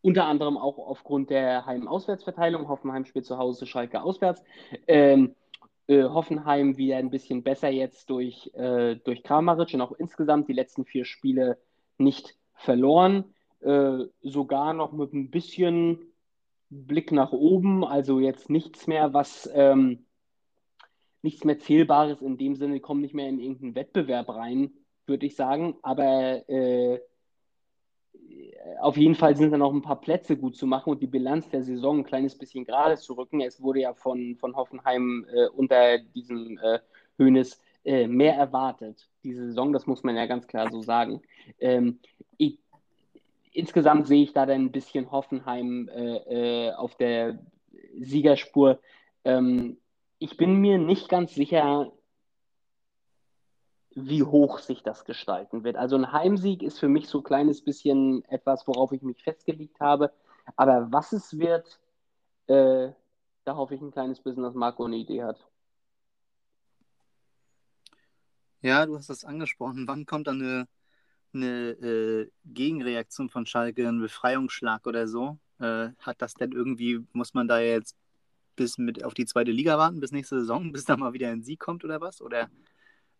unter 0.00 0.26
anderem 0.26 0.58
auch 0.58 0.78
aufgrund 0.78 1.30
der 1.30 1.64
Heim-Auswärtsverteilung, 1.64 2.68
Hoffenheim 2.68 3.04
spielt 3.04 3.24
zu 3.24 3.38
Hause, 3.38 3.66
Schalke 3.66 4.02
auswärts, 4.02 4.42
ähm, 4.88 5.36
äh, 5.86 6.04
Hoffenheim 6.04 6.76
wieder 6.76 6.96
ein 6.96 7.10
bisschen 7.10 7.42
besser 7.42 7.68
jetzt 7.68 8.10
durch, 8.10 8.50
äh, 8.54 8.96
durch 8.96 9.22
Kramaric 9.22 9.74
und 9.74 9.80
auch 9.80 9.92
insgesamt 9.92 10.48
die 10.48 10.52
letzten 10.52 10.84
vier 10.84 11.04
Spiele 11.04 11.58
nicht 11.98 12.36
verloren. 12.54 13.34
Äh, 13.60 14.06
sogar 14.22 14.72
noch 14.72 14.92
mit 14.92 15.12
ein 15.12 15.30
bisschen 15.30 16.12
Blick 16.70 17.12
nach 17.12 17.32
oben, 17.32 17.84
also 17.84 18.18
jetzt 18.18 18.48
nichts 18.48 18.86
mehr, 18.86 19.12
was 19.12 19.48
ähm, 19.54 20.06
nichts 21.20 21.44
mehr 21.44 21.58
Zählbares 21.58 22.22
in 22.22 22.38
dem 22.38 22.56
Sinne, 22.56 22.80
kommen 22.80 23.00
nicht 23.00 23.14
mehr 23.14 23.28
in 23.28 23.38
irgendeinen 23.38 23.74
Wettbewerb 23.74 24.30
rein, 24.30 24.72
würde 25.06 25.26
ich 25.26 25.36
sagen. 25.36 25.76
Aber 25.82 26.48
äh, 26.48 27.00
auf 28.82 28.96
jeden 28.96 29.14
Fall 29.14 29.36
sind 29.36 29.52
da 29.52 29.58
noch 29.58 29.72
ein 29.72 29.82
paar 29.82 30.00
Plätze 30.00 30.36
gut 30.36 30.56
zu 30.56 30.66
machen 30.66 30.90
und 30.90 31.02
die 31.02 31.06
Bilanz 31.06 31.48
der 31.48 31.62
Saison 31.62 31.98
ein 31.98 32.04
kleines 32.04 32.36
bisschen 32.36 32.64
gerade 32.64 32.96
zu 32.96 33.14
rücken. 33.14 33.40
Es 33.40 33.62
wurde 33.62 33.80
ja 33.80 33.94
von, 33.94 34.36
von 34.36 34.56
Hoffenheim 34.56 35.24
äh, 35.32 35.46
unter 35.48 35.98
diesem 35.98 36.58
äh, 36.58 36.80
Hönes 37.16 37.60
äh, 37.84 38.06
mehr 38.06 38.34
erwartet, 38.34 39.08
diese 39.22 39.46
Saison, 39.46 39.72
das 39.72 39.86
muss 39.86 40.02
man 40.02 40.16
ja 40.16 40.26
ganz 40.26 40.46
klar 40.46 40.70
so 40.70 40.82
sagen. 40.82 41.22
Ähm, 41.60 42.00
ich, 42.36 42.58
insgesamt 43.52 44.06
sehe 44.06 44.22
ich 44.22 44.32
da 44.32 44.46
dann 44.46 44.66
ein 44.66 44.72
bisschen 44.72 45.10
Hoffenheim 45.10 45.88
äh, 45.88 46.68
äh, 46.68 46.72
auf 46.74 46.96
der 46.96 47.38
Siegerspur. 48.00 48.80
Ähm, 49.24 49.78
ich 50.18 50.36
bin 50.36 50.56
mir 50.56 50.78
nicht 50.78 51.08
ganz 51.08 51.34
sicher, 51.34 51.92
wie 53.94 54.22
hoch 54.22 54.58
sich 54.58 54.82
das 54.82 55.04
gestalten 55.04 55.64
wird. 55.64 55.76
Also 55.76 55.96
ein 55.96 56.12
Heimsieg 56.12 56.62
ist 56.62 56.78
für 56.78 56.88
mich 56.88 57.08
so 57.08 57.18
ein 57.18 57.24
kleines 57.24 57.62
bisschen 57.62 58.24
etwas, 58.26 58.66
worauf 58.66 58.92
ich 58.92 59.02
mich 59.02 59.22
festgelegt 59.22 59.80
habe. 59.80 60.12
Aber 60.56 60.88
was 60.90 61.12
es 61.12 61.38
wird, 61.38 61.78
äh, 62.46 62.90
da 63.44 63.56
hoffe 63.56 63.74
ich 63.74 63.80
ein 63.80 63.90
kleines 63.90 64.20
bisschen, 64.20 64.42
dass 64.42 64.54
Marco 64.54 64.84
eine 64.84 64.96
Idee 64.96 65.22
hat. 65.22 65.46
Ja, 68.60 68.86
du 68.86 68.96
hast 68.96 69.10
das 69.10 69.24
angesprochen. 69.24 69.88
Wann 69.88 70.06
kommt 70.06 70.28
dann 70.28 70.40
eine, 70.40 70.68
eine 71.34 71.70
äh, 71.70 72.30
Gegenreaktion 72.44 73.28
von 73.28 73.44
Schalke, 73.44 73.88
ein 73.88 74.00
Befreiungsschlag 74.00 74.86
oder 74.86 75.08
so? 75.08 75.38
Äh, 75.58 75.90
hat 75.98 76.22
das 76.22 76.34
denn 76.34 76.52
irgendwie, 76.52 77.04
muss 77.12 77.34
man 77.34 77.48
da 77.48 77.60
jetzt 77.60 77.96
bis 78.54 78.78
mit 78.78 79.04
auf 79.04 79.14
die 79.14 79.26
zweite 79.26 79.50
Liga 79.50 79.78
warten, 79.78 80.00
bis 80.00 80.12
nächste 80.12 80.40
Saison, 80.40 80.70
bis 80.72 80.84
da 80.84 80.96
mal 80.96 81.12
wieder 81.12 81.30
ein 81.30 81.42
Sieg 81.42 81.58
kommt 81.58 81.84
oder 81.84 82.00
was? 82.00 82.20
Oder 82.22 82.50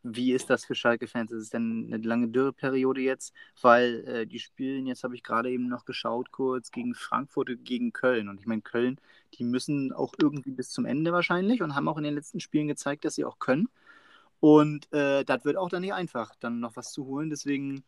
wie 0.03 0.33
ist 0.33 0.51
das 0.51 0.65
für 0.65 0.75
Schalke-Fans? 0.75 1.31
Ist 1.31 1.43
es 1.43 1.51
denn 1.51 1.87
eine 1.93 2.03
lange 2.03 2.29
Dürreperiode 2.29 3.01
jetzt? 3.01 3.35
Weil 3.61 4.05
äh, 4.07 4.27
die 4.27 4.41
spielen, 4.41 4.87
jetzt 4.87 5.05
habe 5.05 5.15
ich 5.15 5.23
gerade 5.23 5.51
eben 5.51 5.69
noch 5.69 5.85
geschaut, 5.85 6.33
kurz 6.33 6.71
gegen 6.71 6.95
Frankfurt 6.95 7.51
gegen 7.65 7.93
Köln. 7.93 8.29
Und 8.29 8.41
ich 8.41 8.47
meine, 8.47 8.63
Köln, 8.63 8.99
die 9.35 9.45
müssen 9.45 9.93
auch 9.93 10.15
irgendwie 10.21 10.51
bis 10.51 10.71
zum 10.71 10.85
Ende 10.85 11.13
wahrscheinlich 11.13 11.63
und 11.63 11.75
haben 11.75 11.89
auch 11.89 11.99
in 11.99 12.05
den 12.05 12.15
letzten 12.15 12.41
Spielen 12.41 12.69
gezeigt, 12.69 13.05
dass 13.05 13.15
sie 13.15 13.25
auch 13.25 13.39
können. 13.39 13.69
Und 14.41 14.93
äh, 14.93 15.25
das 15.25 15.45
wird 15.45 15.57
auch 15.57 15.69
dann 15.69 15.83
nicht 15.83 15.95
einfach, 15.95 16.35
dann 16.41 16.61
noch 16.61 16.75
was 16.77 16.93
zu 16.93 17.07
holen. 17.07 17.31
Deswegen, 17.31 17.85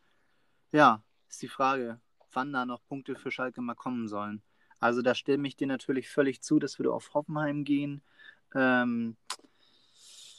ja, 0.73 1.03
ist 1.29 1.43
die 1.43 1.49
Frage, 1.49 2.01
wann 2.33 2.53
da 2.53 2.65
noch 2.65 2.85
Punkte 2.87 3.17
für 3.17 3.33
Schalke 3.33 3.61
mal 3.61 3.75
kommen 3.75 4.07
sollen. 4.09 4.43
Also 4.79 5.03
da 5.03 5.15
stimme 5.15 5.49
ich 5.49 5.57
dir 5.57 5.67
natürlich 5.67 6.09
völlig 6.09 6.43
zu, 6.43 6.59
dass 6.59 6.79
wir 6.79 6.93
auf 6.93 7.13
Hoffenheim 7.15 7.65
gehen. 7.65 8.03
Ähm, 8.55 9.17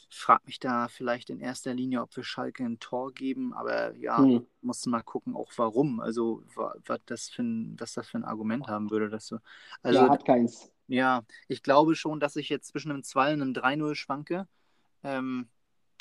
frag 0.08 0.46
mich 0.46 0.58
da 0.58 0.88
vielleicht 0.88 1.30
in 1.30 1.40
erster 1.40 1.74
Linie, 1.74 2.02
ob 2.02 2.16
wir 2.16 2.24
Schalke 2.24 2.64
ein 2.64 2.78
Tor 2.78 3.12
geben, 3.12 3.52
aber 3.54 3.94
ja, 3.96 4.18
hm. 4.18 4.46
musst 4.62 4.86
mal 4.86 5.02
gucken, 5.02 5.34
auch 5.34 5.52
warum. 5.56 6.00
Also 6.00 6.42
was 6.54 7.00
das 7.06 7.28
für 7.28 7.42
ein, 7.42 7.76
was 7.78 7.94
das 7.94 8.08
für 8.08 8.18
ein 8.18 8.24
Argument 8.24 8.66
haben 8.68 8.90
würde, 8.90 9.08
dass 9.08 9.28
du. 9.28 9.38
Also, 9.82 10.00
ja, 10.00 10.08
hat 10.08 10.24
keins. 10.24 10.72
Ja, 10.88 11.24
ich 11.48 11.62
glaube 11.62 11.96
schon, 11.96 12.20
dass 12.20 12.36
ich 12.36 12.48
jetzt 12.48 12.68
zwischen 12.68 12.92
einem 12.92 13.02
2 13.02 13.34
und 13.34 13.42
einem 13.42 13.52
3-0 13.52 13.94
schwanke. 13.96 14.46
Ähm, 15.02 15.48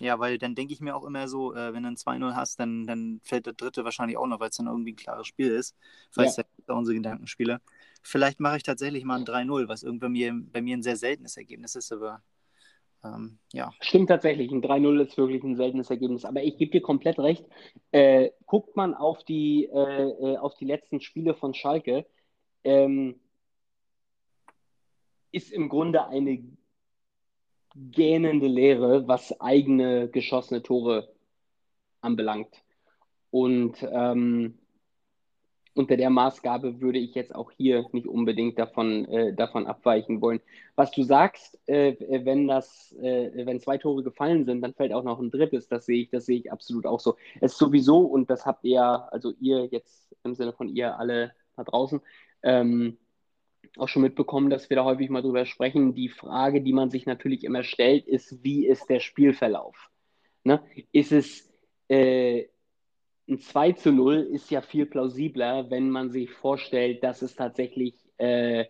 ja, 0.01 0.19
weil 0.19 0.37
dann 0.37 0.55
denke 0.55 0.73
ich 0.73 0.81
mir 0.81 0.95
auch 0.95 1.05
immer 1.05 1.27
so, 1.27 1.53
äh, 1.55 1.73
wenn 1.73 1.83
du 1.83 1.89
ein 1.89 1.95
2-0 1.95 2.35
hast, 2.35 2.59
dann, 2.59 2.85
dann 2.85 3.21
fällt 3.23 3.45
der 3.45 3.53
dritte 3.53 3.85
wahrscheinlich 3.85 4.17
auch 4.17 4.27
noch, 4.27 4.39
weil 4.39 4.49
es 4.49 4.57
dann 4.57 4.67
irgendwie 4.67 4.91
ein 4.91 4.97
klares 4.97 5.25
Spiel 5.25 5.51
ist. 5.51 5.75
Falls 6.11 6.35
ja. 6.35 6.43
da 6.67 6.73
unsere 6.73 6.95
Gedankenspiele. 6.95 7.61
Vielleicht 8.03 8.39
mache 8.39 8.57
ich 8.57 8.63
tatsächlich 8.63 9.03
mal 9.05 9.19
ein 9.19 9.25
3-0, 9.25 9.67
was 9.67 9.83
irgendwie 9.83 10.05
bei 10.05 10.09
mir, 10.09 10.33
bei 10.51 10.61
mir 10.61 10.77
ein 10.77 10.83
sehr 10.83 10.97
seltenes 10.97 11.37
Ergebnis 11.37 11.75
ist, 11.75 11.91
aber 11.91 12.21
ähm, 13.05 13.39
ja. 13.53 13.71
Stimmt 13.79 14.09
tatsächlich, 14.09 14.51
ein 14.51 14.61
3-0 14.61 15.01
ist 15.01 15.17
wirklich 15.17 15.43
ein 15.43 15.55
seltenes 15.55 15.89
Ergebnis. 15.89 16.25
Aber 16.25 16.43
ich 16.43 16.57
gebe 16.57 16.71
dir 16.71 16.81
komplett 16.81 17.19
recht. 17.19 17.45
Äh, 17.91 18.31
guckt 18.45 18.75
man 18.75 18.93
auf 18.93 19.23
die, 19.23 19.65
äh, 19.65 20.09
äh 20.09 20.37
auf 20.37 20.55
die 20.55 20.65
letzten 20.65 21.01
Spiele 21.01 21.33
von 21.33 21.53
Schalke, 21.53 22.05
ähm, 22.63 23.19
ist 25.31 25.51
im 25.51 25.69
Grunde 25.69 26.07
eine 26.07 26.43
gähnende 27.75 28.47
Leere, 28.47 29.07
was 29.07 29.39
eigene 29.41 30.09
geschossene 30.09 30.63
Tore 30.63 31.13
anbelangt. 32.01 32.63
Und 33.31 33.85
ähm, 33.91 34.57
unter 35.75 35.97
der 35.97 36.09
Maßgabe 36.09 36.79
würde 36.81 36.99
ich 36.99 37.13
jetzt 37.15 37.35
auch 37.35 37.51
hier 37.51 37.85
nicht 37.91 38.07
unbedingt 38.07 38.57
davon, 38.57 39.05
äh, 39.05 39.33
davon 39.33 39.67
abweichen 39.67 40.21
wollen. 40.21 40.39
Was 40.75 40.91
du 40.91 41.03
sagst, 41.03 41.59
äh, 41.67 41.95
wenn 42.23 42.47
das, 42.47 42.93
äh, 42.93 43.45
wenn 43.45 43.59
zwei 43.59 43.77
Tore 43.77 44.01
gefallen 44.01 44.45
sind, 44.45 44.61
dann 44.61 44.73
fällt 44.73 44.93
auch 44.93 45.03
noch 45.03 45.19
ein 45.19 45.31
drittes. 45.31 45.67
Das 45.67 45.85
sehe 45.85 46.03
ich, 46.03 46.09
das 46.09 46.25
sehe 46.25 46.39
ich 46.39 46.51
absolut 46.51 46.85
auch 46.85 46.99
so. 46.99 47.17
Es 47.41 47.51
ist 47.51 47.57
sowieso, 47.57 47.99
und 47.99 48.29
das 48.29 48.45
habt 48.45 48.63
ihr, 48.63 48.81
also 48.81 49.33
ihr 49.39 49.65
jetzt 49.65 50.15
im 50.23 50.33
Sinne 50.33 50.53
von 50.53 50.69
ihr 50.69 50.97
alle 50.97 51.33
da 51.57 51.63
draußen, 51.63 52.01
ähm, 52.41 52.97
auch 53.77 53.89
schon 53.89 54.03
mitbekommen, 54.03 54.49
dass 54.49 54.69
wir 54.69 54.77
da 54.77 54.85
häufig 54.85 55.09
mal 55.09 55.21
drüber 55.21 55.45
sprechen. 55.45 55.93
Die 55.93 56.09
Frage, 56.09 56.61
die 56.61 56.73
man 56.73 56.89
sich 56.89 57.05
natürlich 57.05 57.43
immer 57.43 57.63
stellt, 57.63 58.07
ist, 58.07 58.43
wie 58.43 58.65
ist 58.65 58.89
der 58.89 59.01
Spielverlauf? 59.01 59.89
Ne? 60.43 60.61
Ist 60.93 61.11
es 61.11 61.51
äh, 61.89 62.45
ein 63.27 63.39
2 63.39 63.71
zu 63.73 63.91
0 63.91 64.17
ist 64.31 64.51
ja 64.51 64.61
viel 64.61 64.85
plausibler, 64.85 65.69
wenn 65.69 65.89
man 65.89 66.11
sich 66.11 66.31
vorstellt, 66.31 67.03
dass 67.03 67.21
es 67.21 67.35
tatsächlich 67.35 67.95
äh, 68.17 68.65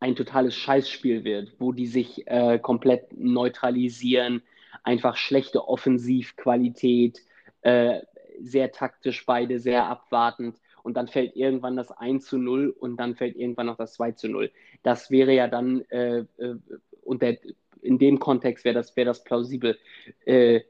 ein 0.00 0.16
totales 0.16 0.54
Scheißspiel 0.54 1.24
wird, 1.24 1.54
wo 1.58 1.72
die 1.72 1.86
sich 1.86 2.26
äh, 2.26 2.58
komplett 2.58 3.12
neutralisieren, 3.16 4.42
einfach 4.82 5.16
schlechte 5.16 5.66
Offensivqualität, 5.66 7.20
äh, 7.62 8.00
sehr 8.40 8.72
taktisch 8.72 9.24
beide, 9.26 9.58
sehr 9.58 9.86
abwartend 9.86 10.56
und 10.82 10.96
dann 10.96 11.08
fällt 11.08 11.34
irgendwann 11.34 11.76
das 11.76 11.90
1 11.90 12.26
zu 12.26 12.38
0 12.38 12.68
und 12.68 12.98
dann 12.98 13.16
fällt 13.16 13.36
irgendwann 13.36 13.66
noch 13.66 13.76
das 13.76 13.94
2 13.94 14.12
zu 14.12 14.28
0. 14.28 14.52
Das 14.82 15.10
wäre 15.10 15.32
ja 15.32 15.48
dann, 15.48 15.80
äh, 15.88 16.24
äh, 16.38 16.56
unter, 17.02 17.32
in 17.80 17.98
dem 17.98 18.18
Kontext 18.18 18.64
wäre 18.64 18.74
das, 18.74 18.96
wär 18.96 19.04
das 19.04 19.24
plausibel. 19.24 19.78
Äh, 20.26 20.60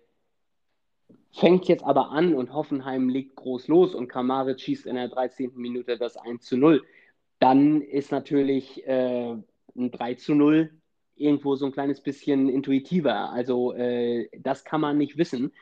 fängt 1.35 1.67
jetzt 1.67 1.85
aber 1.85 2.11
an 2.11 2.35
und 2.35 2.53
Hoffenheim 2.53 3.09
legt 3.09 3.37
groß 3.37 3.69
los 3.69 3.95
und 3.95 4.09
Kramaric 4.09 4.61
schießt 4.61 4.87
in 4.87 4.95
der 4.95 5.09
13. 5.09 5.53
Minute 5.57 5.99
das 5.99 6.17
1 6.17 6.45
zu 6.45 6.57
0. 6.57 6.85
Dann 7.41 7.83
ist 7.83 8.13
natürlich 8.13 8.87
äh, 8.87 9.37
ein 9.77 9.91
3 9.91 10.15
zu 10.15 10.35
0 10.35 10.71
irgendwo 11.17 11.57
so 11.57 11.67
ein 11.67 11.73
kleines 11.73 12.01
bisschen 12.01 12.49
intuitiver. 12.49 13.31
Also 13.31 13.75
äh, 13.75 14.29
das 14.39 14.65
kann 14.65 14.81
man 14.81 14.97
nicht 14.99 15.19
wissen. 15.19 15.53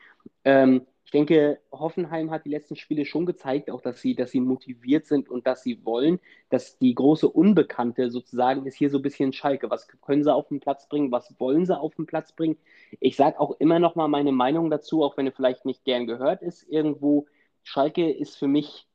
Ähm, 0.45 0.85
ich 1.05 1.11
denke, 1.11 1.59
Hoffenheim 1.71 2.31
hat 2.31 2.45
die 2.45 2.49
letzten 2.49 2.75
Spiele 2.75 3.05
schon 3.05 3.25
gezeigt, 3.25 3.69
auch 3.69 3.81
dass 3.81 4.01
sie, 4.01 4.15
dass 4.15 4.31
sie 4.31 4.39
motiviert 4.39 5.05
sind 5.05 5.29
und 5.29 5.45
dass 5.45 5.61
sie 5.61 5.85
wollen, 5.85 6.19
dass 6.49 6.77
die 6.79 6.95
große 6.95 7.27
Unbekannte 7.27 8.09
sozusagen 8.09 8.65
ist 8.65 8.75
hier 8.75 8.89
so 8.89 8.99
ein 8.99 9.03
bisschen 9.03 9.33
Schalke. 9.33 9.69
Was 9.69 9.87
können 9.87 10.23
sie 10.23 10.33
auf 10.33 10.47
den 10.47 10.59
Platz 10.59 10.87
bringen? 10.87 11.11
Was 11.11 11.35
wollen 11.39 11.65
sie 11.65 11.77
auf 11.77 11.93
den 11.95 12.05
Platz 12.05 12.31
bringen? 12.33 12.57
Ich 12.99 13.15
sage 13.15 13.39
auch 13.39 13.51
immer 13.59 13.79
noch 13.79 13.95
mal 13.95 14.07
meine 14.07 14.31
Meinung 14.31 14.69
dazu, 14.69 15.03
auch 15.03 15.17
wenn 15.17 15.27
er 15.27 15.33
vielleicht 15.33 15.65
nicht 15.65 15.83
gern 15.83 16.07
gehört 16.07 16.41
ist. 16.41 16.63
Irgendwo, 16.63 17.27
Schalke 17.63 18.09
ist 18.09 18.37
für 18.37 18.47
mich 18.47 18.87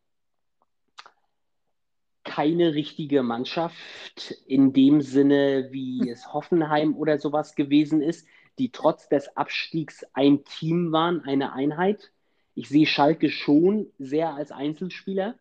keine 2.25 2.75
richtige 2.75 3.23
Mannschaft 3.23 4.33
in 4.47 4.73
dem 4.73 5.01
Sinne, 5.01 5.69
wie 5.71 6.11
es 6.11 6.33
Hoffenheim 6.33 6.97
oder 6.97 7.19
sowas 7.19 7.55
gewesen 7.55 8.03
ist 8.03 8.27
die 8.59 8.71
trotz 8.71 9.09
des 9.09 9.37
Abstiegs 9.37 10.05
ein 10.13 10.45
Team 10.45 10.93
waren, 10.93 11.23
eine 11.23 11.53
Einheit. 11.53 12.13
Ich 12.55 12.69
sehe 12.69 12.87
Schalke 12.87 13.31
schon 13.31 13.93
sehr 13.99 14.35
als 14.35 14.51
Einzelspieler, 14.51 15.37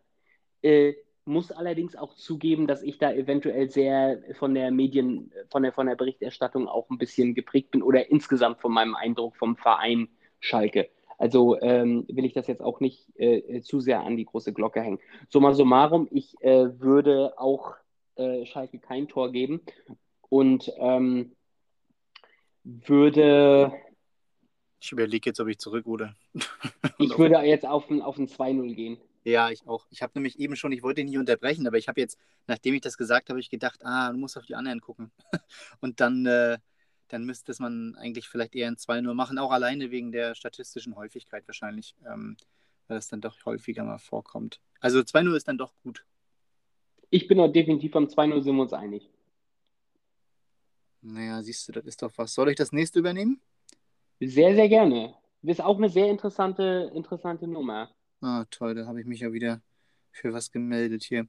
äh, 0.62 0.94
muss 1.24 1.52
allerdings 1.52 1.94
auch 1.94 2.14
zugeben, 2.14 2.66
dass 2.66 2.82
ich 2.82 2.98
da 2.98 3.12
eventuell 3.12 3.70
sehr 3.70 4.22
von 4.38 4.54
der 4.54 4.70
Medien, 4.70 5.30
von 5.50 5.62
der, 5.62 5.72
von 5.72 5.86
der 5.86 5.94
Berichterstattung 5.94 6.68
auch 6.68 6.88
ein 6.90 6.98
bisschen 6.98 7.34
geprägt 7.34 7.70
bin 7.70 7.82
oder 7.82 8.10
insgesamt 8.10 8.60
von 8.60 8.72
meinem 8.72 8.94
Eindruck 8.94 9.36
vom 9.36 9.56
Verein 9.56 10.08
Schalke. 10.40 10.88
Also 11.18 11.60
ähm, 11.60 12.06
will 12.08 12.24
ich 12.24 12.32
das 12.32 12.46
jetzt 12.46 12.62
auch 12.62 12.80
nicht 12.80 13.08
äh, 13.18 13.60
zu 13.60 13.80
sehr 13.80 14.00
an 14.00 14.16
die 14.16 14.24
große 14.24 14.52
Glocke 14.52 14.80
hängen. 14.80 15.00
Summa 15.28 15.52
summarum, 15.52 16.08
ich 16.10 16.40
äh, 16.40 16.80
würde 16.80 17.38
auch 17.38 17.74
äh, 18.16 18.46
Schalke 18.46 18.78
kein 18.78 19.08
Tor 19.08 19.32
geben 19.32 19.60
und 20.28 20.72
ähm, 20.78 21.32
würde. 22.68 23.72
Ich 24.80 24.92
überlege 24.92 25.30
jetzt, 25.30 25.40
ob 25.40 25.48
ich 25.48 25.58
zurück 25.58 25.86
oder. 25.86 26.14
ich 26.98 27.18
würde 27.18 27.38
jetzt 27.40 27.66
auf 27.66 27.90
ein, 27.90 28.02
auf 28.02 28.18
ein 28.18 28.28
2-0 28.28 28.74
gehen. 28.74 28.98
Ja, 29.24 29.50
ich 29.50 29.66
auch. 29.66 29.86
Ich 29.90 30.02
habe 30.02 30.12
nämlich 30.14 30.38
eben 30.38 30.56
schon, 30.56 30.72
ich 30.72 30.82
wollte 30.82 31.00
ihn 31.00 31.08
nicht 31.08 31.18
unterbrechen, 31.18 31.66
aber 31.66 31.76
ich 31.76 31.88
habe 31.88 32.00
jetzt, 32.00 32.18
nachdem 32.46 32.74
ich 32.74 32.80
das 32.80 32.96
gesagt 32.96 33.28
habe, 33.28 33.40
ich 33.40 33.50
gedacht, 33.50 33.84
ah, 33.84 34.12
du 34.12 34.18
musst 34.18 34.38
auf 34.38 34.46
die 34.46 34.54
anderen 34.54 34.80
gucken. 34.80 35.10
Und 35.80 36.00
dann, 36.00 36.24
äh, 36.26 36.58
dann 37.08 37.24
müsste 37.24 37.52
man 37.58 37.94
eigentlich 37.96 38.28
vielleicht 38.28 38.54
eher 38.54 38.68
ein 38.68 38.76
2-0 38.76 39.12
machen, 39.14 39.38
auch 39.38 39.50
alleine 39.50 39.90
wegen 39.90 40.12
der 40.12 40.34
statistischen 40.34 40.96
Häufigkeit 40.96 41.46
wahrscheinlich, 41.48 41.94
ähm, 42.06 42.36
weil 42.86 42.98
es 42.98 43.08
dann 43.08 43.20
doch 43.20 43.34
häufiger 43.44 43.84
mal 43.84 43.98
vorkommt. 43.98 44.60
Also 44.80 45.00
2-0 45.00 45.36
ist 45.36 45.48
dann 45.48 45.58
doch 45.58 45.72
gut. 45.82 46.04
Ich 47.10 47.26
bin 47.26 47.40
auch 47.40 47.52
definitiv 47.52 47.96
am 47.96 48.04
2-0 48.04 48.42
sind 48.42 48.56
wir 48.56 48.62
uns 48.62 48.72
einig. 48.72 49.10
Naja, 51.02 51.42
siehst 51.42 51.68
du, 51.68 51.72
das 51.72 51.84
ist 51.84 52.02
doch 52.02 52.12
was. 52.16 52.34
Soll 52.34 52.50
ich 52.50 52.56
das 52.56 52.72
nächste 52.72 52.98
übernehmen? 52.98 53.40
Sehr, 54.20 54.54
sehr 54.54 54.68
gerne. 54.68 55.14
Das 55.42 55.58
ist 55.58 55.64
auch 55.64 55.76
eine 55.76 55.88
sehr 55.88 56.10
interessante, 56.10 56.90
interessante 56.94 57.46
Nummer. 57.46 57.90
Ah, 58.20 58.44
toll, 58.50 58.74
da 58.74 58.86
habe 58.86 59.00
ich 59.00 59.06
mich 59.06 59.20
ja 59.20 59.32
wieder 59.32 59.62
für 60.10 60.32
was 60.32 60.50
gemeldet 60.50 61.04
hier. 61.04 61.28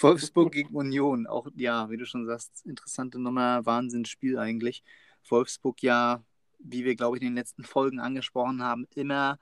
Wolfsburg 0.00 0.52
gegen 0.52 0.74
Union, 0.74 1.26
auch, 1.26 1.46
ja, 1.54 1.88
wie 1.90 1.96
du 1.96 2.04
schon 2.04 2.26
sagst, 2.26 2.66
interessante 2.66 3.20
Nummer, 3.20 3.64
Wahnsinnsspiel 3.64 4.38
eigentlich. 4.38 4.82
Wolfsburg 5.28 5.82
ja, 5.82 6.24
wie 6.58 6.84
wir, 6.84 6.96
glaube 6.96 7.16
ich, 7.16 7.22
in 7.22 7.28
den 7.28 7.36
letzten 7.36 7.62
Folgen 7.64 8.00
angesprochen 8.00 8.62
haben, 8.62 8.86
immer 8.94 9.38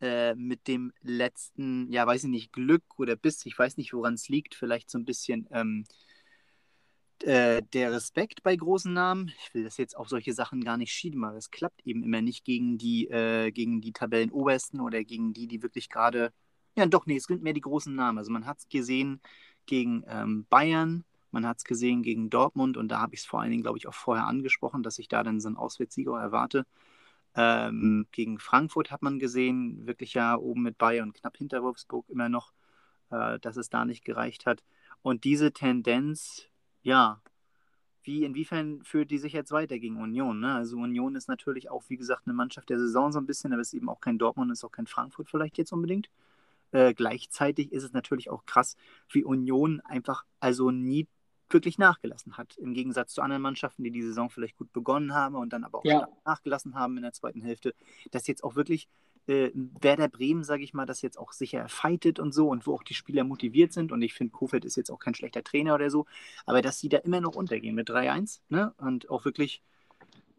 äh, 0.00 0.34
mit 0.34 0.68
dem 0.68 0.92
letzten, 1.00 1.90
ja, 1.90 2.06
weiß 2.06 2.24
ich 2.24 2.30
nicht, 2.30 2.52
Glück 2.52 2.84
oder 2.98 3.16
Biss, 3.16 3.46
ich 3.46 3.58
weiß 3.58 3.78
nicht, 3.78 3.94
woran 3.94 4.14
es 4.14 4.28
liegt, 4.28 4.54
vielleicht 4.54 4.90
so 4.90 4.98
ein 4.98 5.06
bisschen 5.06 5.48
ähm, 5.50 5.84
äh, 7.22 7.62
der 7.72 7.92
Respekt 7.92 8.42
bei 8.42 8.56
großen 8.56 8.92
Namen, 8.92 9.32
ich 9.38 9.54
will 9.54 9.64
das 9.64 9.76
jetzt 9.76 9.96
auf 9.96 10.08
solche 10.08 10.32
Sachen 10.32 10.62
gar 10.64 10.76
nicht 10.76 10.92
schieben, 10.92 11.24
aber 11.24 11.36
es 11.36 11.50
klappt 11.50 11.86
eben 11.86 12.02
immer 12.02 12.20
nicht 12.22 12.44
gegen 12.44 12.78
die, 12.78 13.08
äh, 13.08 13.50
gegen 13.52 13.80
die 13.80 13.92
Tabellenobersten 13.92 14.80
oder 14.80 15.04
gegen 15.04 15.32
die, 15.32 15.46
die 15.46 15.62
wirklich 15.62 15.88
gerade, 15.88 16.32
ja 16.76 16.86
doch, 16.86 17.06
nee, 17.06 17.16
es 17.16 17.24
sind 17.24 17.42
mehr 17.42 17.52
die 17.52 17.60
großen 17.60 17.94
Namen. 17.94 18.18
Also 18.18 18.32
man 18.32 18.46
hat 18.46 18.58
es 18.58 18.68
gesehen 18.68 19.20
gegen 19.66 20.04
ähm, 20.08 20.46
Bayern, 20.50 21.04
man 21.30 21.46
hat 21.46 21.58
es 21.58 21.64
gesehen 21.64 22.02
gegen 22.02 22.30
Dortmund 22.30 22.76
und 22.76 22.88
da 22.88 23.00
habe 23.00 23.14
ich 23.14 23.20
es 23.20 23.26
vor 23.26 23.40
allen 23.40 23.50
Dingen, 23.50 23.62
glaube 23.62 23.78
ich, 23.78 23.88
auch 23.88 23.94
vorher 23.94 24.26
angesprochen, 24.26 24.82
dass 24.82 24.98
ich 24.98 25.08
da 25.08 25.22
dann 25.22 25.40
so 25.40 25.48
einen 25.48 25.56
Auswärtssieger 25.56 26.18
erwarte. 26.20 26.66
Ähm, 27.36 28.06
gegen 28.12 28.38
Frankfurt 28.38 28.90
hat 28.90 29.02
man 29.02 29.18
gesehen, 29.18 29.86
wirklich 29.86 30.14
ja 30.14 30.36
oben 30.36 30.62
mit 30.62 30.78
Bayern 30.78 31.08
und 31.08 31.14
knapp 31.14 31.36
hinter 31.36 31.62
Wolfsburg 31.62 32.08
immer 32.08 32.28
noch, 32.28 32.52
äh, 33.10 33.38
dass 33.40 33.56
es 33.56 33.68
da 33.70 33.84
nicht 33.84 34.04
gereicht 34.04 34.46
hat. 34.46 34.62
Und 35.02 35.24
diese 35.24 35.52
Tendenz, 35.52 36.48
ja, 36.84 37.20
wie, 38.04 38.24
inwiefern 38.24 38.82
führt 38.84 39.10
die 39.10 39.18
sich 39.18 39.32
jetzt 39.32 39.50
weiter 39.50 39.78
gegen 39.78 39.96
Union? 39.96 40.38
Ne? 40.38 40.54
Also 40.54 40.76
Union 40.76 41.16
ist 41.16 41.26
natürlich 41.26 41.70
auch, 41.70 41.82
wie 41.88 41.96
gesagt, 41.96 42.22
eine 42.26 42.34
Mannschaft 42.34 42.68
der 42.68 42.78
Saison 42.78 43.10
so 43.10 43.18
ein 43.18 43.26
bisschen, 43.26 43.52
aber 43.52 43.62
es 43.62 43.68
ist 43.68 43.74
eben 43.74 43.88
auch 43.88 44.00
kein 44.00 44.18
Dortmund, 44.18 44.52
ist 44.52 44.64
auch 44.64 44.70
kein 44.70 44.86
Frankfurt 44.86 45.28
vielleicht 45.28 45.58
jetzt 45.58 45.72
unbedingt. 45.72 46.10
Äh, 46.70 46.92
gleichzeitig 46.92 47.72
ist 47.72 47.82
es 47.82 47.92
natürlich 47.92 48.30
auch 48.30 48.44
krass, 48.44 48.76
wie 49.08 49.24
Union 49.24 49.80
einfach 49.80 50.24
also 50.38 50.70
nie 50.70 51.08
wirklich 51.48 51.78
nachgelassen 51.78 52.36
hat. 52.36 52.56
Im 52.58 52.74
Gegensatz 52.74 53.14
zu 53.14 53.22
anderen 53.22 53.42
Mannschaften, 53.42 53.84
die 53.84 53.90
die 53.90 54.02
Saison 54.02 54.28
vielleicht 54.28 54.56
gut 54.58 54.72
begonnen 54.72 55.14
haben 55.14 55.34
und 55.36 55.52
dann 55.52 55.64
aber 55.64 55.78
auch 55.78 55.84
ja. 55.84 56.08
nachgelassen 56.26 56.74
haben 56.74 56.96
in 56.96 57.04
der 57.04 57.12
zweiten 57.12 57.40
Hälfte, 57.40 57.74
dass 58.10 58.26
jetzt 58.26 58.44
auch 58.44 58.56
wirklich 58.56 58.88
äh, 59.26 59.50
Werder 59.54 60.08
Bremen, 60.08 60.44
sage 60.44 60.64
ich 60.64 60.74
mal, 60.74 60.86
das 60.86 61.02
jetzt 61.02 61.18
auch 61.18 61.32
sicher 61.32 61.68
fightet 61.68 62.18
und 62.18 62.32
so 62.32 62.48
und 62.48 62.66
wo 62.66 62.74
auch 62.74 62.82
die 62.82 62.94
Spieler 62.94 63.24
motiviert 63.24 63.72
sind. 63.72 63.92
Und 63.92 64.02
ich 64.02 64.14
finde, 64.14 64.32
Kofeld 64.32 64.64
ist 64.64 64.76
jetzt 64.76 64.90
auch 64.90 64.98
kein 64.98 65.14
schlechter 65.14 65.42
Trainer 65.42 65.74
oder 65.74 65.90
so, 65.90 66.06
aber 66.46 66.62
dass 66.62 66.78
sie 66.78 66.88
da 66.88 66.98
immer 66.98 67.20
noch 67.20 67.34
untergehen 67.34 67.74
mit 67.74 67.88
3-1 67.88 68.40
ne? 68.48 68.74
und 68.78 69.10
auch 69.10 69.24
wirklich, 69.24 69.62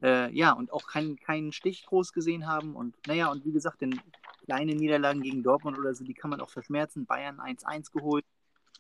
äh, 0.02 0.32
ja, 0.36 0.52
und 0.52 0.71
auch 0.71 0.88
keinen 0.88 1.17
kein 1.17 1.52
Stich 1.52 1.86
groß 1.86 2.13
gesehen 2.13 2.48
haben. 2.48 2.76
Und 2.76 2.95
naja, 3.08 3.32
und 3.32 3.45
wie 3.45 3.52
gesagt, 3.52 3.82
den 3.82 4.00
kleine 4.45 4.76
Niederlagen 4.76 5.21
gegen 5.21 5.43
Dortmund 5.43 5.80
oder 5.80 5.93
so, 5.95 6.04
die 6.04 6.13
kann 6.13 6.30
man 6.30 6.41
auch 6.41 6.50
verschmerzen. 6.50 7.06
Bayern 7.06 7.39
1-1 7.39 7.91
geholt. 7.91 8.26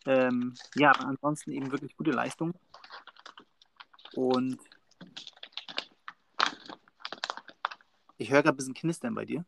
Ähm, 0.05 0.53
ja, 0.75 0.91
aber 0.91 1.07
ansonsten 1.07 1.51
eben 1.51 1.71
wirklich 1.71 1.97
gute 1.97 2.11
Leistung. 2.11 2.53
Und 4.13 4.59
ich 8.17 8.31
höre 8.31 8.43
gerade 8.43 8.55
ein 8.55 8.57
bisschen 8.57 8.73
knistern 8.75 9.15
bei 9.15 9.25
dir. 9.25 9.45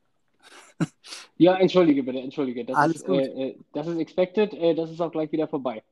Ja, 1.38 1.58
entschuldige 1.58 2.04
bitte, 2.04 2.19
entschuldige. 2.19 2.65
Das 2.65 2.76
Alles 2.76 2.95
ist, 2.97 3.06
gut. 3.06 3.19
Äh, 3.19 3.50
äh, 3.50 3.58
das 3.73 3.88
ist 3.88 3.97
expected, 3.97 4.54
äh, 4.54 4.73
das 4.73 4.91
ist 4.91 5.00
auch 5.02 5.12
gleich 5.12 5.32
wieder 5.32 5.47
vorbei. 5.47 5.84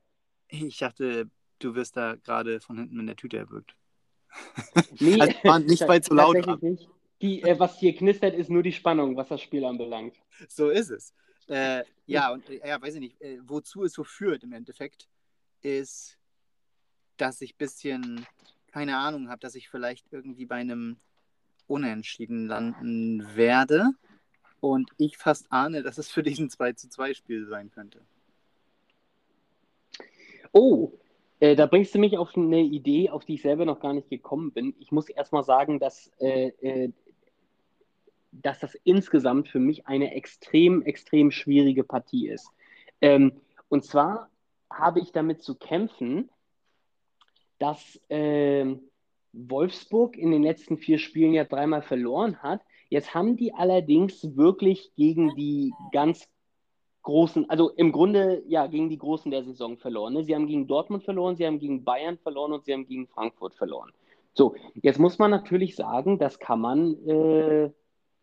Ich 0.48 0.78
dachte, 0.78 1.30
du 1.60 1.76
wirst 1.76 1.98
da 1.98 2.16
gerade 2.16 2.60
von 2.60 2.78
hinten 2.78 3.00
in 3.00 3.08
der 3.08 3.16
Tüte 3.16 3.38
erwürgt. 3.38 3.76
Nee, 5.00 5.20
also 5.22 5.66
nicht, 5.66 5.88
weil 5.88 6.04
zu 6.04 6.14
laut. 6.14 6.36
Die, 7.22 7.42
äh, 7.44 7.58
was 7.58 7.80
hier 7.80 7.96
knistert, 7.96 8.36
ist 8.36 8.50
nur 8.50 8.62
die 8.62 8.74
Spannung, 8.74 9.16
was 9.16 9.30
das 9.30 9.42
Spiel 9.42 9.64
anbelangt. 9.64 10.16
So 10.50 10.70
ist 10.70 10.90
es. 10.90 11.14
Äh, 11.48 11.84
ja, 12.06 12.34
und 12.34 12.50
äh, 12.50 12.68
ja, 12.68 12.82
weiß 12.82 12.96
ich 12.96 13.00
nicht, 13.00 13.18
wozu 13.42 13.84
es 13.84 13.94
so 13.94 14.04
führt 14.04 14.44
im 14.44 14.52
Endeffekt, 14.52 15.08
ist, 15.62 16.18
dass 17.18 17.40
ich 17.42 17.54
ein 17.54 17.58
bisschen 17.58 18.28
keine 18.76 18.98
Ahnung 18.98 19.30
habe, 19.30 19.40
dass 19.40 19.56
ich 19.56 19.70
vielleicht 19.70 20.06
irgendwie 20.12 20.46
bei 20.46 20.56
einem 20.56 20.98
Unentschieden 21.66 22.46
landen 22.48 23.26
werde. 23.34 23.92
Und 24.66 24.90
ich 24.98 25.18
fast 25.18 25.52
ahne, 25.52 25.84
dass 25.84 26.00
es 26.00 26.10
für 26.10 26.24
diesen 26.24 26.50
2 26.50 26.74
zu 26.74 26.90
2 26.90 27.14
Spiel 27.14 27.46
sein 27.46 27.70
könnte. 27.70 28.02
Oh, 30.52 30.94
äh, 31.40 31.56
da 31.56 31.68
bringst 31.68 31.94
du 31.94 32.00
mich 32.00 32.18
auf 32.18 32.36
eine 32.36 32.62
Idee, 32.62 33.12
auf 33.12 33.26
die 33.26 33.36
ich 33.36 33.44
selber 33.44 33.66
noch 33.66 33.80
gar 33.80 33.94
nicht 33.94 34.10
gekommen 34.10 34.52
bin. 34.52 34.74
Ich 34.80 34.92
muss 34.92 35.08
erstmal 35.08 35.44
sagen, 35.44 35.78
dass, 35.80 36.12
äh, 36.20 36.48
äh, 36.62 36.92
dass 38.32 38.58
das 38.60 38.74
insgesamt 38.84 39.50
für 39.50 39.60
mich 39.60 39.86
eine 39.86 40.16
extrem, 40.16 40.82
extrem 40.82 41.30
schwierige 41.30 41.84
Partie 41.84 42.28
ist. 42.30 42.50
Ähm, 43.02 43.34
und 43.70 43.86
zwar 43.86 44.32
habe 44.72 45.00
ich 45.00 45.12
damit 45.12 45.44
zu 45.44 45.54
kämpfen, 45.54 46.32
dass 47.60 48.02
ähm, 48.10 48.80
Wolfsburg 49.32 50.18
in 50.18 50.32
den 50.32 50.42
letzten 50.42 50.80
vier 50.80 50.98
Spielen 50.98 51.34
ja 51.34 51.44
dreimal 51.44 51.84
verloren 51.84 52.42
hat 52.42 52.62
Jetzt 52.96 53.14
haben 53.14 53.36
die 53.36 53.54
allerdings 53.54 54.38
wirklich 54.38 54.90
gegen 54.96 55.36
die 55.36 55.74
ganz 55.92 56.30
großen, 57.02 57.50
also 57.50 57.70
im 57.72 57.92
Grunde 57.92 58.42
ja 58.48 58.68
gegen 58.68 58.90
die 58.90 58.98
Großen 58.98 59.30
der 59.32 59.44
Saison 59.44 59.76
verloren. 59.76 60.14
Ne? 60.14 60.24
Sie 60.24 60.34
haben 60.34 60.48
gegen 60.48 60.66
Dortmund 60.66 61.04
verloren, 61.04 61.36
sie 61.36 61.46
haben 61.46 61.60
gegen 61.60 61.84
Bayern 61.84 62.18
verloren 62.18 62.54
und 62.54 62.64
sie 62.64 62.72
haben 62.72 62.86
gegen 62.86 63.06
Frankfurt 63.10 63.54
verloren. 63.54 63.92
So, 64.34 64.56
jetzt 64.76 64.98
muss 64.98 65.20
man 65.20 65.30
natürlich 65.30 65.76
sagen, 65.76 66.20
das 66.20 66.40
kann 66.40 66.62
man 66.62 66.94
äh, 67.06 67.70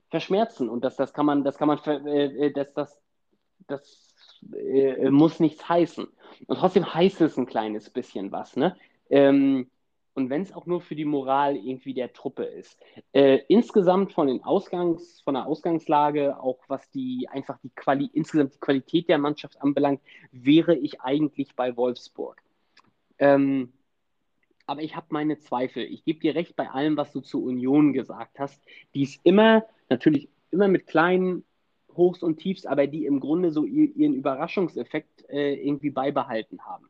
verschmerzen 0.09 0.71
und 0.71 0.83
das, 0.83 0.97
das 0.97 1.13
kann 1.13 1.27
man, 1.27 1.45
das 1.45 1.59
kann 1.59 1.69
man, 1.69 1.79
äh, 2.07 2.47
äh, 2.47 2.53
das, 2.55 2.73
das, 2.73 2.99
das 3.67 4.41
äh, 4.55 5.11
muss 5.11 5.39
nichts 5.39 5.69
heißen. 5.69 6.07
Und 6.47 6.57
trotzdem 6.57 6.95
heißt 6.95 7.21
es 7.21 7.37
ein 7.37 7.45
kleines 7.45 7.91
bisschen 7.91 8.33
was, 8.33 8.57
ne? 8.57 8.75
Ähm, 9.11 9.69
und 10.15 10.31
wenn 10.31 10.43
es 10.43 10.53
auch 10.53 10.67
nur 10.67 10.81
für 10.81 10.95
die 10.95 11.05
Moral 11.05 11.57
irgendwie 11.57 11.95
der 11.95 12.13
Truppe 12.13 12.45
ist. 12.45 12.79
Äh, 13.13 13.41
insgesamt 13.49 14.13
von 14.13 14.27
den 14.27 14.45
Ausgangs, 14.45 15.21
von 15.23 15.35
der 15.35 15.47
Ausgangslage, 15.47 16.39
auch 16.39 16.59
was 16.69 16.91
die 16.91 17.29
einfach 17.31 17.59
die 17.63 17.71
Quali 17.71 18.11
insgesamt 18.13 18.55
die 18.55 18.61
Qualität 18.61 19.09
der 19.09 19.19
Mannschaft 19.19 19.61
anbelangt, 19.61 20.01
wäre 20.31 20.77
ich 20.77 21.01
eigentlich 21.01 21.55
bei 21.57 21.77
Wolfsburg. 21.77 22.43
Ähm, 23.19 23.73
aber 24.67 24.83
ich 24.83 24.97
habe 24.97 25.07
meine 25.11 25.39
Zweifel. 25.39 25.83
Ich 25.85 26.05
gebe 26.05 26.21
dir 26.21 26.35
recht 26.35 26.57
bei 26.57 26.71
allem, 26.71 26.97
was 26.97 27.13
du 27.13 27.21
zur 27.21 27.43
Union 27.43 27.93
gesagt 27.93 28.39
hast. 28.39 28.63
Die 28.95 29.03
ist 29.03 29.21
immer, 29.25 29.65
natürlich 29.89 30.29
immer 30.51 30.69
mit 30.69 30.87
kleinen 30.87 31.45
Hochs 31.97 32.23
und 32.23 32.39
Tiefs, 32.39 32.65
aber 32.65 32.87
die 32.87 33.07
im 33.07 33.21
Grunde 33.21 33.51
so 33.51 33.65
ihren 33.65 34.15
Überraschungseffekt 34.15 35.29
äh, 35.29 35.55
irgendwie 35.55 35.91
beibehalten 35.91 36.65
haben. 36.65 36.89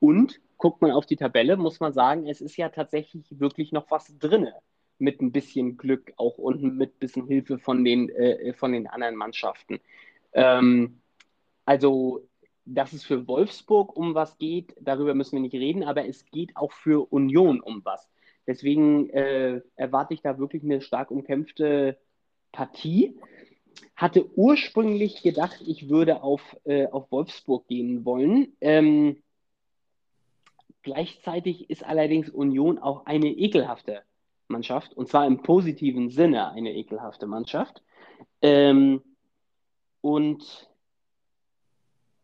Und 0.00 0.40
guckt 0.56 0.82
man 0.82 0.92
auf 0.92 1.06
die 1.06 1.16
Tabelle, 1.16 1.56
muss 1.56 1.80
man 1.80 1.92
sagen, 1.92 2.26
es 2.26 2.40
ist 2.40 2.56
ja 2.56 2.68
tatsächlich 2.68 3.24
wirklich 3.38 3.72
noch 3.72 3.90
was 3.90 4.16
drin. 4.18 4.48
Mit 4.98 5.20
ein 5.20 5.32
bisschen 5.32 5.76
Glück 5.76 6.12
auch 6.16 6.38
unten, 6.38 6.76
mit 6.76 6.94
ein 6.94 6.98
bisschen 7.00 7.26
Hilfe 7.26 7.58
von 7.58 7.84
den, 7.84 8.08
äh, 8.10 8.52
von 8.54 8.72
den 8.72 8.86
anderen 8.86 9.16
Mannschaften. 9.16 9.80
Ähm, 10.32 11.00
also, 11.64 12.28
dass 12.64 12.92
es 12.92 13.04
für 13.04 13.26
Wolfsburg 13.26 13.96
um 13.96 14.14
was 14.14 14.38
geht, 14.38 14.74
darüber 14.80 15.14
müssen 15.14 15.32
wir 15.32 15.40
nicht 15.40 15.54
reden, 15.54 15.82
aber 15.82 16.06
es 16.06 16.24
geht 16.26 16.56
auch 16.56 16.72
für 16.72 17.12
Union 17.12 17.60
um 17.60 17.84
was. 17.84 18.08
Deswegen 18.46 19.10
äh, 19.10 19.60
erwarte 19.76 20.14
ich 20.14 20.22
da 20.22 20.38
wirklich 20.38 20.62
eine 20.62 20.80
stark 20.80 21.10
umkämpfte 21.10 21.98
Partie. 22.52 23.18
Hatte 23.96 24.30
ursprünglich 24.36 25.22
gedacht, 25.22 25.62
ich 25.66 25.88
würde 25.88 26.22
auf, 26.22 26.56
äh, 26.64 26.86
auf 26.86 27.10
Wolfsburg 27.10 27.66
gehen 27.68 28.04
wollen. 28.04 28.56
Ähm, 28.60 29.22
Gleichzeitig 30.84 31.70
ist 31.70 31.82
allerdings 31.82 32.28
Union 32.28 32.78
auch 32.78 33.06
eine 33.06 33.28
ekelhafte 33.28 34.02
Mannschaft, 34.48 34.94
und 34.94 35.08
zwar 35.08 35.26
im 35.26 35.42
positiven 35.42 36.10
Sinne 36.10 36.50
eine 36.52 36.74
ekelhafte 36.74 37.26
Mannschaft. 37.26 37.82
Ähm, 38.42 39.02
und 40.02 40.68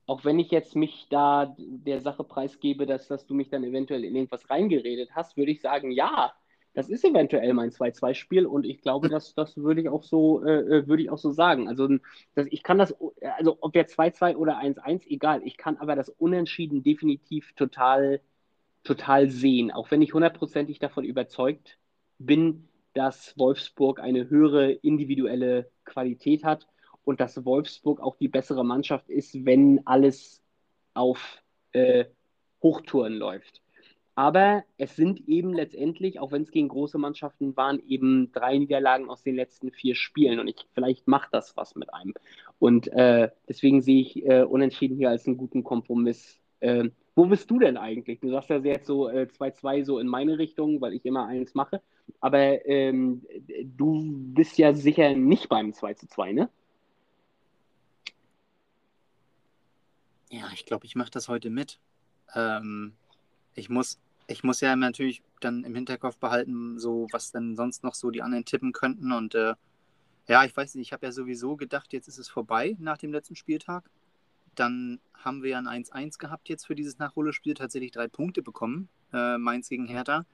auch 0.05 0.25
wenn 0.27 0.39
ich 0.39 0.51
jetzt 0.51 0.77
mich 0.77 1.07
da 1.09 1.57
der 1.57 2.03
Sache 2.03 2.23
preisgebe, 2.23 2.85
dass, 2.85 3.09
dass 3.09 3.27
du 3.27 3.33
mich 3.33 3.49
dann 3.49 3.65
eventuell 3.65 4.05
in 4.05 4.15
irgendwas 4.15 4.51
reingeredet 4.51 5.15
hast, 5.15 5.39
würde 5.39 5.53
ich 5.53 5.63
sagen, 5.63 5.91
ja, 5.91 6.35
das 6.75 6.91
ist 6.91 7.03
eventuell 7.05 7.55
mein 7.55 7.71
2-2-Spiel 7.71 8.45
und 8.45 8.67
ich 8.67 8.83
glaube, 8.83 9.09
dass 9.09 9.35
das 9.35 9.57
würde 9.57 9.81
ich 9.81 9.89
auch 9.89 10.03
so, 10.03 10.45
äh, 10.45 10.81
äh, 10.81 10.87
würde 10.87 11.03
ich 11.03 11.11
auch 11.11 11.19
so 11.19 11.31
sagen. 11.31 11.67
Also 11.67 11.89
das, 12.35 12.47
ich 12.51 12.63
kann 12.63 12.77
das, 12.77 12.95
also 13.39 13.57
ob 13.63 13.75
jetzt 13.75 13.99
2-2 13.99 14.37
oder 14.37 14.59
1-1, 14.61 15.07
egal, 15.07 15.41
ich 15.45 15.57
kann 15.57 15.79
aber 15.79 15.97
das 15.97 16.11
Unentschieden 16.11 16.83
definitiv 16.83 17.55
total 17.55 18.21
total 18.83 19.31
sehen, 19.31 19.71
auch 19.71 19.91
wenn 19.91 20.03
ich 20.03 20.15
hundertprozentig 20.15 20.79
davon 20.79 21.05
überzeugt 21.05 21.79
bin, 22.19 22.69
dass 22.95 23.37
Wolfsburg 23.39 24.01
eine 24.01 24.29
höhere 24.29 24.73
individuelle 24.73 25.71
Qualität 25.85 26.45
hat 26.45 26.67
und 27.05 27.21
dass 27.21 27.45
Wolfsburg 27.45 28.01
auch 28.01 28.17
die 28.17 28.29
bessere 28.29 28.65
Mannschaft 28.65 29.09
ist, 29.09 29.45
wenn 29.45 29.87
alles 29.87 30.43
auf 30.95 31.43
äh, 31.73 32.07
Hochtouren 32.63 33.15
läuft. 33.15 33.63
Aber 34.17 34.65
es 34.77 34.97
sind 34.97 35.29
eben 35.29 35.55
letztendlich, 35.55 36.21
auch 36.21 36.31
wenn 36.31 36.43
es 36.43 36.51
gegen 36.51 36.69
große 36.69 36.99
Mannschaften 36.99 37.57
waren, 37.57 37.81
eben 37.87 38.33
drei 38.33 38.59
Niederlagen 38.59 39.09
aus 39.09 39.23
den 39.23 39.35
letzten 39.35 39.71
vier 39.71 39.95
Spielen. 39.95 40.41
Und 40.41 40.49
ich, 40.49 40.67
vielleicht 40.75 41.09
macht 41.09 41.33
das 41.33 41.57
was 41.57 41.75
mit 41.75 41.95
einem. 41.95 42.13
Und 42.59 42.89
äh, 42.89 43.31
deswegen 43.49 43.81
sehe 43.81 44.03
ich 44.03 44.27
äh, 44.27 44.43
Unentschieden 44.43 44.99
hier 44.99 45.09
als 45.09 45.27
einen 45.27 45.39
guten 45.39 45.65
Kompromiss 45.65 46.39
äh, 46.59 46.91
wo 47.15 47.27
bist 47.27 47.51
du 47.51 47.59
denn 47.59 47.77
eigentlich? 47.77 48.21
Du 48.21 48.31
sagst 48.31 48.51
ja 48.51 48.59
jetzt 48.59 48.87
so 48.87 49.09
2-2 49.09 49.79
äh, 49.79 49.85
so 49.85 49.99
in 49.99 50.07
meine 50.07 50.39
Richtung, 50.39 50.81
weil 50.81 50.95
ich 50.95 51.05
immer 51.05 51.27
eins 51.27 51.55
mache. 51.55 51.83
Aber 52.21 52.65
ähm, 52.67 53.23
du 53.77 54.13
bist 54.35 54.59
ja 54.59 54.73
sicher 54.73 55.15
nicht 55.15 55.49
beim 55.49 55.73
2 55.73 55.95
2, 55.95 56.33
ne? 56.33 56.49
Ja, 60.31 60.49
ich 60.55 60.65
glaube, 60.65 60.87
ich 60.87 60.95
mache 60.95 61.11
das 61.11 61.29
heute 61.29 61.51
mit. 61.51 61.81
Ähm, 62.35 62.93
ich, 63.55 63.69
muss, 63.69 63.99
ich 64.29 64.45
muss 64.45 64.61
ja 64.61 64.77
natürlich 64.77 65.23
dann 65.41 65.65
im 65.65 65.75
Hinterkopf 65.75 66.17
behalten, 66.19 66.79
so 66.79 67.09
was 67.11 67.33
dann 67.33 67.57
sonst 67.57 67.83
noch 67.83 67.95
so 67.95 68.11
die 68.11 68.23
anderen 68.23 68.45
tippen 68.45 68.73
könnten. 68.73 69.13
Und 69.13 69.35
äh, 69.35 69.55
ja, 70.29 70.45
ich 70.45 70.57
weiß 70.57 70.77
nicht, 70.77 70.89
ich 70.89 70.93
habe 70.93 71.07
ja 71.07 71.13
sowieso 71.13 71.57
gedacht, 71.57 71.93
jetzt 71.93 72.07
ist 72.07 72.19
es 72.19 72.29
vorbei 72.29 72.77
nach 72.79 72.99
dem 72.99 73.13
letzten 73.13 73.35
Spieltag. 73.35 73.91
Dann 74.55 75.01
haben 75.15 75.43
wir 75.43 75.51
ja 75.51 75.59
ein 75.59 75.85
1-1 75.85 76.19
gehabt 76.19 76.49
jetzt 76.49 76.67
für 76.67 76.75
dieses 76.75 76.99
Nachholspiel, 76.99 77.55
tatsächlich 77.55 77.93
drei 77.93 78.09
Punkte 78.09 78.43
bekommen, 78.43 78.89
äh, 79.13 79.39
Mainz 79.39 79.69
gegen 79.69 79.87
Hertha. 79.87 80.25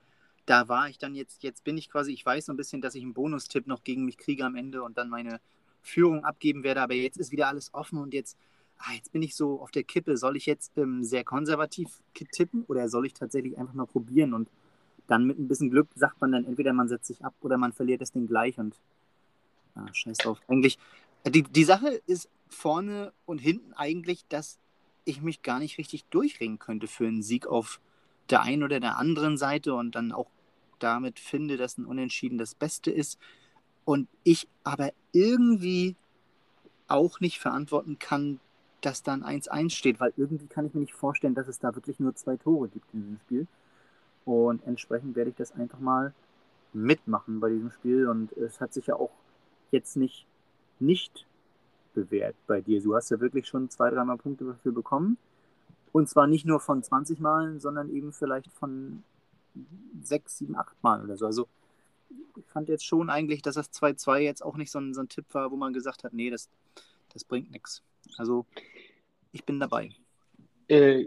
da 0.47 0.69
war 0.69 0.89
ich 0.89 0.99
dann 0.99 1.17
jetzt, 1.17 1.43
jetzt 1.43 1.65
bin 1.65 1.77
ich 1.77 1.91
quasi, 1.91 2.13
ich 2.13 2.25
weiß 2.25 2.47
so 2.47 2.53
ein 2.53 2.57
bisschen, 2.57 2.81
dass 2.81 2.95
ich 2.95 3.03
einen 3.03 3.15
Bonustipp 3.15 3.67
noch 3.67 3.83
gegen 3.83 4.05
mich 4.05 4.17
kriege 4.17 4.45
am 4.45 4.55
Ende 4.55 4.83
und 4.83 4.97
dann 4.97 5.09
meine 5.09 5.41
Führung 5.83 6.25
abgeben 6.25 6.63
werde, 6.63 6.83
aber 6.83 6.95
jetzt 6.95 7.17
ist 7.17 7.33
wieder 7.33 7.49
alles 7.49 7.73
offen 7.75 7.99
und 7.99 8.15
jetzt, 8.15 8.37
ah, 8.79 8.93
jetzt 8.95 9.13
bin 9.13 9.23
ich 9.23 9.35
so 9.35 9.61
auf 9.61 9.71
der 9.71 9.85
Kippe. 9.85 10.17
Soll 10.17 10.37
ich 10.37 10.47
jetzt 10.47 10.77
ähm, 10.79 11.05
sehr 11.05 11.25
konservativ 11.25 11.89
tippen 12.15 12.65
oder 12.69 12.89
soll 12.89 13.07
ich 13.07 13.15
tatsächlich 13.15 13.59
einfach 13.59 13.75
mal 13.75 13.87
probieren 13.87 14.35
und 14.35 14.49
dann 15.07 15.25
mit 15.25 15.39
ein 15.39 15.49
bisschen 15.49 15.71
Glück 15.71 15.89
sagt 15.95 16.21
man 16.21 16.33
dann 16.33 16.45
entweder 16.45 16.73
man 16.73 16.89
setzt 16.89 17.07
sich 17.07 17.25
ab 17.25 17.35
oder 17.41 17.57
man 17.59 17.73
verliert 17.73 18.01
das 18.01 18.13
Ding 18.13 18.27
gleich 18.27 18.59
und 18.59 18.75
ah, 19.77 19.87
scheiß 19.93 20.19
drauf. 20.19 20.41
Eigentlich, 20.49 20.79
die, 21.27 21.43
die 21.43 21.65
Sache 21.65 21.89
ist 22.07 22.29
vorne 22.57 23.13
und 23.27 23.39
hinten 23.39 23.73
eigentlich, 23.75 24.27
dass 24.29 24.59
ich 25.05 25.23
mich 25.23 25.43
gar 25.43 25.59
nicht 25.59 25.79
richtig 25.79 26.05
durchringen 26.07 26.59
könnte 26.59 26.89
für 26.89 27.07
einen 27.07 27.23
Sieg 27.23 27.47
auf 27.47 27.81
der 28.31 28.43
einen 28.43 28.65
oder 28.65 28.81
der 28.81 28.99
anderen 28.99 29.37
Seite 29.37 29.75
und 29.75 29.95
dann 29.95 30.13
auch 30.13 30.31
damit 30.79 31.19
finde, 31.21 31.57
dass 31.57 31.79
ein 31.79 31.87
Unentschieden 31.87 32.39
das 32.39 32.55
Beste 32.55 32.91
ist. 32.91 33.19
Und 33.85 34.09
ich 34.25 34.49
aber 34.65 34.91
irgendwie 35.13 35.95
auch 36.89 37.21
nicht 37.21 37.39
verantworten 37.39 37.99
kann, 37.99 38.41
dass 38.81 39.03
dann 39.03 39.23
1-1 39.23 39.71
steht, 39.71 40.01
weil 40.01 40.13
irgendwie 40.17 40.47
kann 40.47 40.67
ich 40.67 40.75
mir 40.75 40.81
nicht 40.81 40.95
vorstellen, 40.95 41.35
dass 41.35 41.49
es 41.49 41.59
da 41.59 41.75
wirklich 41.75 42.01
nur 42.01 42.15
zwei 42.15 42.37
Tore 42.37 42.69
gibt 42.69 42.93
in 42.93 43.03
diesem 43.03 43.19
Spiel. 43.21 43.47
Und 44.25 44.65
entsprechend 44.67 45.15
werde 45.15 45.31
ich 45.31 45.37
das 45.37 45.53
einfach 45.53 45.79
mal 45.79 46.15
mitmachen 46.73 47.41
bei 47.41 47.51
diesem 47.51 47.71
Spiel. 47.71 48.09
Und 48.09 48.33
es 48.33 48.61
hat 48.61 48.73
sich 48.73 48.87
ja 48.87 48.97
auch 48.97 49.13
jetzt 49.71 49.97
nicht, 49.97 50.27
nicht 50.81 51.26
bewährt 51.97 52.37
bei 52.47 52.61
dir. 52.61 52.81
Du 52.81 52.95
hast 52.95 53.11
ja 53.11 53.19
wirklich 53.19 53.49
schon 53.49 53.71
zwei, 53.71 53.91
dreimal 53.91 54.19
Punkte 54.19 54.45
dafür 54.45 54.73
bekommen. 54.73 55.17
Und 55.93 56.09
zwar 56.09 56.27
nicht 56.27 56.45
nur 56.45 56.61
von 56.61 56.83
20 56.83 57.21
Malen, 57.21 57.59
sondern 57.59 57.89
eben 57.89 58.13
vielleicht 58.13 58.53
von 58.53 59.03
6, 60.03 60.39
7, 60.39 60.57
8 60.57 60.83
Mal 60.83 61.03
oder 61.03 61.17
so. 61.17 61.27
Also 61.27 61.49
ich 62.37 62.45
fand 62.47 62.69
jetzt 62.69 62.85
schon 62.85 63.09
eigentlich, 63.09 63.41
dass 63.41 63.55
das 63.55 63.73
2-2 63.73 64.19
jetzt 64.19 64.45
auch 64.45 64.57
nicht 64.57 64.71
so 64.71 64.79
ein, 64.79 64.93
so 64.93 65.01
ein 65.01 65.09
Tipp 65.09 65.25
war, 65.33 65.51
wo 65.51 65.57
man 65.57 65.73
gesagt 65.73 66.05
hat, 66.05 66.13
nee, 66.13 66.29
das, 66.29 66.51
das 67.15 67.25
bringt 67.25 67.51
nichts. 67.51 67.83
Also 68.19 68.45
ich 69.33 69.45
bin 69.45 69.59
dabei. 69.59 69.91
Äh, 70.69 71.07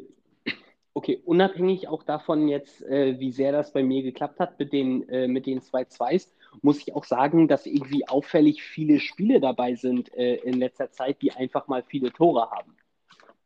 okay, 0.95 1.21
unabhängig 1.23 1.87
auch 1.87 2.01
davon 2.01 2.47
jetzt, 2.47 2.81
äh, 2.81 3.19
wie 3.19 3.31
sehr 3.31 3.51
das 3.51 3.71
bei 3.71 3.83
mir 3.83 4.01
geklappt 4.01 4.39
hat 4.39 4.57
mit 4.57 4.73
den, 4.73 5.07
äh, 5.09 5.27
mit 5.27 5.45
den 5.45 5.61
2-2s, 5.61 6.29
muss 6.61 6.79
ich 6.79 6.95
auch 6.95 7.05
sagen, 7.05 7.47
dass 7.47 7.65
irgendwie 7.65 8.07
auffällig 8.07 8.63
viele 8.63 8.99
Spiele 8.99 9.39
dabei 9.39 9.75
sind 9.75 10.13
äh, 10.15 10.35
in 10.35 10.59
letzter 10.59 10.91
Zeit, 10.91 11.21
die 11.21 11.31
einfach 11.31 11.67
mal 11.67 11.83
viele 11.83 12.11
Tore 12.11 12.49
haben. 12.51 12.75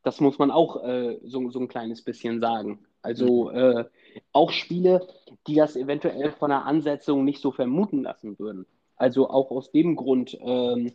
Das 0.04 0.20
muss 0.20 0.38
man 0.38 0.52
auch 0.52 0.84
äh, 0.84 1.20
so, 1.24 1.50
so 1.50 1.60
ein 1.60 1.68
kleines 1.68 2.02
bisschen 2.02 2.40
sagen. 2.42 2.86
Also 3.02 3.50
mhm. 3.52 3.58
äh, 3.58 3.86
auch 4.32 4.52
Spiele, 4.52 5.08
die 5.48 5.56
das 5.56 5.76
eventuell 5.76 6.32
von 6.32 6.50
der 6.50 6.66
Ansetzung 6.66 7.24
nicht 7.24 7.42
so 7.42 7.52
vermuten 7.52 8.04
lassen 8.04 8.38
würden. 8.40 8.66
Also 8.96 9.30
auch 9.30 9.52
aus 9.52 9.72
dem 9.72 9.96
Grund 9.96 10.38
ähm, 10.42 10.94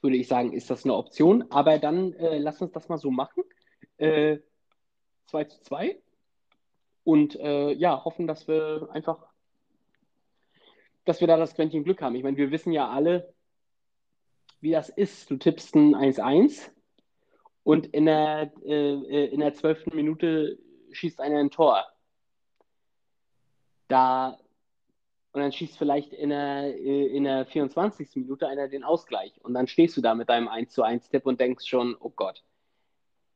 würde 0.00 0.16
ich 0.16 0.28
sagen, 0.28 0.52
ist 0.52 0.70
das 0.70 0.84
eine 0.84 0.94
Option. 0.94 1.44
Aber 1.50 1.78
dann 1.78 2.14
äh, 2.14 2.38
lass 2.38 2.60
uns 2.60 2.72
das 2.72 2.88
mal 2.88 2.98
so 2.98 3.10
machen. 3.10 3.44
Äh, 3.98 4.38
2 5.26 5.44
zu 5.44 5.60
2. 5.62 6.00
Und 7.04 7.38
äh, 7.40 7.72
ja, 7.72 8.04
hoffen, 8.04 8.26
dass 8.26 8.46
wir 8.48 8.88
einfach, 8.92 9.26
dass 11.04 11.20
wir 11.20 11.28
da 11.28 11.36
das 11.36 11.54
Quäntchen 11.54 11.84
Glück 11.84 12.02
haben. 12.02 12.14
Ich 12.14 12.22
meine, 12.22 12.36
wir 12.36 12.50
wissen 12.50 12.72
ja 12.72 12.88
alle, 12.88 13.32
wie 14.60 14.72
das 14.72 14.88
ist. 14.88 15.30
Du 15.30 15.36
tippst 15.36 15.74
ein 15.74 15.94
1-1 15.94 16.70
und 17.62 17.86
in 17.88 18.06
der, 18.06 18.52
äh, 18.64 18.94
äh 18.94 19.26
in 19.26 19.40
der 19.40 19.54
12. 19.54 19.94
Minute 19.94 20.58
schießt 20.92 21.20
einer 21.20 21.38
ein 21.38 21.50
Tor. 21.50 21.84
Da 23.88 24.38
und 25.32 25.40
dann 25.42 25.52
schießt 25.52 25.78
vielleicht 25.78 26.12
in 26.12 26.30
der, 26.30 26.76
äh, 26.76 27.06
in 27.06 27.24
der 27.24 27.46
24. 27.46 28.16
Minute 28.16 28.48
einer 28.48 28.68
den 28.68 28.82
Ausgleich. 28.82 29.32
Und 29.44 29.54
dann 29.54 29.68
stehst 29.68 29.96
du 29.96 30.00
da 30.00 30.14
mit 30.14 30.28
deinem 30.28 30.48
1 30.48 30.72
zu 30.72 30.82
1 30.82 31.08
Tipp 31.08 31.24
und 31.24 31.40
denkst 31.40 31.66
schon, 31.66 31.96
oh 32.00 32.10
Gott. 32.10 32.42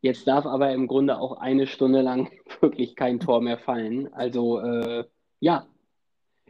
Jetzt 0.00 0.26
darf 0.26 0.44
aber 0.44 0.72
im 0.72 0.86
Grunde 0.86 1.18
auch 1.18 1.38
eine 1.38 1.66
Stunde 1.66 2.02
lang 2.02 2.30
wirklich 2.60 2.96
kein 2.96 3.20
Tor 3.20 3.40
mehr 3.40 3.58
fallen. 3.58 4.12
Also 4.12 4.58
äh, 4.60 5.04
ja, 5.38 5.66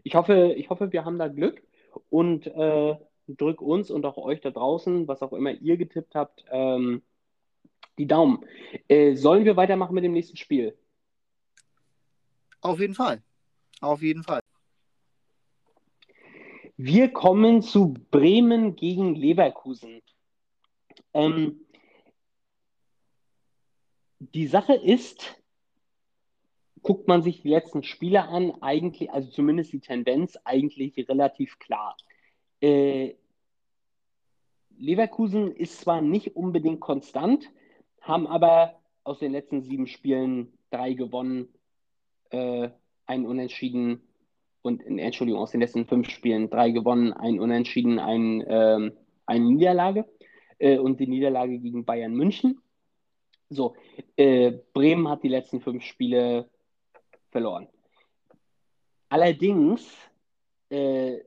ich 0.05 0.15
hoffe, 0.15 0.55
ich 0.57 0.71
hoffe, 0.71 0.93
wir 0.93 1.05
haben 1.05 1.19
da 1.19 1.29
Glück 1.29 1.63
und 2.11 2.47
äh, 2.47 2.97
drück 3.27 3.61
uns 3.61 3.91
und 3.91 4.05
auch 4.07 4.19
euch 4.19 4.41
da 4.41 4.51
draußen, 4.51 5.09
was 5.09 5.23
auch 5.23 5.33
immer 5.33 5.51
ihr 5.51 5.77
getippt 5.77 6.15
habt, 6.15 6.45
ähm, 6.51 7.03
die 7.99 8.07
Daumen. 8.07 8.45
Äh, 8.89 9.15
sollen 9.15 9.45
wir 9.45 9.57
weitermachen 9.57 9.95
mit 9.95 10.05
dem 10.05 10.13
nächsten 10.13 10.37
Spiel? 10.37 10.77
Auf 12.61 12.81
jeden 12.81 12.95
Fall. 12.95 13.23
Auf 13.81 14.03
jeden 14.03 14.23
Fall. 14.23 14.41
Wir 16.77 17.13
kommen 17.13 17.63
zu 17.63 17.95
Bremen 18.11 18.77
gegen 18.77 19.15
Leverkusen. 19.15 20.03
Ähm, 21.13 21.65
die 24.19 24.49
Sache 24.49 24.75
ist, 24.75 25.41
guckt 26.85 27.09
man 27.09 27.22
sich 27.22 27.41
die 27.41 27.49
letzten 27.49 27.82
Spiele 27.82 28.28
an, 28.28 28.53
eigentlich, 28.61 29.11
also 29.11 29.28
zumindest 29.30 29.72
die 29.72 29.80
Tendenz, 29.80 30.39
eigentlich 30.45 30.97
relativ 31.09 31.59
klar. 31.59 31.97
Äh, 32.61 33.14
Leverkusen 34.78 35.51
ist 35.51 35.80
zwar 35.80 36.03
nicht 36.03 36.37
unbedingt 36.37 36.80
konstant, 36.80 37.51
haben 38.03 38.26
aber 38.26 38.80
aus 39.03 39.18
den 39.18 39.32
letzten 39.32 39.62
sieben 39.62 39.87
Spielen 39.87 40.53
drei 40.70 40.93
gewonnen, 40.93 41.49
äh, 42.30 42.68
ein 43.07 43.26
Unentschieden 43.26 44.03
und 44.61 44.82
Entschuldigung, 44.87 45.41
aus 45.41 45.53
den 45.53 45.61
letzten 45.61 45.87
fünf 45.87 46.11
Spielen 46.11 46.51
drei 46.51 46.70
gewonnen, 46.70 47.12
ein 47.14 47.41
Unentschieden, 47.41 47.99
ein, 47.99 48.45
ähm, 48.47 48.93
eine 49.24 49.45
Niederlage 49.45 50.05
äh, 50.59 50.78
und 50.78 51.01
die 51.01 51.07
Niederlage 51.07 51.59
gegen 51.59 51.87
Bayern 51.87 52.14
München. 52.14 52.61
So, 53.49 53.74
äh, 54.16 54.53
Bremen 54.74 55.09
hat 55.09 55.22
die 55.22 55.28
letzten 55.28 55.61
fünf 55.61 55.82
Spiele 55.82 56.51
verloren. 57.35 57.66
Allerdings 59.09 59.85
äh, 60.68 61.18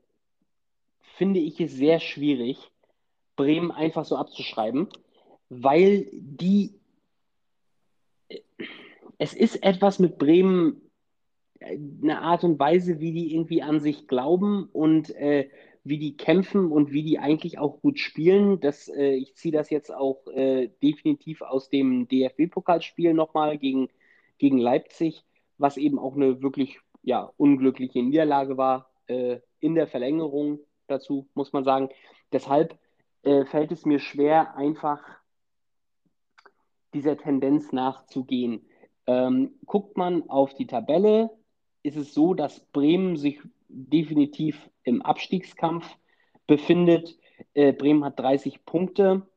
finde 1.17 1.41
ich 1.41 1.59
es 1.59 1.73
sehr 1.73 1.99
schwierig, 1.99 2.71
Bremen 3.35 3.71
einfach 3.71 4.05
so 4.05 4.15
abzuschreiben, 4.15 4.87
weil 5.49 6.07
die 6.13 6.79
äh, 8.29 8.39
es 9.17 9.33
ist 9.33 9.61
etwas 9.63 9.99
mit 9.99 10.17
Bremen 10.17 10.81
eine 11.59 12.21
Art 12.21 12.45
und 12.45 12.57
Weise, 12.57 13.01
wie 13.01 13.11
die 13.11 13.33
irgendwie 13.33 13.61
an 13.61 13.81
sich 13.81 14.07
glauben 14.07 14.69
und 14.71 15.09
äh, 15.15 15.49
wie 15.83 15.97
die 15.97 16.15
kämpfen 16.15 16.71
und 16.71 16.93
wie 16.93 17.03
die 17.03 17.19
eigentlich 17.19 17.59
auch 17.59 17.81
gut 17.81 17.99
spielen. 17.99 18.61
Das, 18.61 18.87
äh, 18.87 19.15
ich 19.15 19.35
ziehe 19.35 19.51
das 19.51 19.69
jetzt 19.69 19.93
auch 19.93 20.25
äh, 20.27 20.69
definitiv 20.81 21.41
aus 21.41 21.69
dem 21.69 22.07
DFB-Pokalspiel 22.07 23.13
nochmal 23.13 23.57
gegen, 23.57 23.89
gegen 24.37 24.57
Leipzig, 24.57 25.26
was 25.57 25.77
eben 25.77 25.99
auch 25.99 26.15
eine 26.15 26.41
wirklich 26.41 26.79
ja, 27.03 27.31
unglückliche 27.37 28.03
Niederlage 28.03 28.57
war 28.57 28.91
äh, 29.07 29.39
in 29.59 29.75
der 29.75 29.87
Verlängerung 29.87 30.59
dazu, 30.87 31.27
muss 31.33 31.53
man 31.53 31.63
sagen. 31.63 31.89
Deshalb 32.31 32.77
äh, 33.23 33.45
fällt 33.45 33.71
es 33.71 33.85
mir 33.85 33.99
schwer, 33.99 34.55
einfach 34.55 35.01
dieser 36.93 37.17
Tendenz 37.17 37.71
nachzugehen. 37.71 38.65
Ähm, 39.05 39.55
guckt 39.65 39.97
man 39.97 40.29
auf 40.29 40.53
die 40.53 40.67
Tabelle, 40.67 41.29
ist 41.83 41.95
es 41.95 42.13
so, 42.13 42.33
dass 42.33 42.59
Bremen 42.71 43.17
sich 43.17 43.39
definitiv 43.69 44.69
im 44.83 45.01
Abstiegskampf 45.01 45.97
befindet. 46.45 47.17
Äh, 47.53 47.73
Bremen 47.73 48.03
hat 48.03 48.19
30 48.19 48.65
Punkte, 48.65 49.27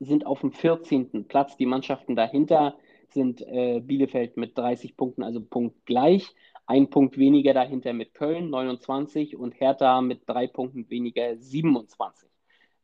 sind 0.00 0.26
auf 0.26 0.40
dem 0.40 0.52
14. 0.52 1.26
Platz. 1.28 1.56
Die 1.56 1.66
Mannschaften 1.66 2.16
dahinter 2.16 2.76
sind 3.16 3.40
äh, 3.40 3.80
Bielefeld 3.80 4.36
mit 4.36 4.56
30 4.56 4.96
Punkten, 4.96 5.22
also 5.22 5.40
punktgleich. 5.40 6.34
Ein 6.66 6.90
Punkt 6.90 7.16
weniger 7.16 7.54
dahinter 7.54 7.92
mit 7.92 8.14
Köln, 8.14 8.50
29, 8.50 9.36
und 9.36 9.58
Hertha 9.58 10.00
mit 10.00 10.22
drei 10.26 10.46
Punkten 10.46 10.88
weniger, 10.90 11.36
27. 11.36 12.28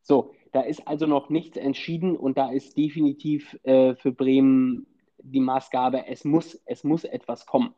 So, 0.00 0.34
da 0.52 0.62
ist 0.62 0.88
also 0.88 1.06
noch 1.06 1.30
nichts 1.30 1.56
entschieden 1.56 2.16
und 2.16 2.38
da 2.38 2.50
ist 2.50 2.76
definitiv 2.76 3.58
äh, 3.62 3.94
für 3.94 4.12
Bremen 4.12 4.86
die 5.18 5.40
Maßgabe, 5.40 6.06
es 6.08 6.24
muss, 6.24 6.60
es 6.66 6.82
muss 6.82 7.04
etwas 7.04 7.46
kommen. 7.46 7.74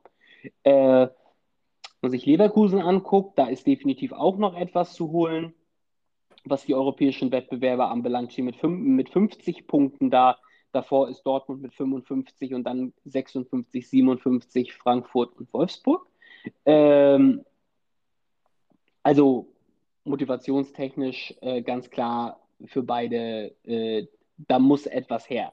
Äh, 0.62 1.08
man 2.00 2.10
sich 2.10 2.26
Leverkusen 2.26 2.80
anguckt, 2.80 3.38
da 3.38 3.46
ist 3.46 3.66
definitiv 3.66 4.12
auch 4.12 4.36
noch 4.36 4.56
etwas 4.56 4.94
zu 4.94 5.10
holen, 5.10 5.54
was 6.44 6.64
die 6.64 6.74
europäischen 6.74 7.32
Wettbewerber 7.32 7.90
anbelangt. 7.90 8.32
Stehen 8.32 8.44
mit, 8.44 8.62
mit 8.62 9.08
50 9.10 9.66
Punkten 9.66 10.10
da. 10.10 10.38
Davor 10.74 11.08
ist 11.08 11.22
Dortmund 11.22 11.62
mit 11.62 11.72
55 11.72 12.52
und 12.52 12.64
dann 12.64 12.92
56, 13.04 13.88
57 13.88 14.74
Frankfurt 14.74 15.36
und 15.36 15.52
Wolfsburg. 15.52 16.04
Ähm, 16.64 17.44
also 19.04 19.46
motivationstechnisch 20.02 21.34
äh, 21.42 21.62
ganz 21.62 21.90
klar 21.90 22.40
für 22.66 22.82
beide, 22.82 23.54
äh, 23.62 24.08
da 24.36 24.58
muss 24.58 24.86
etwas 24.86 25.30
her. 25.30 25.52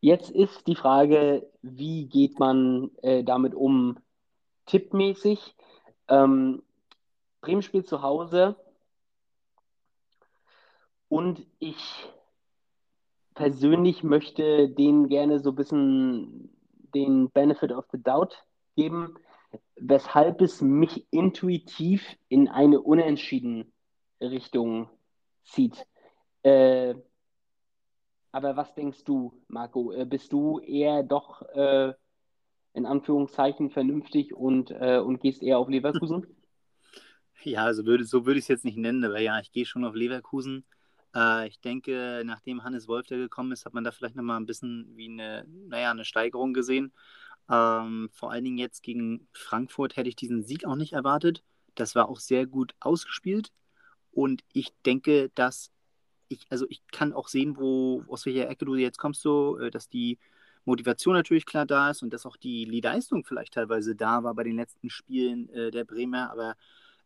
Jetzt 0.00 0.30
ist 0.30 0.66
die 0.66 0.74
Frage, 0.74 1.48
wie 1.62 2.06
geht 2.06 2.40
man 2.40 2.90
äh, 3.02 3.22
damit 3.22 3.54
um, 3.54 3.98
tippmäßig. 4.66 5.54
Ähm, 6.08 6.64
Bremen 7.40 7.62
spielt 7.62 7.86
zu 7.86 8.02
Hause 8.02 8.56
und 11.08 11.46
ich 11.60 11.76
persönlich 13.40 14.02
möchte 14.02 14.68
denen 14.68 15.08
gerne 15.08 15.40
so 15.40 15.48
ein 15.50 15.56
bisschen 15.56 16.50
den 16.94 17.30
Benefit 17.30 17.72
of 17.72 17.86
the 17.90 18.02
Doubt 18.02 18.44
geben, 18.76 19.14
weshalb 19.76 20.42
es 20.42 20.60
mich 20.60 21.06
intuitiv 21.10 22.04
in 22.28 22.48
eine 22.48 22.82
unentschieden 22.82 23.72
Richtung 24.20 24.90
zieht. 25.42 25.86
Äh, 26.42 26.96
aber 28.30 28.58
was 28.58 28.74
denkst 28.74 29.04
du, 29.04 29.32
Marco? 29.48 29.90
Äh, 29.92 30.04
bist 30.04 30.34
du 30.34 30.58
eher 30.58 31.02
doch 31.02 31.40
äh, 31.54 31.94
in 32.74 32.84
Anführungszeichen 32.84 33.70
vernünftig 33.70 34.34
und, 34.34 34.70
äh, 34.70 34.98
und 34.98 35.22
gehst 35.22 35.42
eher 35.42 35.58
auf 35.58 35.68
Leverkusen? 35.70 36.26
Ja, 37.42 37.64
also 37.64 37.86
würde, 37.86 38.04
so 38.04 38.26
würde 38.26 38.38
ich 38.38 38.44
es 38.44 38.48
jetzt 38.48 38.66
nicht 38.66 38.76
nennen, 38.76 39.02
aber 39.02 39.18
ja, 39.18 39.40
ich 39.40 39.50
gehe 39.50 39.64
schon 39.64 39.86
auf 39.86 39.94
Leverkusen. 39.94 40.66
Äh, 41.14 41.48
ich 41.48 41.60
denke, 41.60 42.22
nachdem 42.24 42.62
Hannes 42.64 42.88
Wolf 42.88 43.06
da 43.06 43.16
gekommen 43.16 43.52
ist, 43.52 43.64
hat 43.64 43.74
man 43.74 43.84
da 43.84 43.90
vielleicht 43.90 44.16
nochmal 44.16 44.38
ein 44.38 44.46
bisschen 44.46 44.96
wie 44.96 45.08
eine, 45.08 45.46
naja, 45.68 45.90
eine 45.90 46.04
Steigerung 46.04 46.52
gesehen. 46.52 46.92
Ähm, 47.50 48.10
vor 48.12 48.30
allen 48.30 48.44
Dingen 48.44 48.58
jetzt 48.58 48.82
gegen 48.82 49.28
Frankfurt 49.32 49.96
hätte 49.96 50.08
ich 50.08 50.16
diesen 50.16 50.44
Sieg 50.44 50.64
auch 50.64 50.76
nicht 50.76 50.92
erwartet. 50.92 51.42
Das 51.74 51.94
war 51.94 52.08
auch 52.08 52.20
sehr 52.20 52.46
gut 52.46 52.74
ausgespielt. 52.80 53.52
Und 54.12 54.42
ich 54.52 54.72
denke, 54.84 55.30
dass 55.34 55.72
ich, 56.28 56.46
also 56.50 56.66
ich 56.68 56.82
kann 56.92 57.12
auch 57.12 57.28
sehen, 57.28 57.56
wo, 57.56 58.04
aus 58.08 58.26
welcher 58.26 58.48
Ecke 58.48 58.64
du 58.64 58.76
jetzt 58.76 58.98
kommst, 58.98 59.22
so, 59.22 59.58
äh, 59.58 59.70
dass 59.70 59.88
die 59.88 60.18
Motivation 60.64 61.14
natürlich 61.14 61.46
klar 61.46 61.66
da 61.66 61.90
ist 61.90 62.02
und 62.02 62.12
dass 62.12 62.26
auch 62.26 62.36
die 62.36 62.64
Leistung 62.66 63.24
vielleicht 63.24 63.54
teilweise 63.54 63.96
da 63.96 64.22
war 64.22 64.34
bei 64.34 64.44
den 64.44 64.56
letzten 64.56 64.90
Spielen 64.90 65.48
äh, 65.50 65.70
der 65.70 65.84
Bremer. 65.84 66.30
Aber 66.30 66.56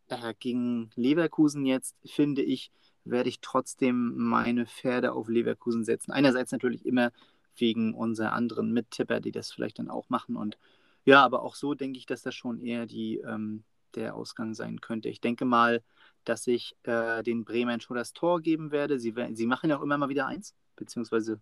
äh, 0.08 0.34
gegen 0.38 0.90
Leverkusen 0.96 1.64
jetzt, 1.64 1.96
finde 2.04 2.42
ich, 2.42 2.70
werde 3.04 3.28
ich 3.28 3.40
trotzdem 3.40 4.14
meine 4.16 4.66
Pferde 4.66 5.12
auf 5.12 5.28
Leverkusen 5.28 5.84
setzen. 5.84 6.12
Einerseits 6.12 6.52
natürlich 6.52 6.84
immer 6.86 7.12
wegen 7.56 7.94
unserer 7.94 8.32
anderen 8.32 8.72
Mittipper, 8.72 9.20
die 9.20 9.32
das 9.32 9.52
vielleicht 9.52 9.78
dann 9.78 9.90
auch 9.90 10.08
machen. 10.08 10.36
Und 10.36 10.58
ja, 11.04 11.24
aber 11.24 11.42
auch 11.42 11.54
so 11.54 11.74
denke 11.74 11.98
ich, 11.98 12.06
dass 12.06 12.22
das 12.22 12.34
schon 12.34 12.60
eher 12.60 12.86
die, 12.86 13.18
ähm, 13.18 13.64
der 13.94 14.14
Ausgang 14.14 14.54
sein 14.54 14.80
könnte. 14.80 15.08
Ich 15.08 15.20
denke 15.20 15.44
mal, 15.44 15.82
dass 16.24 16.46
ich 16.46 16.76
äh, 16.84 17.22
den 17.22 17.44
Bremen 17.44 17.80
schon 17.80 17.96
das 17.96 18.12
Tor 18.12 18.40
geben 18.40 18.70
werde. 18.70 18.98
Sie, 18.98 19.14
sie 19.32 19.46
machen 19.46 19.70
ja 19.70 19.78
auch 19.78 19.82
immer 19.82 19.98
mal 19.98 20.08
wieder 20.08 20.26
eins, 20.26 20.54
beziehungsweise 20.76 21.40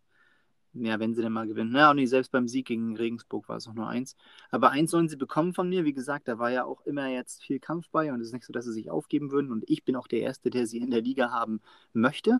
ja, 0.74 0.98
wenn 0.98 1.14
sie 1.14 1.22
denn 1.22 1.32
mal 1.32 1.46
gewinnen. 1.46 1.74
Ja, 1.74 1.90
und 1.90 1.96
nee, 1.96 2.06
selbst 2.06 2.32
beim 2.32 2.48
Sieg 2.48 2.66
gegen 2.66 2.96
Regensburg 2.96 3.48
war 3.48 3.56
es 3.56 3.68
auch 3.68 3.74
nur 3.74 3.88
eins. 3.88 4.16
Aber 4.50 4.70
eins 4.70 4.90
sollen 4.90 5.08
sie 5.08 5.16
bekommen 5.16 5.52
von 5.52 5.68
mir. 5.68 5.84
Wie 5.84 5.92
gesagt, 5.92 6.28
da 6.28 6.38
war 6.38 6.50
ja 6.50 6.64
auch 6.64 6.80
immer 6.86 7.08
jetzt 7.08 7.42
viel 7.44 7.58
Kampf 7.58 7.88
bei 7.90 8.12
und 8.12 8.20
es 8.20 8.28
ist 8.28 8.32
nicht 8.32 8.46
so, 8.46 8.52
dass 8.52 8.64
sie 8.64 8.72
sich 8.72 8.90
aufgeben 8.90 9.30
würden. 9.30 9.52
Und 9.52 9.68
ich 9.68 9.84
bin 9.84 9.96
auch 9.96 10.06
der 10.06 10.20
Erste, 10.20 10.50
der 10.50 10.66
sie 10.66 10.78
in 10.78 10.90
der 10.90 11.02
Liga 11.02 11.30
haben 11.30 11.60
möchte. 11.92 12.38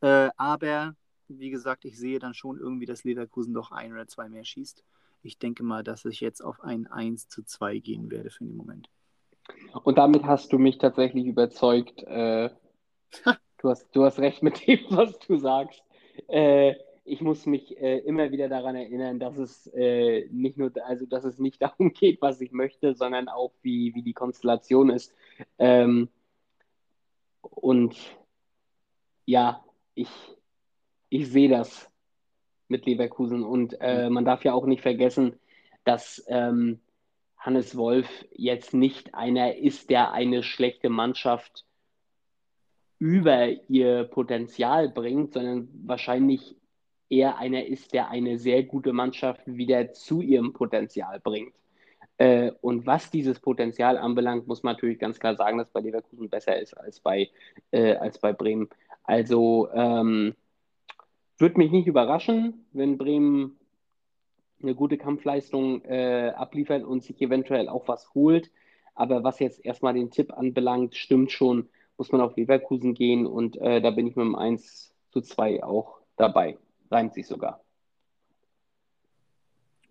Äh, 0.00 0.30
aber 0.36 0.96
wie 1.28 1.50
gesagt, 1.50 1.84
ich 1.84 1.98
sehe 1.98 2.18
dann 2.18 2.34
schon 2.34 2.58
irgendwie, 2.58 2.86
dass 2.86 3.04
Leverkusen 3.04 3.54
doch 3.54 3.70
ein 3.70 3.92
oder 3.92 4.06
zwei 4.06 4.28
mehr 4.28 4.44
schießt. 4.44 4.84
Ich 5.22 5.38
denke 5.38 5.62
mal, 5.62 5.82
dass 5.82 6.04
ich 6.04 6.20
jetzt 6.20 6.42
auf 6.42 6.60
ein 6.62 6.86
1 6.86 7.28
zu 7.28 7.42
2 7.42 7.78
gehen 7.78 8.10
werde 8.10 8.30
für 8.30 8.44
den 8.44 8.56
Moment. 8.56 8.88
Und 9.82 9.98
damit 9.98 10.24
hast 10.24 10.52
du 10.52 10.58
mich 10.58 10.78
tatsächlich 10.78 11.26
überzeugt. 11.26 12.02
Äh, 12.02 12.50
du, 13.58 13.68
hast, 13.68 13.88
du 13.92 14.04
hast 14.04 14.18
recht 14.18 14.42
mit 14.42 14.66
dem, 14.66 14.80
was 14.90 15.18
du 15.18 15.36
sagst. 15.38 15.82
Äh, 16.28 16.74
ich 17.04 17.20
muss 17.20 17.46
mich 17.46 17.78
äh, 17.78 17.98
immer 17.98 18.30
wieder 18.30 18.48
daran 18.48 18.76
erinnern, 18.76 19.18
dass 19.18 19.36
es 19.36 19.66
äh, 19.74 20.26
nicht 20.30 20.56
nur, 20.56 20.72
also 20.86 21.06
dass 21.06 21.24
es 21.24 21.38
nicht 21.38 21.60
darum 21.62 21.92
geht, 21.92 22.20
was 22.22 22.40
ich 22.40 22.52
möchte, 22.52 22.94
sondern 22.94 23.28
auch 23.28 23.52
wie, 23.62 23.94
wie 23.94 24.02
die 24.02 24.14
Konstellation 24.14 24.90
ist. 24.90 25.14
Ähm, 25.58 26.08
und 27.42 27.96
ja, 29.26 29.64
ich, 29.94 30.08
ich 31.10 31.30
sehe 31.30 31.48
das 31.48 31.90
mit 32.68 32.86
Leverkusen. 32.86 33.44
Und 33.44 33.76
äh, 33.80 34.08
man 34.08 34.24
darf 34.24 34.44
ja 34.44 34.54
auch 34.54 34.66
nicht 34.66 34.82
vergessen, 34.82 35.38
dass 35.84 36.24
ähm, 36.28 36.80
Hannes 37.36 37.76
Wolf 37.76 38.08
jetzt 38.32 38.72
nicht 38.72 39.14
einer 39.14 39.56
ist, 39.56 39.90
der 39.90 40.12
eine 40.12 40.42
schlechte 40.42 40.88
Mannschaft 40.88 41.66
über 42.98 43.48
ihr 43.68 44.04
Potenzial 44.04 44.88
bringt, 44.88 45.34
sondern 45.34 45.68
wahrscheinlich 45.84 46.56
eher 47.14 47.38
einer 47.38 47.64
ist, 47.66 47.92
der 47.92 48.10
eine 48.10 48.38
sehr 48.38 48.64
gute 48.64 48.92
Mannschaft 48.92 49.42
wieder 49.46 49.92
zu 49.92 50.20
ihrem 50.20 50.52
Potenzial 50.52 51.20
bringt. 51.20 51.54
Äh, 52.18 52.52
und 52.60 52.86
was 52.86 53.10
dieses 53.10 53.40
Potenzial 53.40 53.98
anbelangt, 53.98 54.46
muss 54.46 54.62
man 54.62 54.74
natürlich 54.74 54.98
ganz 54.98 55.18
klar 55.18 55.36
sagen, 55.36 55.58
dass 55.58 55.70
bei 55.70 55.80
Leverkusen 55.80 56.28
besser 56.28 56.60
ist 56.60 56.74
als 56.74 57.00
bei, 57.00 57.30
äh, 57.70 57.94
als 57.96 58.18
bei 58.18 58.32
Bremen. 58.32 58.68
Also 59.02 59.68
ähm, 59.72 60.34
würde 61.38 61.58
mich 61.58 61.70
nicht 61.72 61.86
überraschen, 61.86 62.66
wenn 62.72 62.98
Bremen 62.98 63.58
eine 64.62 64.74
gute 64.74 64.96
Kampfleistung 64.96 65.84
äh, 65.84 66.32
abliefert 66.36 66.84
und 66.84 67.02
sich 67.02 67.20
eventuell 67.20 67.68
auch 67.68 67.88
was 67.88 68.14
holt. 68.14 68.50
Aber 68.94 69.24
was 69.24 69.40
jetzt 69.40 69.64
erstmal 69.64 69.94
den 69.94 70.10
Tipp 70.10 70.32
anbelangt, 70.32 70.94
stimmt 70.94 71.32
schon, 71.32 71.68
muss 71.98 72.12
man 72.12 72.20
auf 72.20 72.36
Leverkusen 72.36 72.94
gehen 72.94 73.26
und 73.26 73.56
äh, 73.56 73.80
da 73.80 73.90
bin 73.90 74.06
ich 74.06 74.16
mit 74.16 74.24
dem 74.24 74.36
1 74.36 74.94
zu 75.10 75.20
2 75.20 75.64
auch 75.64 75.98
dabei 76.16 76.56
reimt 76.90 77.14
sich 77.14 77.26
sogar. 77.26 77.64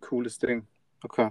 Cooles 0.04 0.38
Ding. 0.38 0.68
Okay. 1.04 1.30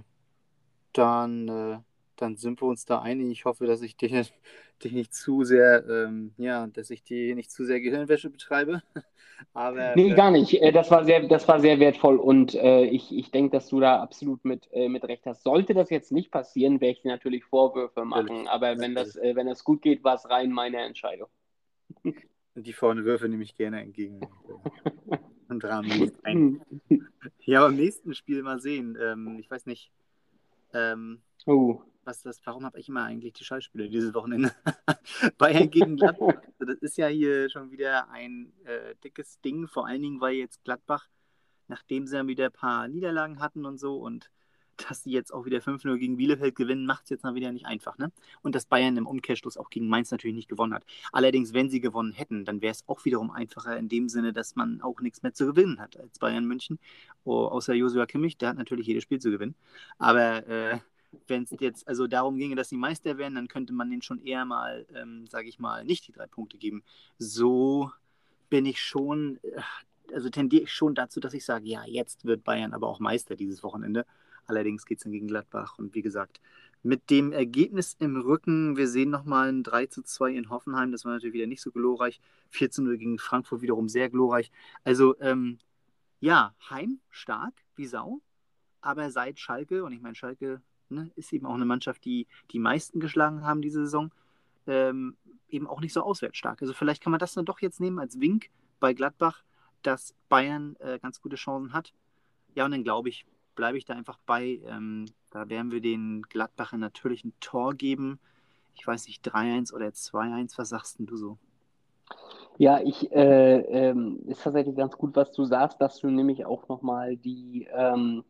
Dann, 0.93 1.47
äh, 1.47 1.79
dann 2.15 2.37
sind 2.37 2.61
wir 2.61 2.67
uns 2.67 2.85
da 2.85 3.01
einig. 3.01 3.31
Ich 3.31 3.45
hoffe, 3.45 3.65
dass 3.65 3.81
ich 3.81 3.95
dich, 3.95 4.11
dich 4.83 4.91
nicht 4.91 5.13
zu 5.13 5.43
sehr, 5.43 5.85
ähm, 5.87 6.33
ja, 6.37 6.67
dass 6.67 6.89
ich 6.89 7.03
dir 7.03 7.35
nicht 7.35 7.51
zu 7.51 7.65
sehr 7.65 7.79
Gehirnwäsche 7.79 8.29
betreibe. 8.29 8.81
Aber, 9.53 9.93
nee, 9.95 10.11
äh, 10.11 10.15
gar 10.15 10.31
nicht. 10.31 10.61
Äh, 10.61 10.71
das 10.71 10.91
war 10.91 11.03
sehr, 11.05 11.27
das 11.27 11.47
war 11.47 11.59
sehr 11.59 11.79
wertvoll 11.79 12.17
und 12.17 12.55
äh, 12.55 12.85
ich, 12.85 13.15
ich 13.15 13.31
denke, 13.31 13.51
dass 13.51 13.67
du 13.67 13.79
da 13.79 14.01
absolut 14.01 14.45
mit, 14.45 14.69
äh, 14.71 14.87
mit 14.87 15.03
recht 15.03 15.25
hast. 15.25 15.43
Sollte 15.43 15.73
das 15.73 15.89
jetzt 15.89 16.11
nicht 16.11 16.31
passieren, 16.31 16.81
werde 16.81 16.93
ich 16.93 17.01
dir 17.01 17.11
natürlich 17.11 17.43
Vorwürfe 17.43 18.05
machen. 18.05 18.47
Aber 18.47 18.77
wenn 18.79 18.95
das, 18.95 19.15
äh, 19.15 19.35
wenn 19.35 19.47
das 19.47 19.63
gut 19.63 19.81
geht, 19.81 20.03
war 20.03 20.15
es 20.15 20.29
rein 20.29 20.51
meine 20.51 20.77
Entscheidung. 20.77 21.27
Die 22.55 22.73
Vorwürfe 22.73 23.27
nehme 23.27 23.43
ich 23.43 23.55
gerne 23.55 23.81
entgegen. 23.81 24.21
und 25.49 25.63
ein. 26.23 26.61
ja, 27.39 27.61
beim 27.61 27.75
nächsten 27.75 28.13
Spiel 28.13 28.43
mal 28.43 28.59
sehen. 28.59 28.97
Ähm, 28.99 29.39
ich 29.39 29.49
weiß 29.49 29.65
nicht. 29.65 29.91
Ähm, 30.73 31.21
oh. 31.45 31.81
Was 32.05 32.21
das, 32.21 32.41
warum 32.45 32.65
habe 32.65 32.79
ich 32.79 32.89
immer 32.89 33.05
eigentlich 33.05 33.33
die 33.33 33.45
Schallspiele 33.45 33.89
dieses 33.89 34.13
Wochenende? 34.13 34.53
Bayern 35.37 35.69
gegen 35.69 35.95
Gladbach. 35.95 36.41
Also 36.59 36.73
das 36.73 36.81
ist 36.81 36.97
ja 36.97 37.07
hier 37.07 37.49
schon 37.49 37.71
wieder 37.71 38.09
ein 38.09 38.53
äh, 38.63 38.95
dickes 39.03 39.41
Ding, 39.41 39.67
vor 39.67 39.87
allen 39.87 40.01
Dingen, 40.01 40.21
weil 40.21 40.35
jetzt 40.35 40.63
Gladbach, 40.63 41.07
nachdem 41.67 42.07
sie 42.07 42.15
ja 42.15 42.25
wieder 42.25 42.45
ein 42.45 42.51
paar 42.51 42.87
Niederlagen 42.87 43.39
hatten 43.39 43.65
und 43.65 43.79
so 43.79 43.97
und 43.97 44.29
dass 44.77 45.03
sie 45.03 45.11
jetzt 45.11 45.33
auch 45.33 45.45
wieder 45.45 45.59
5-0 45.59 45.97
gegen 45.97 46.17
Bielefeld 46.17 46.55
gewinnen, 46.55 46.85
macht 46.85 47.03
es 47.05 47.09
jetzt 47.09 47.23
mal 47.23 47.35
wieder 47.35 47.51
nicht 47.51 47.65
einfach. 47.65 47.97
Ne? 47.97 48.11
Und 48.41 48.55
dass 48.55 48.65
Bayern 48.65 48.97
im 48.97 49.07
Umkehrschluss 49.07 49.57
auch 49.57 49.69
gegen 49.69 49.87
Mainz 49.87 50.11
natürlich 50.11 50.35
nicht 50.35 50.49
gewonnen 50.49 50.73
hat. 50.73 50.85
Allerdings, 51.11 51.53
wenn 51.53 51.69
sie 51.69 51.79
gewonnen 51.79 52.13
hätten, 52.13 52.45
dann 52.45 52.61
wäre 52.61 52.71
es 52.71 52.83
auch 52.87 53.05
wiederum 53.05 53.31
einfacher 53.31 53.77
in 53.77 53.89
dem 53.89 54.09
Sinne, 54.09 54.33
dass 54.33 54.55
man 54.55 54.81
auch 54.81 54.99
nichts 55.01 55.23
mehr 55.23 55.33
zu 55.33 55.45
gewinnen 55.45 55.79
hat 55.79 55.97
als 55.97 56.19
Bayern 56.19 56.45
München. 56.45 56.79
Oh, 57.23 57.45
außer 57.45 57.73
Josua 57.73 58.05
Kimmich, 58.05 58.37
der 58.37 58.49
hat 58.49 58.57
natürlich 58.57 58.87
jedes 58.87 59.03
Spiel 59.03 59.19
zu 59.19 59.31
gewinnen. 59.31 59.55
Aber 59.97 60.47
äh, 60.47 60.79
wenn 61.27 61.43
es 61.43 61.51
jetzt 61.59 61.87
also 61.87 62.07
darum 62.07 62.37
ginge, 62.37 62.55
dass 62.55 62.69
sie 62.69 62.77
Meister 62.77 63.17
wären, 63.17 63.35
dann 63.35 63.47
könnte 63.47 63.73
man 63.73 63.89
denen 63.89 64.01
schon 64.01 64.23
eher 64.23 64.45
mal, 64.45 64.85
ähm, 64.95 65.27
sage 65.27 65.47
ich 65.47 65.59
mal, 65.59 65.85
nicht 65.85 66.07
die 66.07 66.11
drei 66.11 66.27
Punkte 66.27 66.57
geben. 66.57 66.83
So 67.17 67.91
bin 68.49 68.65
ich 68.65 68.81
schon, 68.81 69.39
äh, 69.43 69.61
also 70.13 70.29
tendiere 70.29 70.63
ich 70.63 70.71
schon 70.71 70.95
dazu, 70.95 71.19
dass 71.19 71.33
ich 71.33 71.45
sage, 71.45 71.67
ja, 71.67 71.83
jetzt 71.85 72.25
wird 72.25 72.43
Bayern 72.43 72.73
aber 72.73 72.87
auch 72.87 72.99
Meister 72.99 73.35
dieses 73.35 73.63
Wochenende. 73.63 74.05
Allerdings 74.45 74.85
geht 74.85 74.99
es 74.99 75.03
dann 75.03 75.11
gegen 75.11 75.27
Gladbach. 75.27 75.77
Und 75.77 75.95
wie 75.95 76.01
gesagt, 76.01 76.39
mit 76.83 77.09
dem 77.09 77.31
Ergebnis 77.31 77.95
im 77.99 78.17
Rücken, 78.17 78.75
wir 78.75 78.89
sehen 78.89 79.09
nochmal 79.09 79.49
ein 79.49 79.63
3 79.63 79.87
zu 79.87 80.03
2 80.03 80.33
in 80.33 80.49
Hoffenheim. 80.49 80.91
Das 80.91 81.05
war 81.05 81.13
natürlich 81.13 81.33
wieder 81.33 81.47
nicht 81.47 81.61
so 81.61 81.71
glorreich. 81.71 82.19
4 82.49 82.71
zu 82.71 82.83
0 82.83 82.97
gegen 82.97 83.17
Frankfurt 83.17 83.61
wiederum 83.61 83.87
sehr 83.87 84.09
glorreich. 84.09 84.51
Also, 84.83 85.17
ähm, 85.21 85.59
ja, 86.19 86.53
Heim 86.69 86.99
stark 87.09 87.53
wie 87.75 87.85
Sau. 87.85 88.21
Aber 88.81 89.09
seit 89.11 89.39
Schalke, 89.39 89.85
und 89.85 89.93
ich 89.93 90.01
meine, 90.01 90.15
Schalke 90.15 90.61
ne, 90.89 91.09
ist 91.15 91.31
eben 91.31 91.45
auch 91.45 91.55
eine 91.55 91.65
Mannschaft, 91.65 92.03
die 92.03 92.27
die 92.51 92.59
meisten 92.59 92.99
geschlagen 92.99 93.45
haben 93.45 93.61
diese 93.61 93.85
Saison, 93.85 94.11
ähm, 94.67 95.15
eben 95.47 95.67
auch 95.67 95.79
nicht 95.79 95.93
so 95.93 96.01
auswärts 96.01 96.37
stark. 96.37 96.61
Also, 96.61 96.73
vielleicht 96.73 97.01
kann 97.01 97.11
man 97.11 97.19
das 97.19 97.33
dann 97.33 97.45
doch 97.45 97.61
jetzt 97.61 97.79
nehmen 97.79 97.97
als 97.97 98.19
Wink 98.19 98.49
bei 98.81 98.93
Gladbach, 98.93 99.43
dass 99.83 100.15
Bayern 100.27 100.75
äh, 100.79 100.99
ganz 100.99 101.21
gute 101.21 101.37
Chancen 101.37 101.71
hat. 101.71 101.93
Ja, 102.55 102.65
und 102.65 102.71
dann 102.71 102.83
glaube 102.83 103.07
ich, 103.07 103.25
bleibe 103.55 103.77
ich 103.77 103.85
da 103.85 103.93
einfach 103.93 104.19
bei. 104.25 104.61
Ähm, 104.65 105.05
da 105.29 105.49
werden 105.49 105.71
wir 105.71 105.81
den 105.81 106.21
Gladbacher 106.23 106.77
natürlich 106.77 107.23
ein 107.23 107.33
Tor 107.39 107.73
geben. 107.73 108.19
Ich 108.75 108.85
weiß 108.85 109.07
nicht, 109.07 109.25
3-1 109.27 109.73
oder 109.73 109.87
2-1. 109.87 110.57
Was 110.57 110.69
sagst 110.69 110.99
denn 110.99 111.05
du 111.05 111.17
so? 111.17 111.37
Ja, 112.57 112.79
ich 112.81 113.11
äh, 113.11 113.59
ähm, 113.59 114.21
ist 114.27 114.43
tatsächlich 114.43 114.75
ganz 114.75 114.95
gut, 114.97 115.15
was 115.15 115.31
du 115.31 115.43
sagst, 115.45 115.81
dass 115.81 115.99
du 115.99 116.09
nämlich 116.09 116.45
auch 116.45 116.67
nochmal 116.67 117.17
die, 117.17 117.67
ähm, 117.73 118.23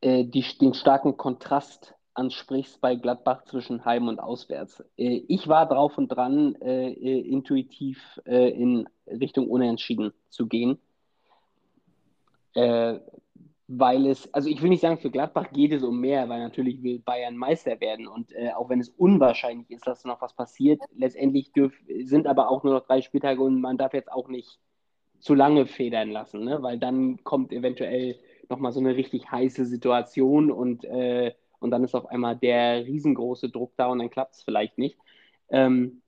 äh, 0.00 0.24
die, 0.24 0.44
den 0.60 0.74
starken 0.74 1.16
Kontrast 1.16 1.94
ansprichst 2.14 2.80
bei 2.80 2.94
Gladbach 2.94 3.44
zwischen 3.44 3.84
Heim 3.84 4.08
und 4.08 4.20
Auswärts. 4.20 4.84
Äh, 4.96 5.24
ich 5.28 5.48
war 5.48 5.66
drauf 5.66 5.98
und 5.98 6.08
dran, 6.08 6.54
äh, 6.56 6.92
äh, 6.92 7.20
intuitiv 7.20 8.20
äh, 8.24 8.50
in 8.50 8.88
Richtung 9.06 9.48
Unentschieden 9.48 10.12
zu 10.28 10.46
gehen. 10.46 10.78
Äh, 12.54 12.98
weil 13.68 14.06
es, 14.06 14.32
also 14.34 14.50
ich 14.50 14.60
will 14.60 14.68
nicht 14.68 14.82
sagen, 14.82 14.98
für 14.98 15.10
Gladbach 15.10 15.50
geht 15.52 15.72
es 15.72 15.82
um 15.82 15.98
mehr, 15.98 16.28
weil 16.28 16.40
natürlich 16.40 16.82
will 16.82 16.98
Bayern 16.98 17.36
Meister 17.36 17.80
werden 17.80 18.06
und 18.06 18.32
äh, 18.32 18.50
auch 18.52 18.68
wenn 18.68 18.80
es 18.80 18.90
unwahrscheinlich 18.90 19.70
ist, 19.70 19.86
dass 19.86 20.04
noch 20.04 20.20
was 20.20 20.34
passiert, 20.34 20.80
letztendlich 20.94 21.52
dürf, 21.52 21.72
sind 22.02 22.26
aber 22.26 22.50
auch 22.50 22.64
nur 22.64 22.74
noch 22.74 22.86
drei 22.86 23.00
Spieltage 23.00 23.40
und 23.40 23.60
man 23.60 23.78
darf 23.78 23.94
jetzt 23.94 24.12
auch 24.12 24.28
nicht 24.28 24.58
zu 25.20 25.34
lange 25.34 25.66
federn 25.66 26.10
lassen, 26.10 26.44
ne? 26.44 26.62
weil 26.62 26.78
dann 26.78 27.22
kommt 27.24 27.52
eventuell 27.52 28.18
nochmal 28.50 28.72
so 28.72 28.80
eine 28.80 28.96
richtig 28.96 29.30
heiße 29.30 29.64
Situation 29.64 30.50
und, 30.50 30.84
äh, 30.84 31.32
und 31.60 31.70
dann 31.70 31.84
ist 31.84 31.94
auf 31.94 32.06
einmal 32.06 32.36
der 32.36 32.84
riesengroße 32.84 33.48
Druck 33.48 33.72
da 33.76 33.86
und 33.86 34.00
dann 34.00 34.10
klappt 34.10 34.34
es 34.34 34.42
vielleicht 34.42 34.76
nicht. 34.76 34.98
Ähm, 35.48 36.02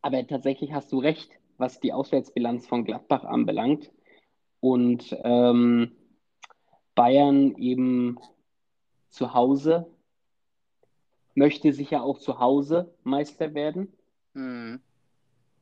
aber 0.00 0.26
tatsächlich 0.26 0.72
hast 0.72 0.90
du 0.92 0.98
recht, 0.98 1.32
was 1.58 1.80
die 1.80 1.92
Auswärtsbilanz 1.92 2.66
von 2.66 2.84
Gladbach 2.84 3.24
anbelangt. 3.24 3.90
Und 4.62 5.16
ähm, 5.24 5.90
Bayern 6.94 7.56
eben 7.56 8.16
zu 9.10 9.34
Hause 9.34 9.90
möchte 11.34 11.72
sicher 11.72 12.04
auch 12.04 12.20
zu 12.20 12.38
Hause 12.38 12.94
Meister 13.02 13.54
werden. 13.54 13.92
Mhm. 14.34 14.80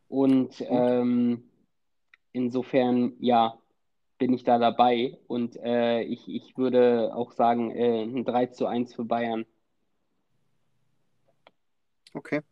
Und 0.09 0.63
ähm, 0.69 1.49
insofern, 2.33 3.15
ja, 3.21 3.59
bin 4.19 4.35
ich 4.35 4.45
da 4.45 4.59
dabei. 4.59 5.19
Und 5.29 5.57
äh, 5.57 6.03
ich, 6.03 6.29
ich 6.29 6.59
würde 6.59 7.15
auch 7.15 7.33
sagen, 7.33 7.71
äh, 7.71 8.03
ein 8.03 8.27
3 8.27 8.47
zu 8.49 8.67
1 8.67 8.93
für 8.93 9.07
Bayern. 9.07 9.47
Okay. 12.13 12.43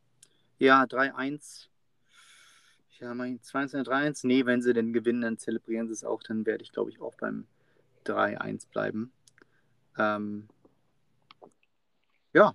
Ja, 0.59 0.85
3-1. 0.85 1.69
Ja, 3.01 3.15
mein 3.15 3.41
2-1, 3.41 4.27
Nee, 4.27 4.45
wenn 4.45 4.61
sie 4.61 4.73
denn 4.73 4.93
gewinnen, 4.93 5.23
dann 5.23 5.39
zelebrieren 5.39 5.87
sie 5.87 5.93
es 5.93 6.05
auch. 6.05 6.23
Dann 6.23 6.47
werde 6.47 6.65
ich, 6.65 6.73
glaube 6.73 6.91
ich, 6.91 7.01
auch 7.01 7.15
beim 7.15 7.47
3-1 8.05 8.69
bleiben. 8.69 9.13
Ähm, 9.97 10.49
ja, 12.33 12.55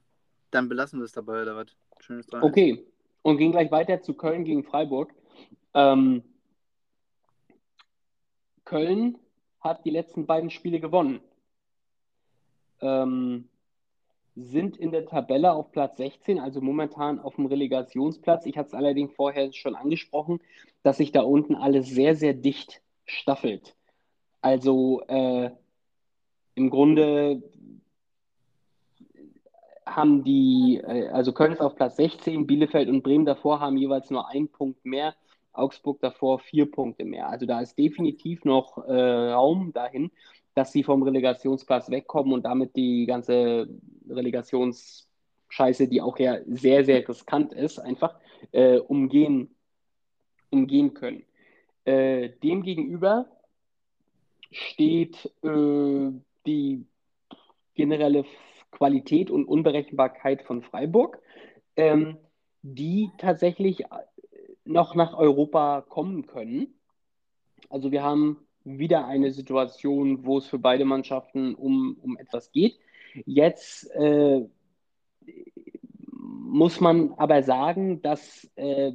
dann 0.51 0.69
belassen 0.69 0.99
wir 0.99 1.05
es 1.05 1.13
dabei, 1.13 1.41
oder 1.41 1.55
was? 1.55 1.67
Schönes 1.99 2.27
3 2.27 2.41
Okay, 2.41 2.85
und 3.21 3.37
gehen 3.37 3.51
gleich 3.51 3.71
weiter 3.71 4.01
zu 4.01 4.13
Köln 4.13 4.43
gegen 4.43 4.63
Freiburg. 4.63 5.13
Ähm, 5.73 6.23
Köln 8.65 9.17
hat 9.61 9.85
die 9.85 9.91
letzten 9.91 10.25
beiden 10.25 10.49
Spiele 10.49 10.79
gewonnen. 10.79 11.21
Ähm, 12.81 13.47
sind 14.35 14.77
in 14.77 14.91
der 14.91 15.05
Tabelle 15.05 15.53
auf 15.53 15.71
Platz 15.71 15.97
16, 15.97 16.39
also 16.39 16.61
momentan 16.61 17.19
auf 17.19 17.35
dem 17.35 17.45
Relegationsplatz. 17.45 18.45
Ich 18.45 18.57
hatte 18.57 18.69
es 18.69 18.73
allerdings 18.73 19.13
vorher 19.13 19.51
schon 19.53 19.75
angesprochen, 19.75 20.39
dass 20.81 20.97
sich 20.97 21.11
da 21.11 21.21
unten 21.21 21.55
alles 21.55 21.87
sehr, 21.87 22.15
sehr 22.15 22.33
dicht 22.33 22.81
staffelt. 23.05 23.75
Also 24.41 25.01
äh, 25.07 25.51
im 26.55 26.69
Grunde 26.69 27.43
haben 29.85 30.23
die, 30.23 30.81
äh, 30.83 31.09
also 31.09 31.33
Köln 31.33 31.53
ist 31.53 31.61
auf 31.61 31.75
Platz 31.75 31.97
16, 31.97 32.47
Bielefeld 32.47 32.89
und 32.89 33.03
Bremen 33.03 33.25
davor 33.25 33.59
haben 33.59 33.77
jeweils 33.77 34.09
nur 34.09 34.27
einen 34.29 34.49
Punkt 34.49 34.83
mehr, 34.85 35.15
Augsburg 35.51 35.99
davor 36.01 36.39
vier 36.39 36.69
Punkte 36.69 37.05
mehr. 37.05 37.29
Also 37.29 37.45
da 37.45 37.61
ist 37.61 37.77
definitiv 37.77 38.43
noch 38.43 38.77
äh, 38.87 39.31
Raum 39.31 39.71
dahin, 39.73 40.11
dass 40.55 40.71
sie 40.71 40.83
vom 40.83 41.03
Relegationsplatz 41.03 41.89
wegkommen 41.89 42.33
und 42.33 42.43
damit 42.43 42.75
die 42.75 43.05
ganze 43.05 43.67
Relegationsscheiße, 44.09 45.87
die 45.87 46.01
auch 46.01 46.19
ja 46.19 46.37
sehr, 46.45 46.85
sehr 46.85 47.07
riskant 47.07 47.53
ist, 47.53 47.79
einfach 47.79 48.15
äh, 48.51 48.77
umgehen, 48.77 49.55
umgehen 50.49 50.93
können. 50.93 51.23
Äh, 51.85 52.29
demgegenüber 52.43 53.25
steht 54.51 55.31
äh, 55.43 56.11
die 56.45 56.85
generelle 57.75 58.25
Qualität 58.71 59.31
und 59.31 59.45
Unberechenbarkeit 59.45 60.43
von 60.43 60.61
Freiburg, 60.61 61.19
ähm, 61.75 62.17
die 62.61 63.09
tatsächlich 63.17 63.81
äh, 63.81 63.87
noch 64.65 64.95
nach 64.95 65.13
Europa 65.13 65.81
kommen 65.81 66.27
können. 66.27 66.79
Also 67.69 67.91
wir 67.91 68.03
haben 68.03 68.45
wieder 68.63 69.05
eine 69.07 69.31
Situation, 69.31 70.25
wo 70.25 70.37
es 70.37 70.47
für 70.47 70.59
beide 70.59 70.85
Mannschaften 70.85 71.55
um, 71.55 71.97
um 72.01 72.17
etwas 72.17 72.51
geht. 72.51 72.77
Jetzt 73.25 73.89
äh, 73.91 74.45
muss 76.53 76.79
man 76.79 77.13
aber 77.17 77.43
sagen, 77.43 78.01
dass 78.01 78.49
äh, 78.55 78.91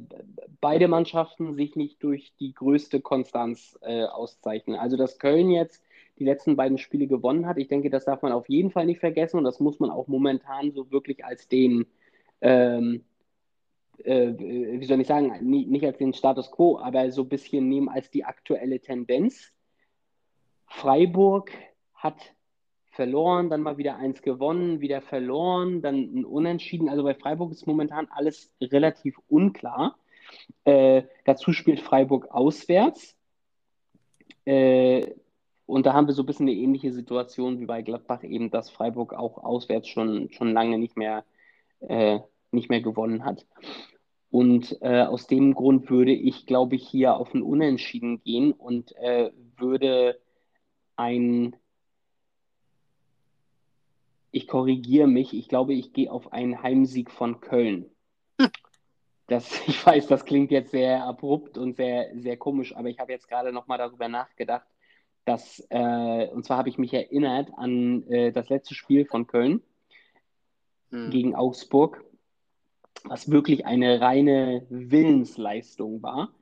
beide 0.61 0.87
Mannschaften 0.87 1.55
sich 1.55 1.75
nicht 1.75 2.01
durch 2.03 2.33
die 2.39 2.53
größte 2.53 3.01
Konstanz 3.01 3.77
äh, 3.81 4.03
auszeichnen. 4.03 4.77
Also 4.77 4.97
dass 4.97 5.19
Köln 5.19 5.51
jetzt 5.51 5.83
die 6.19 6.25
letzten 6.25 6.55
beiden 6.55 6.77
Spiele 6.77 7.07
gewonnen 7.07 7.45
hat, 7.45 7.57
ich 7.57 7.67
denke, 7.67 7.89
das 7.89 8.05
darf 8.05 8.21
man 8.21 8.31
auf 8.31 8.49
jeden 8.49 8.71
Fall 8.71 8.85
nicht 8.85 8.99
vergessen 8.99 9.37
und 9.37 9.43
das 9.43 9.59
muss 9.59 9.79
man 9.79 9.89
auch 9.89 10.07
momentan 10.07 10.71
so 10.71 10.91
wirklich 10.91 11.23
als 11.23 11.47
den, 11.47 11.85
ähm, 12.41 13.03
äh, 14.03 14.33
wie 14.37 14.85
soll 14.85 15.01
ich 15.01 15.07
sagen, 15.07 15.33
nicht 15.41 15.85
als 15.85 15.97
den 15.97 16.13
Status 16.13 16.51
quo, 16.51 16.79
aber 16.79 17.11
so 17.11 17.23
ein 17.23 17.29
bisschen 17.29 17.69
nehmen 17.69 17.89
als 17.89 18.09
die 18.09 18.25
aktuelle 18.25 18.79
Tendenz. 18.79 19.53
Freiburg 20.69 21.51
hat 21.93 22.33
verloren, 22.91 23.49
dann 23.49 23.61
mal 23.61 23.77
wieder 23.77 23.95
eins 23.95 24.21
gewonnen, 24.21 24.81
wieder 24.81 25.01
verloren, 25.01 25.81
dann 25.81 25.95
ein 26.13 26.25
Unentschieden. 26.25 26.89
Also 26.89 27.03
bei 27.03 27.15
Freiburg 27.15 27.51
ist 27.51 27.65
momentan 27.65 28.07
alles 28.11 28.51
relativ 28.61 29.17
unklar. 29.29 29.97
Äh, 30.65 31.03
dazu 31.25 31.53
spielt 31.53 31.79
Freiburg 31.79 32.27
auswärts. 32.31 33.15
Äh, 34.45 35.13
und 35.65 35.85
da 35.85 35.93
haben 35.93 36.07
wir 36.07 36.13
so 36.13 36.23
ein 36.23 36.25
bisschen 36.25 36.47
eine 36.47 36.57
ähnliche 36.57 36.91
Situation 36.91 37.59
wie 37.59 37.65
bei 37.65 37.83
Gladbach, 37.83 38.23
eben, 38.23 38.49
dass 38.49 38.69
Freiburg 38.69 39.13
auch 39.13 39.37
auswärts 39.37 39.87
schon, 39.87 40.29
schon 40.31 40.51
lange 40.51 40.77
nicht 40.77 40.97
mehr, 40.97 41.23
äh, 41.81 42.19
nicht 42.51 42.69
mehr 42.69 42.81
gewonnen 42.81 43.23
hat. 43.23 43.45
Und 44.31 44.77
äh, 44.81 45.03
aus 45.03 45.27
dem 45.27 45.53
Grund 45.53 45.89
würde 45.89 46.11
ich, 46.11 46.45
glaube 46.45 46.75
ich, 46.75 46.87
hier 46.87 47.15
auf 47.15 47.33
ein 47.33 47.41
Unentschieden 47.41 48.21
gehen 48.23 48.51
und 48.51 48.95
äh, 48.97 49.31
würde 49.57 50.19
ein 50.99 51.55
ich 54.31 54.47
korrigiere 54.47 55.07
mich. 55.07 55.33
Ich 55.33 55.47
glaube, 55.47 55.73
ich 55.73 55.93
gehe 55.93 56.11
auf 56.11 56.33
einen 56.33 56.61
Heimsieg 56.61 57.09
von 57.09 57.41
Köln. 57.41 57.89
Das, 59.27 59.61
ich 59.67 59.85
weiß, 59.85 60.07
das 60.07 60.25
klingt 60.25 60.51
jetzt 60.51 60.71
sehr 60.71 61.03
abrupt 61.03 61.57
und 61.57 61.75
sehr, 61.75 62.11
sehr 62.15 62.37
komisch, 62.37 62.75
aber 62.75 62.89
ich 62.89 62.99
habe 62.99 63.11
jetzt 63.11 63.27
gerade 63.27 63.51
nochmal 63.51 63.77
darüber 63.77 64.07
nachgedacht, 64.07 64.67
dass, 65.25 65.65
äh, 65.69 66.27
und 66.27 66.45
zwar 66.45 66.57
habe 66.57 66.69
ich 66.69 66.77
mich 66.77 66.93
erinnert 66.93 67.51
an 67.55 68.03
äh, 68.07 68.31
das 68.31 68.49
letzte 68.49 68.73
Spiel 68.73 69.05
von 69.05 69.27
Köln 69.27 69.61
hm. 70.91 71.11
gegen 71.11 71.35
Augsburg, 71.35 72.03
was 73.03 73.29
wirklich 73.29 73.65
eine 73.65 74.01
reine 74.01 74.65
Willensleistung 74.69 76.01
war, 76.01 76.33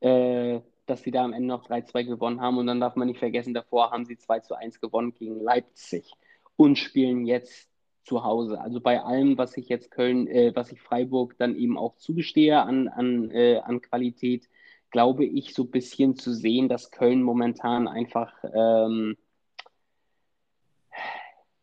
äh, 0.00 0.60
dass 0.86 1.02
sie 1.02 1.10
da 1.10 1.24
am 1.24 1.32
Ende 1.32 1.48
noch 1.48 1.68
3-2 1.68 2.04
gewonnen 2.04 2.40
haben. 2.40 2.58
Und 2.58 2.66
dann 2.66 2.80
darf 2.80 2.96
man 2.96 3.08
nicht 3.08 3.18
vergessen, 3.18 3.54
davor 3.54 3.90
haben 3.90 4.04
sie 4.04 4.16
2 4.16 4.40
1 4.56 4.80
gewonnen 4.80 5.14
gegen 5.14 5.40
Leipzig 5.40 6.12
und 6.56 6.78
spielen 6.78 7.26
jetzt 7.26 7.68
zu 8.04 8.24
Hause. 8.24 8.60
Also 8.60 8.80
bei 8.80 9.02
allem, 9.02 9.36
was 9.36 9.56
ich 9.56 9.68
jetzt 9.68 9.90
Köln, 9.90 10.28
äh, 10.28 10.52
was 10.54 10.72
ich 10.72 10.80
Freiburg 10.80 11.36
dann 11.38 11.56
eben 11.56 11.76
auch 11.76 11.96
zugestehe 11.96 12.62
an, 12.62 12.88
an, 12.88 13.30
äh, 13.32 13.58
an 13.58 13.82
Qualität, 13.82 14.48
glaube 14.90 15.24
ich 15.24 15.52
so 15.52 15.64
ein 15.64 15.70
bisschen 15.70 16.16
zu 16.16 16.32
sehen, 16.32 16.68
dass 16.68 16.92
Köln 16.92 17.22
momentan 17.22 17.88
einfach 17.88 18.32
ähm, 18.54 19.16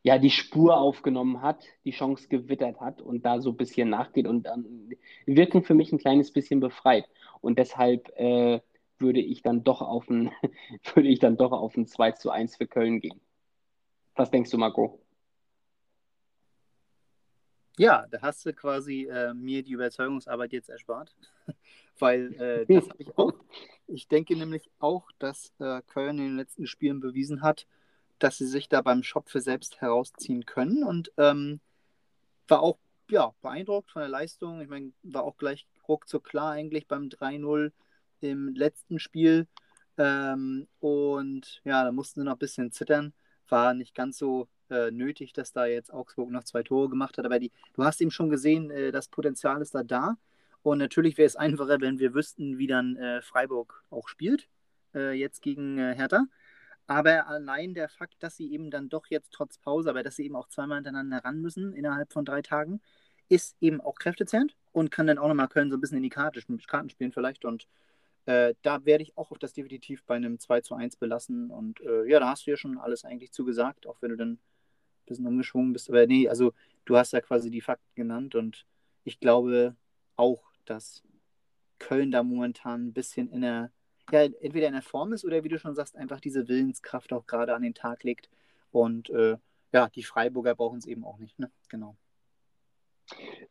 ja 0.04 0.18
die 0.18 0.30
Spur 0.30 0.78
aufgenommen 0.78 1.42
hat, 1.42 1.64
die 1.86 1.92
Chance 1.92 2.28
gewittert 2.28 2.82
hat 2.82 3.02
und 3.02 3.26
da 3.26 3.40
so 3.40 3.52
ein 3.52 3.58
bisschen 3.58 3.90
nachgeht 3.90 4.28
und 4.28 4.44
dann 4.44 4.90
wirken 5.26 5.64
für 5.64 5.74
mich 5.74 5.94
ein 5.94 5.98
kleines 5.98 6.32
bisschen 6.32 6.60
befreit. 6.60 7.08
Und 7.40 7.58
deshalb 7.58 8.10
äh, 8.18 8.60
würde 9.00 9.20
ich 9.20 9.42
dann 9.42 9.64
doch 9.64 9.82
auf 9.82 10.10
ein, 10.10 10.32
würde 10.94 11.10
ich 11.10 11.20
dann 11.20 11.38
doch 11.38 11.52
auf 11.52 11.76
ein 11.76 11.88
2 11.88 12.12
zu 12.14 12.30
1 12.30 12.58
für 12.58 12.68
Köln 12.68 13.00
gehen. 13.00 13.20
Was 14.16 14.32
denkst 14.32 14.52
du, 14.52 14.58
Marco? 14.58 15.00
Ja, 17.78 18.06
da 18.12 18.22
hast 18.22 18.46
du 18.46 18.54
quasi 18.54 19.08
äh, 19.08 19.34
mir 19.34 19.64
die 19.64 19.72
Überzeugungsarbeit 19.72 20.54
jetzt 20.54 20.70
erspart, 20.70 21.16
weil 22.00 22.34
äh, 22.34 22.66
das 22.68 22.90
habe 22.90 23.02
ich 23.02 23.08
auch. 23.18 23.34
Ich 23.88 24.08
denke 24.08 24.36
nämlich 24.36 24.70
auch, 24.80 25.10
dass 25.20 25.52
äh, 25.60 25.82
Köln 25.88 26.20
in 26.20 26.26
den 26.26 26.38
letzten 26.38 26.68
Spielen 26.68 27.00
bewiesen 27.00 27.42
hat, 27.42 27.66
dass 28.20 28.38
sie 28.38 28.48
sich 28.48 28.70
da 28.70 28.82
beim 28.82 29.04
Shop 29.04 29.30
für 29.30 29.42
selbst 29.42 29.82
herausziehen 29.82 30.46
können 30.46 30.84
und 30.84 31.12
ähm, 31.18 31.60
war 32.48 32.62
auch 32.62 32.78
ja, 33.10 33.34
beeindruckt 33.42 33.92
von 33.92 34.02
der 34.02 34.10
Leistung. 34.10 34.62
Ich 34.62 34.70
meine, 34.70 34.94
war 35.04 35.24
auch 35.24 35.38
gleich 35.38 35.68
ruckzuck 35.88 36.24
klar 36.24 36.52
eigentlich 36.52 36.88
beim 36.88 37.10
3-0 37.10 37.72
im 38.24 38.54
letzten 38.56 39.00
Spiel. 39.00 39.48
Ähm, 39.98 40.68
und 40.80 41.62
ja, 41.64 41.84
da 41.84 41.92
mussten 41.92 42.22
sie 42.22 42.26
noch 42.26 42.34
ein 42.34 42.40
bisschen 42.40 42.72
zittern 42.72 43.14
war 43.54 43.74
nicht 43.74 43.96
ganz 43.96 44.18
so 44.18 44.48
äh, 44.70 44.92
nötig, 44.92 45.34
dass 45.34 45.54
da 45.54 45.66
jetzt 45.66 45.94
Augsburg 45.94 46.32
noch 46.32 46.44
zwei 46.44 46.64
Tore 46.64 46.90
gemacht 46.90 47.18
hat. 47.18 47.26
Aber 47.26 47.40
die, 47.40 47.52
du 47.74 47.84
hast 47.84 48.02
eben 48.02 48.12
schon 48.12 48.30
gesehen, 48.30 48.72
äh, 48.72 48.92
das 48.92 49.08
Potenzial 49.08 49.62
ist 49.62 49.76
da 49.76 49.84
da. 49.84 50.18
Und 50.64 50.80
natürlich 50.80 51.18
wäre 51.18 51.28
es 51.28 51.36
einfacher, 51.46 51.80
wenn 51.82 52.00
wir 52.00 52.14
wüssten, 52.14 52.58
wie 52.58 52.68
dann 52.68 52.96
äh, 52.98 53.22
Freiburg 53.22 53.84
auch 53.90 54.08
spielt, 54.08 54.50
äh, 54.96 55.14
jetzt 55.14 55.42
gegen 55.42 55.78
äh, 55.78 55.94
Hertha. 55.96 56.26
Aber 56.88 57.28
allein 57.28 57.74
der 57.74 57.88
Fakt, 57.90 58.22
dass 58.24 58.36
sie 58.36 58.52
eben 58.52 58.70
dann 58.70 58.90
doch 58.90 59.06
jetzt 59.08 59.32
trotz 59.32 59.58
Pause, 59.58 59.90
aber 59.90 60.04
dass 60.04 60.18
sie 60.18 60.26
eben 60.26 60.36
auch 60.36 60.50
zweimal 60.50 60.78
hintereinander 60.78 61.24
ran 61.24 61.42
müssen 61.42 61.74
innerhalb 61.74 62.12
von 62.12 62.26
drei 62.26 62.42
Tagen, 62.42 62.82
ist 63.30 63.56
eben 63.62 63.80
auch 63.80 63.96
kräftezehrend 63.96 64.56
und 64.74 64.92
kann 64.92 65.08
dann 65.08 65.18
auch 65.18 65.30
nochmal 65.30 65.48
Köln 65.48 65.70
so 65.70 65.78
ein 65.78 65.82
bisschen 65.82 65.98
in 65.98 66.04
die 66.04 66.10
Karte, 66.10 66.42
Karten 66.68 66.90
spielen 66.90 67.14
vielleicht. 67.14 67.46
Und 67.46 67.68
äh, 68.26 68.54
da 68.62 68.86
werde 68.86 69.04
ich 69.04 69.18
auch 69.18 69.32
auf 69.32 69.40
das 69.40 69.54
definitiv 69.54 70.04
bei 70.06 70.16
einem 70.16 70.40
2 70.40 70.62
zu 70.62 70.76
1 70.76 70.96
belassen. 70.96 71.50
Und 71.52 71.82
äh, 71.82 72.06
ja, 72.06 72.20
da 72.20 72.30
hast 72.30 72.48
du 72.48 72.52
ja 72.52 72.58
schon 72.58 72.78
alles 72.78 73.06
eigentlich 73.06 73.32
zugesagt, 73.32 73.88
auch 73.88 74.02
wenn 74.02 74.12
du 74.12 74.18
dann 74.18 74.32
ein 74.34 74.40
bisschen 75.06 75.28
umgeschwungen 75.28 75.74
bist. 75.74 75.90
Aber 75.90 76.06
nee, 76.08 76.28
also 76.30 76.54
du 76.86 76.98
hast 76.98 77.14
ja 77.14 77.22
quasi 77.22 77.52
die 77.52 77.62
Fakten 77.62 77.96
genannt 77.96 78.36
und 78.36 78.66
ich 79.04 79.20
glaube 79.20 79.76
auch, 80.16 80.44
dass 80.66 81.04
Köln 81.80 82.12
da 82.12 82.24
momentan 82.24 82.88
ein 82.88 82.94
bisschen 82.94 83.30
in 83.30 83.42
der, 83.42 83.72
ja, 84.12 84.24
entweder 84.24 84.68
in 84.68 84.74
der 84.74 84.82
Form 84.82 85.12
ist 85.12 85.26
oder 85.26 85.44
wie 85.44 85.50
du 85.50 85.60
schon 85.60 85.76
sagst, 85.76 85.96
einfach 85.98 86.22
diese 86.22 86.48
Willenskraft 86.48 87.12
auch 87.12 87.26
gerade 87.26 87.54
an 87.54 87.62
den 87.62 87.74
Tag 87.74 88.04
legt. 88.04 88.30
Und 88.72 89.10
äh, 89.10 89.38
ja, 89.74 89.90
die 89.90 90.04
Freiburger 90.04 90.56
brauchen 90.56 90.80
es 90.80 90.86
eben 90.86 91.04
auch 91.04 91.18
nicht, 91.18 91.38
ne? 91.40 91.52
Genau. 91.68 91.98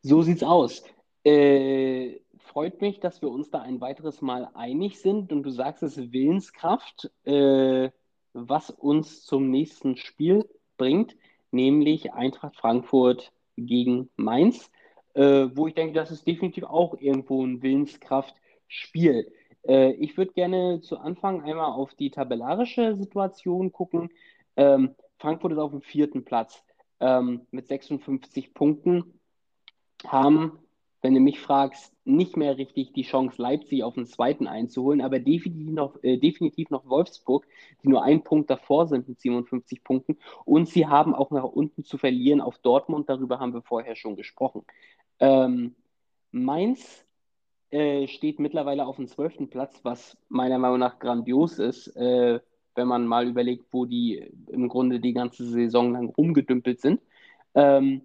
So 0.00 0.22
sieht's 0.22 0.42
aus. 0.42 0.82
Äh, 1.24 2.20
freut 2.38 2.80
mich, 2.80 3.00
dass 3.00 3.22
wir 3.22 3.30
uns 3.30 3.50
da 3.50 3.62
ein 3.62 3.80
weiteres 3.80 4.20
Mal 4.20 4.50
einig 4.54 5.00
sind 5.00 5.32
und 5.32 5.42
du 5.44 5.50
sagst 5.50 5.82
es 5.82 6.12
Willenskraft, 6.12 7.10
äh, 7.24 7.90
was 8.32 8.70
uns 8.70 9.24
zum 9.24 9.50
nächsten 9.50 9.96
Spiel 9.96 10.48
bringt, 10.76 11.16
nämlich 11.50 12.12
Eintracht 12.12 12.56
Frankfurt 12.56 13.32
gegen 13.56 14.10
Mainz, 14.16 14.70
äh, 15.14 15.48
wo 15.54 15.66
ich 15.68 15.74
denke, 15.74 15.94
das 15.94 16.10
ist 16.10 16.26
definitiv 16.26 16.64
auch 16.64 16.98
irgendwo 16.98 17.44
ein 17.44 17.62
Willenskraftspiel. 17.62 19.32
Äh, 19.66 19.92
ich 19.92 20.16
würde 20.16 20.32
gerne 20.32 20.80
zu 20.80 20.98
Anfang 20.98 21.42
einmal 21.42 21.72
auf 21.72 21.94
die 21.94 22.10
tabellarische 22.10 22.96
Situation 22.96 23.70
gucken. 23.70 24.10
Ähm, 24.56 24.94
Frankfurt 25.18 25.52
ist 25.52 25.58
auf 25.58 25.70
dem 25.70 25.82
vierten 25.82 26.24
Platz 26.24 26.64
ähm, 27.00 27.46
mit 27.50 27.68
56 27.68 28.54
Punkten 28.54 29.20
haben, 30.06 30.58
wenn 31.02 31.14
du 31.14 31.20
mich 31.20 31.40
fragst, 31.40 31.92
nicht 32.04 32.36
mehr 32.36 32.56
richtig 32.56 32.92
die 32.92 33.02
Chance, 33.02 33.40
Leipzig 33.42 33.82
auf 33.82 33.94
den 33.94 34.06
zweiten 34.06 34.46
einzuholen, 34.46 35.00
aber 35.00 35.18
definitiv 35.18 35.72
noch, 35.72 36.02
äh, 36.02 36.16
definitiv 36.16 36.70
noch 36.70 36.88
Wolfsburg, 36.88 37.46
die 37.82 37.88
nur 37.88 38.02
einen 38.02 38.22
Punkt 38.22 38.48
davor 38.50 38.86
sind 38.86 39.08
mit 39.08 39.20
57 39.20 39.82
Punkten. 39.82 40.16
Und 40.44 40.68
sie 40.68 40.86
haben 40.86 41.14
auch 41.14 41.30
nach 41.30 41.44
unten 41.44 41.84
zu 41.84 41.98
verlieren 41.98 42.40
auf 42.40 42.58
Dortmund, 42.58 43.08
darüber 43.08 43.40
haben 43.40 43.52
wir 43.52 43.62
vorher 43.62 43.96
schon 43.96 44.16
gesprochen. 44.16 44.64
Ähm, 45.18 45.74
Mainz 46.30 47.04
äh, 47.70 48.06
steht 48.06 48.38
mittlerweile 48.38 48.86
auf 48.86 48.96
dem 48.96 49.08
zwölften 49.08 49.50
Platz, 49.50 49.80
was 49.82 50.16
meiner 50.28 50.58
Meinung 50.58 50.78
nach 50.78 50.98
grandios 50.98 51.58
ist, 51.58 51.88
äh, 51.96 52.40
wenn 52.74 52.88
man 52.88 53.06
mal 53.06 53.26
überlegt, 53.26 53.66
wo 53.72 53.86
die 53.86 54.32
im 54.48 54.68
Grunde 54.68 55.00
die 55.00 55.12
ganze 55.12 55.44
Saison 55.44 55.92
lang 55.92 56.08
rumgedümpelt 56.10 56.80
sind. 56.80 57.00
Ähm, 57.54 58.02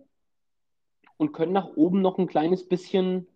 und 1.18 1.34
können 1.34 1.54
nach 1.54 1.76
oben 1.76 2.02
noch 2.02 2.18
ein 2.18 2.28
kleines 2.28 2.68
bisschen 2.68 3.28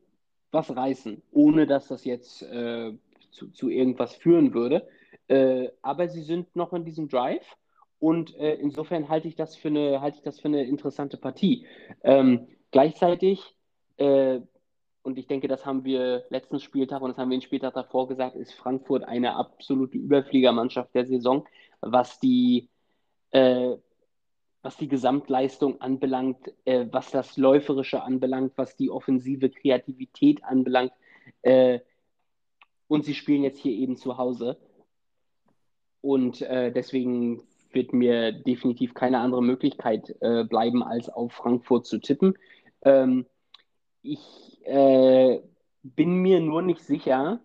was 0.51 0.75
reißen, 0.75 1.21
ohne 1.31 1.67
dass 1.67 1.87
das 1.87 2.05
jetzt 2.05 2.43
äh, 2.43 2.93
zu, 3.31 3.47
zu, 3.51 3.69
irgendwas 3.69 4.15
führen 4.15 4.53
würde. 4.53 4.87
Äh, 5.27 5.69
aber 5.81 6.07
sie 6.07 6.21
sind 6.21 6.55
noch 6.55 6.73
in 6.73 6.85
diesem 6.85 7.07
Drive 7.07 7.45
und 7.99 8.35
äh, 8.37 8.55
insofern 8.55 9.09
halte 9.09 9.27
ich 9.27 9.35
das 9.35 9.55
für 9.55 9.69
eine, 9.69 10.01
halte 10.01 10.17
ich 10.17 10.23
das 10.23 10.39
für 10.39 10.47
eine 10.47 10.63
interessante 10.63 11.17
Partie. 11.17 11.65
Ähm, 12.03 12.47
gleichzeitig, 12.71 13.55
äh, 13.97 14.41
und 15.03 15.17
ich 15.17 15.27
denke, 15.27 15.47
das 15.47 15.65
haben 15.65 15.83
wir 15.83 16.25
letzten 16.29 16.59
Spieltag 16.59 17.01
und 17.01 17.11
das 17.11 17.17
haben 17.17 17.29
wir 17.29 17.37
den 17.37 17.43
Spieltag 17.43 17.73
davor 17.73 18.07
gesagt, 18.07 18.35
ist 18.35 18.53
Frankfurt 18.53 19.03
eine 19.03 19.35
absolute 19.35 19.97
Überfliegermannschaft 19.97 20.93
der 20.93 21.05
Saison, 21.05 21.47
was 21.79 22.19
die 22.19 22.69
äh, 23.31 23.77
was 24.61 24.77
die 24.77 24.87
Gesamtleistung 24.87 25.81
anbelangt, 25.81 26.53
äh, 26.65 26.85
was 26.91 27.11
das 27.11 27.37
Läuferische 27.37 28.03
anbelangt, 28.03 28.53
was 28.55 28.75
die 28.75 28.89
offensive 28.89 29.49
Kreativität 29.49 30.43
anbelangt. 30.43 30.93
Äh, 31.41 31.79
und 32.87 33.05
sie 33.05 33.15
spielen 33.15 33.43
jetzt 33.43 33.59
hier 33.59 33.73
eben 33.73 33.97
zu 33.97 34.17
Hause. 34.17 34.57
Und 36.01 36.41
äh, 36.41 36.71
deswegen 36.71 37.43
wird 37.71 37.93
mir 37.93 38.31
definitiv 38.31 38.93
keine 38.93 39.19
andere 39.19 39.41
Möglichkeit 39.41 40.15
äh, 40.19 40.43
bleiben, 40.43 40.83
als 40.83 41.09
auf 41.09 41.31
Frankfurt 41.31 41.85
zu 41.85 41.99
tippen. 41.99 42.37
Ähm, 42.81 43.25
ich 44.01 44.59
äh, 44.65 45.41
bin 45.83 46.15
mir 46.15 46.39
nur 46.39 46.61
nicht 46.61 46.81
sicher, 46.81 47.39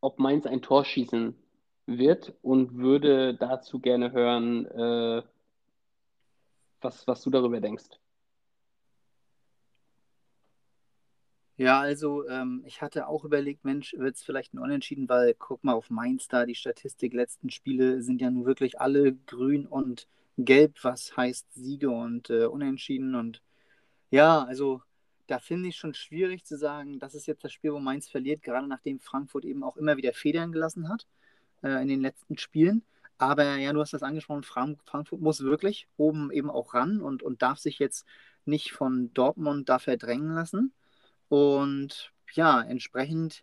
ob 0.00 0.18
Mainz 0.18 0.46
ein 0.46 0.62
Tor 0.62 0.84
schießen 0.84 1.36
wird 1.86 2.34
und 2.42 2.76
würde 2.78 3.34
dazu 3.34 3.78
gerne 3.80 4.12
hören, 4.12 4.66
äh, 4.66 5.22
was, 6.80 7.06
was 7.06 7.22
du 7.22 7.30
darüber 7.30 7.60
denkst. 7.60 7.86
Ja, 11.58 11.80
also 11.80 12.28
ähm, 12.28 12.62
ich 12.66 12.82
hatte 12.82 13.08
auch 13.08 13.24
überlegt, 13.24 13.64
Mensch, 13.64 13.94
wird 13.94 14.16
es 14.16 14.22
vielleicht 14.22 14.52
ein 14.52 14.58
Unentschieden, 14.58 15.08
weil 15.08 15.32
guck 15.34 15.64
mal 15.64 15.72
auf 15.72 15.88
Mainz 15.88 16.28
da, 16.28 16.44
die 16.44 16.54
Statistik, 16.54 17.14
letzten 17.14 17.48
Spiele 17.50 18.02
sind 18.02 18.20
ja 18.20 18.30
nun 18.30 18.44
wirklich 18.44 18.78
alle 18.78 19.14
grün 19.14 19.66
und 19.66 20.06
gelb, 20.36 20.76
was 20.82 21.16
heißt 21.16 21.46
Siege 21.54 21.88
und 21.90 22.28
äh, 22.28 22.44
Unentschieden. 22.44 23.14
Und 23.14 23.40
ja, 24.10 24.44
also 24.44 24.82
da 25.26 25.38
finde 25.38 25.70
ich 25.70 25.76
schon 25.76 25.94
schwierig 25.94 26.44
zu 26.44 26.58
sagen, 26.58 26.98
das 26.98 27.14
ist 27.14 27.26
jetzt 27.26 27.42
das 27.44 27.52
Spiel, 27.52 27.72
wo 27.72 27.80
Mainz 27.80 28.08
verliert, 28.08 28.42
gerade 28.42 28.66
nachdem 28.68 29.00
Frankfurt 29.00 29.46
eben 29.46 29.62
auch 29.62 29.78
immer 29.78 29.96
wieder 29.96 30.12
Federn 30.12 30.52
gelassen 30.52 30.90
hat 30.90 31.06
äh, 31.62 31.80
in 31.82 31.88
den 31.88 32.00
letzten 32.02 32.36
Spielen. 32.36 32.84
Aber 33.18 33.56
ja, 33.56 33.72
du 33.72 33.80
hast 33.80 33.92
das 33.92 34.02
angesprochen, 34.02 34.42
Frankfurt 34.42 35.20
muss 35.20 35.40
wirklich 35.40 35.88
oben 35.96 36.30
eben 36.30 36.50
auch 36.50 36.74
ran 36.74 37.00
und, 37.00 37.22
und 37.22 37.42
darf 37.42 37.58
sich 37.58 37.78
jetzt 37.78 38.06
nicht 38.44 38.72
von 38.72 39.12
Dortmund 39.14 39.68
da 39.68 39.78
verdrängen 39.78 40.34
lassen. 40.34 40.72
Und 41.28 42.12
ja, 42.32 42.60
entsprechend 42.60 43.42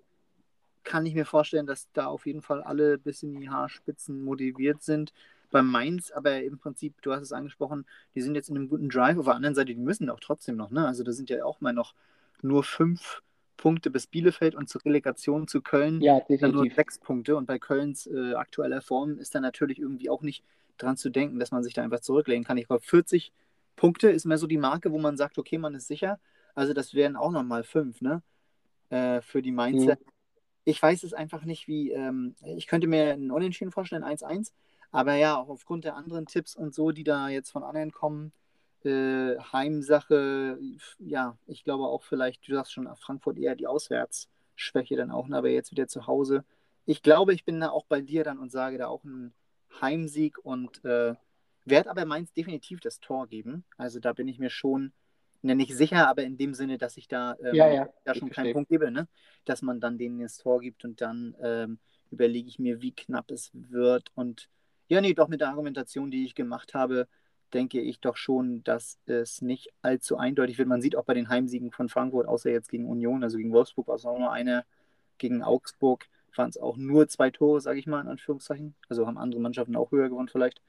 kann 0.83 1.05
ich 1.05 1.15
mir 1.15 1.25
vorstellen, 1.25 1.65
dass 1.65 1.91
da 1.93 2.07
auf 2.07 2.25
jeden 2.25 2.41
Fall 2.41 2.61
alle 2.61 2.97
bis 2.97 3.23
in 3.23 3.39
die 3.39 3.49
Haarspitzen 3.49 4.23
motiviert 4.23 4.83
sind. 4.83 5.13
Bei 5.49 5.61
Mainz, 5.61 6.11
aber 6.11 6.41
im 6.43 6.57
Prinzip, 6.57 7.01
du 7.01 7.11
hast 7.11 7.21
es 7.21 7.31
angesprochen, 7.31 7.85
die 8.15 8.21
sind 8.21 8.35
jetzt 8.35 8.49
in 8.49 8.57
einem 8.57 8.69
guten 8.69 8.89
Drive. 8.89 9.17
Auf 9.17 9.25
der 9.25 9.35
anderen 9.35 9.55
Seite, 9.55 9.73
die 9.73 9.79
müssen 9.79 10.09
auch 10.09 10.19
trotzdem 10.19 10.55
noch, 10.55 10.71
ne? 10.71 10.87
Also 10.87 11.03
da 11.03 11.11
sind 11.11 11.29
ja 11.29 11.45
auch 11.45 11.61
mal 11.61 11.73
noch 11.73 11.93
nur 12.41 12.63
fünf 12.63 13.21
Punkte 13.57 13.89
bis 13.89 14.07
Bielefeld 14.07 14.55
und 14.55 14.69
zur 14.69 14.83
Relegation 14.83 15.47
zu 15.47 15.61
Köln 15.61 16.01
ja, 16.01 16.21
dann 16.27 16.51
nur 16.51 16.69
sechs 16.69 16.99
Punkte. 16.99 17.35
Und 17.35 17.45
bei 17.45 17.59
Kölns 17.59 18.07
äh, 18.07 18.33
aktueller 18.33 18.81
Form 18.81 19.17
ist 19.19 19.35
da 19.35 19.39
natürlich 19.39 19.79
irgendwie 19.79 20.09
auch 20.09 20.21
nicht 20.21 20.43
dran 20.77 20.97
zu 20.97 21.09
denken, 21.09 21.39
dass 21.39 21.51
man 21.51 21.63
sich 21.63 21.73
da 21.73 21.83
einfach 21.83 21.99
zurücklehnen 21.99 22.43
kann. 22.43 22.57
Ich 22.57 22.67
glaube, 22.67 22.83
40 22.83 23.31
Punkte 23.75 24.09
ist 24.09 24.25
mehr 24.25 24.37
so 24.37 24.47
die 24.47 24.57
Marke, 24.57 24.91
wo 24.91 24.99
man 24.99 25.17
sagt, 25.17 25.37
okay, 25.37 25.57
man 25.57 25.75
ist 25.75 25.87
sicher. 25.87 26.19
Also 26.55 26.73
das 26.73 26.93
wären 26.93 27.15
auch 27.15 27.31
nochmal 27.31 27.63
fünf, 27.63 28.01
ne? 28.01 28.21
Äh, 28.89 29.21
für 29.21 29.41
die 29.41 29.51
Mainzer. 29.51 29.95
Mhm. 29.95 30.05
Ich 30.65 30.81
weiß 30.81 31.03
es 31.03 31.13
einfach 31.13 31.43
nicht, 31.43 31.67
wie. 31.67 31.91
Ähm, 31.91 32.35
ich 32.55 32.67
könnte 32.67 32.87
mir 32.87 33.13
einen 33.13 33.31
Unentschieden 33.31 33.71
vorstellen, 33.71 34.03
1-1. 34.03 34.51
Aber 34.91 35.15
ja, 35.15 35.35
auch 35.35 35.49
aufgrund 35.49 35.85
der 35.85 35.95
anderen 35.95 36.27
Tipps 36.27 36.55
und 36.55 36.73
so, 36.73 36.91
die 36.91 37.03
da 37.03 37.27
jetzt 37.27 37.51
von 37.51 37.63
anderen 37.63 37.91
kommen, 37.91 38.31
äh, 38.85 39.37
Heimsache, 39.39 40.59
ja, 40.99 41.37
ich 41.47 41.63
glaube 41.63 41.85
auch 41.85 42.03
vielleicht, 42.03 42.47
du 42.47 42.53
sagst 42.53 42.73
schon, 42.73 42.93
Frankfurt 42.95 43.37
eher 43.37 43.55
die 43.55 43.67
Auswärtsschwäche 43.67 44.95
dann 44.95 45.11
auch, 45.11 45.27
ne, 45.27 45.37
aber 45.37 45.49
jetzt 45.49 45.71
wieder 45.71 45.87
zu 45.87 46.07
Hause. 46.07 46.43
Ich 46.85 47.01
glaube, 47.01 47.33
ich 47.33 47.45
bin 47.45 47.59
da 47.59 47.69
auch 47.69 47.85
bei 47.85 48.01
dir 48.01 48.23
dann 48.23 48.39
und 48.39 48.51
sage 48.51 48.77
da 48.77 48.87
auch 48.87 49.03
einen 49.03 49.33
Heimsieg 49.81 50.37
und 50.43 50.83
äh, 50.85 51.15
werde 51.65 51.89
aber 51.89 52.05
Mainz 52.05 52.33
definitiv 52.33 52.79
das 52.79 52.99
Tor 52.99 53.27
geben. 53.27 53.63
Also 53.77 53.99
da 53.99 54.13
bin 54.13 54.27
ich 54.27 54.39
mir 54.39 54.49
schon 54.49 54.91
ne, 55.43 55.55
nicht 55.55 55.75
sicher, 55.75 56.07
aber 56.07 56.23
in 56.23 56.37
dem 56.37 56.53
Sinne, 56.53 56.77
dass 56.77 56.97
ich 56.97 57.07
da, 57.07 57.35
ähm, 57.43 57.55
ja, 57.55 57.69
ja, 57.69 57.89
da 58.03 58.15
schon 58.15 58.29
keinen 58.29 58.53
Punkt 58.53 58.69
gebe, 58.69 58.91
ne? 58.91 59.07
dass 59.45 59.61
man 59.61 59.79
dann 59.79 59.97
denen 59.97 60.19
das 60.19 60.37
Tor 60.37 60.61
gibt 60.61 60.83
und 60.85 61.01
dann 61.01 61.35
ähm, 61.41 61.79
überlege 62.11 62.47
ich 62.47 62.59
mir, 62.59 62.81
wie 62.81 62.93
knapp 62.93 63.31
es 63.31 63.51
wird. 63.53 64.11
Und 64.15 64.49
ja, 64.87 65.01
nee, 65.01 65.13
doch 65.13 65.27
mit 65.27 65.41
der 65.41 65.49
Argumentation, 65.49 66.11
die 66.11 66.25
ich 66.25 66.35
gemacht 66.35 66.73
habe, 66.73 67.07
denke 67.53 67.79
ich 67.81 67.99
doch 67.99 68.17
schon, 68.17 68.63
dass 68.63 68.99
es 69.05 69.41
nicht 69.41 69.69
allzu 69.81 70.17
eindeutig 70.17 70.57
wird. 70.57 70.67
Man 70.67 70.81
sieht 70.81 70.95
auch 70.95 71.05
bei 71.05 71.13
den 71.13 71.29
Heimsiegen 71.29 71.71
von 71.71 71.89
Frankfurt, 71.89 72.27
außer 72.27 72.49
jetzt 72.49 72.69
gegen 72.69 72.87
Union, 72.87 73.23
also 73.23 73.37
gegen 73.37 73.51
Wolfsburg 73.51 73.87
war 73.87 73.95
es 73.95 74.05
auch 74.05 74.17
nur 74.17 74.31
eine, 74.31 74.65
gegen 75.17 75.43
Augsburg 75.43 76.05
waren 76.35 76.49
es 76.49 76.57
auch 76.57 76.77
nur 76.77 77.07
zwei 77.07 77.29
Tore, 77.29 77.61
sage 77.61 77.79
ich 77.79 77.87
mal, 77.87 78.01
in 78.01 78.07
Anführungszeichen. 78.07 78.75
Also 78.89 79.05
haben 79.05 79.17
andere 79.17 79.41
Mannschaften 79.41 79.75
auch 79.75 79.91
höher 79.91 80.09
gewonnen 80.09 80.29
vielleicht. 80.29 80.61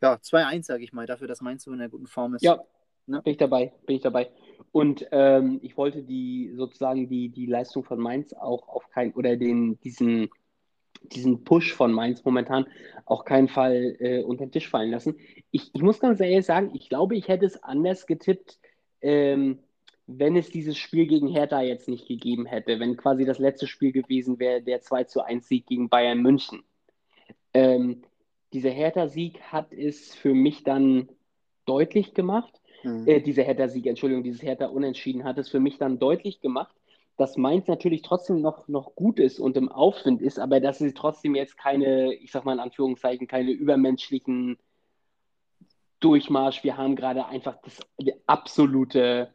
Ja, 0.00 0.14
2-1, 0.14 0.64
sage 0.64 0.84
ich 0.84 0.92
mal, 0.92 1.06
dafür, 1.06 1.28
dass 1.28 1.40
Mainz 1.40 1.64
so 1.64 1.72
in 1.72 1.80
einer 1.80 1.88
guten 1.88 2.06
Form 2.06 2.34
ist. 2.34 2.42
Ja, 2.42 2.62
ne? 3.06 3.22
bin 3.22 3.32
ich 3.32 3.38
dabei, 3.38 3.72
bin 3.86 3.96
ich 3.96 4.02
dabei. 4.02 4.30
Und 4.72 5.06
ähm, 5.12 5.60
ich 5.62 5.76
wollte 5.76 6.02
die 6.02 6.52
sozusagen 6.54 7.08
die, 7.08 7.28
die 7.28 7.46
Leistung 7.46 7.84
von 7.84 7.98
Mainz 7.98 8.32
auch 8.32 8.68
auf 8.68 8.88
keinen 8.90 9.12
oder 9.14 9.36
den, 9.36 9.78
diesen 9.80 10.28
diesen 11.02 11.44
Push 11.44 11.74
von 11.74 11.92
Mainz 11.92 12.24
momentan 12.24 12.66
auch 13.04 13.24
keinen 13.24 13.48
Fall 13.48 13.96
äh, 13.98 14.22
unter 14.22 14.46
den 14.46 14.52
Tisch 14.52 14.68
fallen 14.68 14.90
lassen. 14.90 15.16
Ich, 15.50 15.70
ich 15.74 15.82
muss 15.82 16.00
ganz 16.00 16.20
ehrlich 16.20 16.46
sagen, 16.46 16.70
ich 16.74 16.88
glaube, 16.88 17.16
ich 17.16 17.28
hätte 17.28 17.46
es 17.46 17.62
anders 17.62 18.06
getippt, 18.06 18.58
ähm, 19.00 19.58
wenn 20.06 20.36
es 20.36 20.50
dieses 20.50 20.76
Spiel 20.76 21.06
gegen 21.06 21.28
Hertha 21.28 21.62
jetzt 21.62 21.88
nicht 21.88 22.06
gegeben 22.06 22.46
hätte, 22.46 22.78
wenn 22.78 22.96
quasi 22.96 23.24
das 23.24 23.38
letzte 23.38 23.66
Spiel 23.66 23.92
gewesen 23.92 24.38
wäre, 24.38 24.62
der 24.62 24.80
2 24.80 25.04
zu 25.04 25.22
1 25.22 25.46
Sieg 25.48 25.66
gegen 25.66 25.88
Bayern 25.88 26.20
München. 26.20 26.62
Ähm, 27.54 28.02
dieser 28.52 28.70
Hertha-Sieg 28.70 29.40
hat 29.40 29.72
es 29.72 30.14
für 30.14 30.34
mich 30.34 30.62
dann 30.62 31.08
deutlich 31.64 32.14
gemacht. 32.14 32.60
Mhm. 32.82 33.06
Äh, 33.06 33.20
dieser 33.20 33.44
Hertha-Sieg, 33.44 33.86
Entschuldigung, 33.86 34.22
dieses 34.22 34.42
Hertha-Unentschieden 34.42 35.24
hat 35.24 35.38
es 35.38 35.48
für 35.48 35.60
mich 35.60 35.78
dann 35.78 35.98
deutlich 35.98 36.40
gemacht, 36.40 36.74
dass 37.16 37.36
Mainz 37.36 37.68
natürlich 37.68 38.02
trotzdem 38.02 38.40
noch, 38.40 38.66
noch 38.68 38.94
gut 38.94 39.20
ist 39.20 39.38
und 39.38 39.56
im 39.56 39.70
Aufwind 39.70 40.20
ist, 40.20 40.38
aber 40.38 40.60
dass 40.60 40.78
sie 40.78 40.94
trotzdem 40.94 41.34
jetzt 41.34 41.56
keine, 41.56 42.14
ich 42.14 42.32
sag 42.32 42.44
mal 42.44 42.54
in 42.54 42.60
Anführungszeichen, 42.60 43.28
keine 43.28 43.52
übermenschlichen 43.52 44.58
Durchmarsch. 46.00 46.64
Wir 46.64 46.76
haben 46.76 46.96
gerade 46.96 47.26
einfach 47.26 47.56
das 47.62 47.80
absolute 48.26 49.32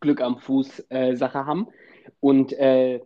Glück 0.00 0.20
am 0.20 0.38
Fuß 0.38 0.86
äh, 0.88 1.14
Sache 1.14 1.46
haben 1.46 1.68
und 2.20 2.52
äh, 2.54 3.00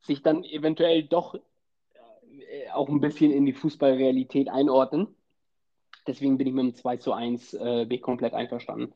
sich 0.00 0.22
dann 0.22 0.44
eventuell 0.44 1.04
doch 1.04 1.34
äh, 1.34 2.70
auch 2.72 2.88
ein 2.88 3.00
bisschen 3.00 3.30
in 3.30 3.46
die 3.46 3.52
Fußballrealität 3.52 4.48
einordnen. 4.48 5.14
Deswegen 6.06 6.36
bin 6.36 6.48
ich 6.48 6.52
mit 6.52 6.64
dem 6.64 6.74
2 6.74 6.96
zu 6.96 7.12
1 7.12 7.54
äh, 7.54 7.98
komplett 7.98 8.34
einverstanden. 8.34 8.92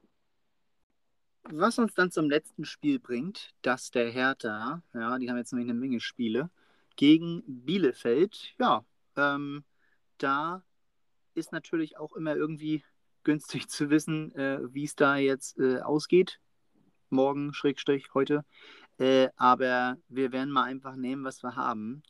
Was 1.50 1.78
uns 1.78 1.94
dann 1.94 2.10
zum 2.10 2.28
letzten 2.28 2.64
Spiel 2.64 2.98
bringt, 2.98 3.54
dass 3.62 3.90
der 3.90 4.10
Hertha, 4.10 4.82
ja, 4.92 5.18
die 5.18 5.30
haben 5.30 5.36
jetzt 5.36 5.52
nämlich 5.52 5.70
eine 5.70 5.78
Menge 5.78 6.00
Spiele, 6.00 6.50
gegen 6.96 7.42
Bielefeld, 7.46 8.54
ja, 8.58 8.84
ähm, 9.16 9.64
da 10.18 10.62
ist 11.34 11.52
natürlich 11.52 11.98
auch 11.98 12.14
immer 12.14 12.34
irgendwie 12.34 12.82
günstig 13.22 13.68
zu 13.68 13.90
wissen, 13.90 14.34
äh, 14.34 14.60
wie 14.72 14.84
es 14.84 14.96
da 14.96 15.16
jetzt 15.16 15.58
äh, 15.58 15.80
ausgeht 15.80 16.40
morgen, 17.10 17.52
Schrägstrich, 17.52 18.14
heute. 18.14 18.44
Äh, 18.98 19.28
aber 19.36 19.96
wir 20.08 20.32
werden 20.32 20.50
mal 20.50 20.64
einfach 20.64 20.96
nehmen, 20.96 21.24
was 21.24 21.42
wir 21.42 21.56
haben. 21.56 22.02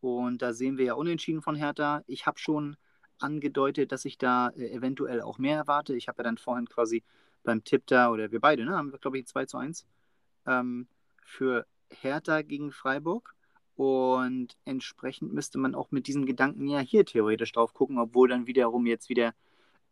Und 0.00 0.42
da 0.42 0.52
sehen 0.52 0.78
wir 0.78 0.84
ja 0.86 0.94
unentschieden 0.94 1.42
von 1.42 1.56
Hertha. 1.56 2.02
Ich 2.06 2.26
habe 2.26 2.38
schon 2.38 2.76
angedeutet, 3.18 3.92
dass 3.92 4.04
ich 4.04 4.18
da 4.18 4.50
äh, 4.50 4.70
eventuell 4.70 5.22
auch 5.22 5.38
mehr 5.38 5.56
erwarte. 5.56 5.96
Ich 5.96 6.08
habe 6.08 6.18
ja 6.18 6.24
dann 6.24 6.38
vorhin 6.38 6.68
quasi 6.68 7.02
beim 7.48 7.64
Tipp 7.64 7.86
da, 7.86 8.10
oder 8.10 8.30
wir 8.30 8.40
beide, 8.40 8.64
ne, 8.66 8.76
haben 8.76 8.92
wir, 8.92 8.98
glaube 8.98 9.18
ich, 9.18 9.26
2 9.26 9.46
zu 9.46 9.56
1 9.56 9.86
ähm, 10.46 10.86
für 11.24 11.66
Hertha 11.88 12.42
gegen 12.42 12.72
Freiburg. 12.72 13.34
Und 13.74 14.56
entsprechend 14.66 15.32
müsste 15.32 15.58
man 15.58 15.74
auch 15.74 15.90
mit 15.90 16.08
diesen 16.08 16.26
Gedanken 16.26 16.68
ja 16.68 16.80
hier 16.80 17.06
theoretisch 17.06 17.52
drauf 17.52 17.72
gucken, 17.72 17.98
obwohl 17.98 18.28
dann 18.28 18.46
wiederum 18.46 18.84
jetzt 18.86 19.08
wieder 19.08 19.34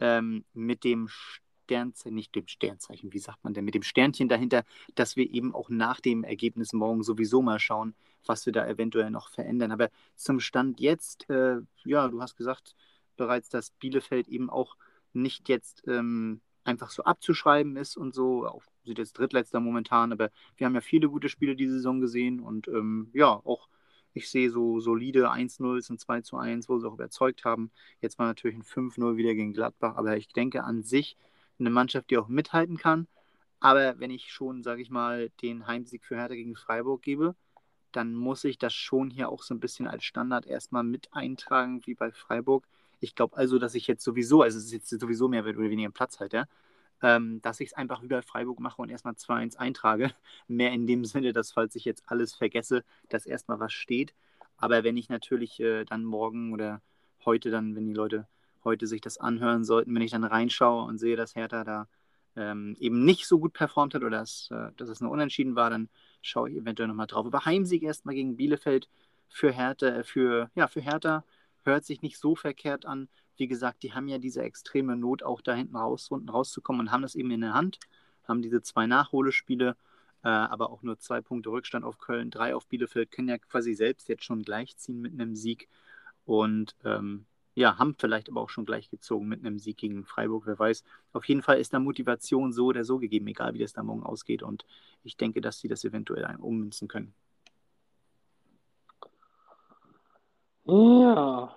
ähm, 0.01 0.45
mit 0.53 0.85
dem 0.85 1.09
Sternzeichen, 1.09 2.15
nicht 2.15 2.35
dem 2.35 2.47
Sternzeichen, 2.47 3.13
wie 3.15 3.19
sagt 3.21 3.43
man 3.43 3.55
denn, 3.55 3.65
mit 3.65 3.75
dem 3.75 3.83
Sternchen 3.83 4.29
dahinter, 4.29 4.65
dass 4.95 5.17
wir 5.17 5.33
eben 5.33 5.55
auch 5.55 5.71
nach 5.71 6.01
dem 6.01 6.25
Ergebnis 6.25 6.75
morgen 6.75 7.03
sowieso 7.05 7.41
mal 7.41 7.59
schauen, 7.59 7.95
was 8.27 8.45
wir 8.45 8.53
da 8.53 8.67
eventuell 8.67 9.11
noch 9.11 9.31
verändern. 9.31 9.73
Aber 9.73 9.89
zum 10.15 10.41
Stand 10.41 10.79
jetzt, 10.79 11.31
äh, 11.31 11.61
ja, 11.85 12.09
du 12.09 12.21
hast 12.21 12.37
gesagt 12.37 12.75
bereits, 13.17 13.49
dass 13.49 13.71
Bielefeld 13.71 14.29
eben 14.29 14.51
auch 14.51 14.77
nicht 15.15 15.49
jetzt 15.49 15.85
ähm, 15.87 16.43
einfach 16.67 16.91
so 16.91 17.05
abzuschreiben 17.05 17.77
ist 17.77 17.97
und 17.97 18.15
so. 18.15 18.47
Auch 18.47 18.63
sind 18.85 18.99
jetzt 18.99 19.19
Drittletzter 19.19 19.61
momentan, 19.61 20.13
aber 20.13 20.31
wir 20.57 20.67
haben 20.67 20.75
ja 20.75 20.81
viele 20.81 21.09
gute 21.09 21.29
Spiele 21.29 21.57
diese 21.57 21.75
Saison 21.75 22.01
gesehen 22.01 22.41
und 22.41 22.69
ähm, 22.69 23.11
ja, 23.13 23.29
auch 23.29 23.69
ich 24.17 24.31
sehe 24.31 24.51
so 24.51 24.81
solide 24.81 25.31
1-0 25.31 25.91
und 25.91 26.01
2 26.01 26.23
zu 26.23 26.39
1, 26.39 26.69
wo 26.71 26.79
sie 26.79 26.89
auch 26.89 26.95
überzeugt 26.95 27.45
haben. 27.45 27.71
Jetzt 28.01 28.19
war 28.19 28.27
natürlich 28.27 28.57
ein 28.57 28.63
5-0 28.63 29.17
wieder 29.17 29.35
gegen 29.35 29.53
Gladbach, 29.53 29.97
aber 29.97 30.17
ich 30.17 30.29
denke 30.29 30.65
an 30.65 30.83
sich 30.83 31.19
eine 31.59 31.71
Mannschaft, 31.71 32.11
die 32.11 32.19
auch 32.19 32.29
mithalten 32.29 32.79
kann. 32.79 33.09
Aber 33.61 33.99
wenn 33.99 34.11
ich 34.11 34.33
schon, 34.33 34.63
sage 34.63 34.83
ich 34.83 34.91
mal, 34.91 35.31
den 35.43 35.67
Heimsieg 35.67 36.05
für 36.05 36.17
Hertha 36.17 36.35
gegen 36.35 36.57
Freiburg 36.57 37.03
gebe, 37.03 37.35
dann 37.93 38.15
muss 38.15 38.45
ich 38.45 38.59
das 38.59 38.75
schon 38.75 39.11
hier 39.11 39.29
auch 39.29 39.43
so 39.43 39.55
ein 39.55 39.61
bisschen 39.61 39.87
als 39.87 40.05
Standard 40.05 40.47
erstmal 40.47 40.85
mit 40.85 41.13
eintragen, 41.13 41.83
wie 41.87 41.95
bei 41.95 42.13
Freiburg. 42.13 42.67
Ich 43.07 43.15
glaube 43.15 43.37
also, 43.37 43.59
dass 43.59 43.75
ich 43.77 43.87
jetzt 43.87 44.03
sowieso, 44.05 44.43
also 44.43 44.59
es 44.59 44.65
ist 44.67 44.73
jetzt 44.73 44.91
sowieso 44.91 45.29
mehr 45.29 45.45
oder 45.45 45.59
weniger 45.59 45.91
Platz 45.91 46.19
halt, 46.19 46.33
ja, 46.33 46.47
ähm, 47.03 47.41
dass 47.43 47.61
ich 47.61 47.69
es 47.69 47.75
einfach 47.75 48.03
über 48.03 48.21
Freiburg 48.23 48.59
mache 48.61 48.83
und 48.83 48.89
erstmal 48.91 49.15
2-1 49.15 49.57
eintrage. 49.57 50.13
Mehr 50.49 50.73
in 50.73 50.87
dem 50.87 51.05
Sinne, 51.05 51.33
dass 51.33 51.53
falls 51.53 51.77
ich 51.77 51.85
jetzt 51.85 52.03
alles 52.07 52.35
vergesse, 52.35 52.85
dass 53.09 53.27
erstmal 53.27 53.61
was 53.61 53.73
steht. 53.73 54.15
Aber 54.57 54.83
wenn 54.85 54.97
ich 54.97 55.09
natürlich 55.09 55.61
äh, 55.61 55.85
dann 55.85 56.05
morgen 56.05 56.53
oder 56.53 56.83
heute 57.25 57.51
dann, 57.51 57.77
wenn 57.77 57.87
die 57.87 57.95
Leute 57.95 58.27
heute 58.65 58.87
sich 58.89 59.01
das 59.01 59.19
anhören 59.19 59.65
sollten, 59.65 59.95
wenn 59.95 60.03
ich 60.03 60.11
dann 60.11 60.25
reinschaue 60.25 60.85
und 60.85 60.99
sehe, 60.99 61.17
dass 61.17 61.37
Hertha 61.37 61.63
da 61.65 61.89
ähm, 62.35 62.77
eben 62.81 63.05
nicht 63.05 63.27
so 63.27 63.39
gut 63.39 63.53
performt 63.53 63.95
hat 63.95 64.03
oder 64.03 64.19
dass, 64.19 64.51
äh, 64.51 64.73
dass 64.77 64.89
es 64.89 65.01
nur 65.01 65.13
unentschieden 65.13 65.55
war, 65.55 65.71
dann 65.71 65.89
schaue 66.23 66.51
ich 66.51 66.57
eventuell 66.57 66.89
nochmal 66.89 67.07
drauf. 67.07 67.27
Aber 67.27 67.45
Heimsieg 67.45 67.83
erstmal 67.83 68.15
gegen 68.17 68.37
Bielefeld 68.37 68.89
für 69.29 69.53
Hertha, 69.53 69.87
äh, 69.87 70.05
für, 70.05 70.51
ja, 70.55 70.67
für 70.67 70.81
Hertha 70.81 71.25
hört 71.67 71.85
sich 71.85 72.03
nicht 72.03 72.19
so 72.19 72.35
verkehrt 72.35 72.87
an. 72.87 73.09
Wie 73.37 73.49
gesagt, 73.49 73.83
die 73.83 73.93
haben 73.93 74.09
ja 74.09 74.19
diese 74.19 74.43
extreme 74.43 74.97
Not, 74.97 75.23
auch 75.23 75.41
da 75.41 75.55
hinten 75.55 75.77
raus, 75.77 76.09
unten 76.11 76.29
rauszukommen 76.29 76.81
und 76.81 76.91
haben 76.93 77.03
das 77.03 77.15
eben 77.15 77.31
in 77.31 77.43
der 77.43 77.55
Hand, 77.55 77.79
haben 78.27 78.43
diese 78.43 78.63
zwei 78.63 78.87
Nachholespiele, 78.87 79.77
äh, 80.23 80.29
aber 80.29 80.71
auch 80.71 80.83
nur 80.83 80.99
zwei 80.99 81.21
Punkte 81.21 81.51
Rückstand 81.51 81.85
auf 81.85 81.99
Köln, 81.99 82.31
drei 82.31 82.55
auf 82.55 82.67
Bielefeld, 82.67 83.11
können 83.11 83.29
ja 83.29 83.39
quasi 83.39 83.75
selbst 83.75 84.09
jetzt 84.09 84.25
schon 84.25 84.43
gleichziehen 84.43 85.01
mit 85.01 85.13
einem 85.13 85.37
Sieg. 85.37 85.69
Und 86.25 86.75
ähm, 86.85 87.27
ja, 87.55 87.79
haben 87.79 87.95
vielleicht 87.99 88.29
aber 88.29 88.43
auch 88.43 88.51
schon 88.51 88.67
gleich 88.67 88.91
gezogen 88.91 89.29
mit 89.29 89.41
einem 89.41 89.59
Sieg 89.59 89.79
gegen 89.79 90.05
Freiburg, 90.05 90.47
wer 90.47 90.59
weiß. 90.59 90.85
Auf 91.13 91.25
jeden 91.25 91.43
Fall 91.43 91.59
ist 91.59 91.73
da 91.73 91.79
Motivation 91.79 92.53
so 92.53 92.67
oder 92.67 92.85
so 92.85 92.99
gegeben, 92.99 93.27
egal 93.29 93.55
wie 93.55 93.59
das 93.59 93.73
da 93.73 93.83
morgen 93.83 94.03
ausgeht. 94.03 94.43
Und 94.43 94.67
ich 95.05 95.17
denke, 95.17 95.41
dass 95.41 95.61
sie 95.61 95.69
das 95.69 95.85
eventuell 95.85 96.25
ummünzen 96.39 96.87
können. 96.89 97.15
Ja, 100.67 101.57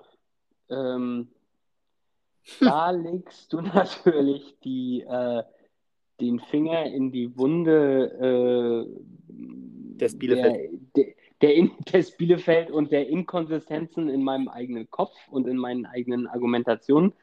ähm, 0.70 1.30
da 2.60 2.92
legst 2.92 3.52
du 3.54 3.62
natürlich 3.62 4.56
die, 4.64 5.02
äh, 5.02 5.44
den 6.20 6.40
Finger 6.40 6.86
in 6.86 7.12
die 7.12 7.36
Wunde 7.38 8.88
äh, 8.88 9.98
des 9.98 10.18
Bielefeld. 10.18 10.72
Der, 10.96 11.06
der, 11.06 11.14
der 11.42 11.56
in, 11.56 11.72
des 11.92 12.16
Bielefeld 12.18 12.72
und 12.72 12.92
der 12.92 13.08
Inkonsistenzen 13.08 14.10
in 14.10 14.24
meinem 14.24 14.48
eigenen 14.48 14.90
Kopf 14.90 15.16
und 15.30 15.48
in 15.48 15.58
meinen 15.58 15.86
eigenen 15.86 16.28
Argumentationen. 16.28 17.14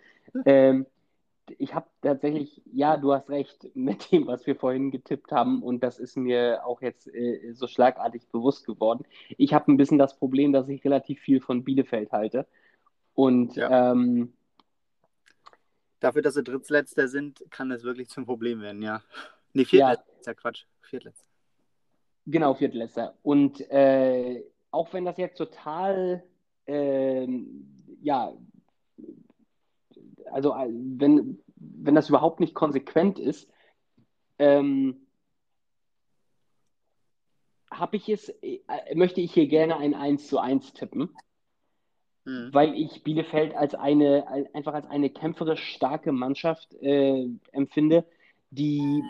Ähm, 0.44 0.86
ich 1.58 1.74
habe 1.74 1.86
tatsächlich, 2.02 2.62
ja, 2.64 2.96
du 2.96 3.12
hast 3.12 3.30
recht 3.30 3.70
mit 3.74 4.12
dem, 4.12 4.26
was 4.26 4.46
wir 4.46 4.56
vorhin 4.56 4.90
getippt 4.90 5.32
haben 5.32 5.62
und 5.62 5.82
das 5.82 5.98
ist 5.98 6.16
mir 6.16 6.64
auch 6.64 6.82
jetzt 6.82 7.06
äh, 7.08 7.52
so 7.52 7.66
schlagartig 7.66 8.28
bewusst 8.28 8.66
geworden. 8.66 9.04
Ich 9.36 9.54
habe 9.54 9.70
ein 9.70 9.76
bisschen 9.76 9.98
das 9.98 10.18
Problem, 10.18 10.52
dass 10.52 10.68
ich 10.68 10.84
relativ 10.84 11.20
viel 11.20 11.40
von 11.40 11.64
Bielefeld 11.64 12.12
halte 12.12 12.46
und 13.14 13.56
ja. 13.56 13.92
ähm, 13.92 14.32
dafür, 16.00 16.22
dass 16.22 16.34
sie 16.34 16.44
Drittletzter 16.44 17.08
sind, 17.08 17.44
kann 17.50 17.70
das 17.70 17.82
wirklich 17.82 18.08
zum 18.08 18.26
Problem 18.26 18.60
werden, 18.60 18.82
ja. 18.82 19.02
Nee, 19.52 19.64
Viertletzter, 19.64 20.32
ja. 20.32 20.34
Quatsch, 20.34 20.64
Viertletzter. 20.82 21.26
Genau, 22.26 22.54
Viertletzter. 22.54 23.14
Und 23.22 23.60
äh, 23.70 24.44
auch 24.70 24.92
wenn 24.92 25.04
das 25.04 25.16
jetzt 25.16 25.38
total, 25.38 26.22
äh, 26.66 27.26
ja, 28.02 28.32
also 30.32 30.52
äh, 30.54 30.68
wenn, 30.70 31.42
wenn 31.56 31.94
das 31.94 32.08
überhaupt 32.08 32.40
nicht 32.40 32.54
konsequent 32.54 33.18
ist, 33.18 33.50
ähm, 34.38 35.06
habe 37.70 37.96
ich 37.96 38.08
es, 38.08 38.28
äh, 38.42 38.60
möchte 38.94 39.20
ich 39.20 39.32
hier 39.32 39.48
gerne 39.48 39.76
ein 39.76 39.94
1 39.94 40.28
zu 40.28 40.38
1 40.38 40.72
tippen, 40.72 41.14
mhm. 42.24 42.50
weil 42.52 42.74
ich 42.74 43.02
Bielefeld 43.02 43.54
als 43.54 43.74
eine, 43.74 44.48
einfach 44.54 44.74
als 44.74 44.86
eine 44.88 45.10
kämpferisch 45.10 45.74
starke 45.74 46.12
Mannschaft 46.12 46.74
äh, 46.74 47.26
empfinde, 47.52 48.04
die 48.50 49.02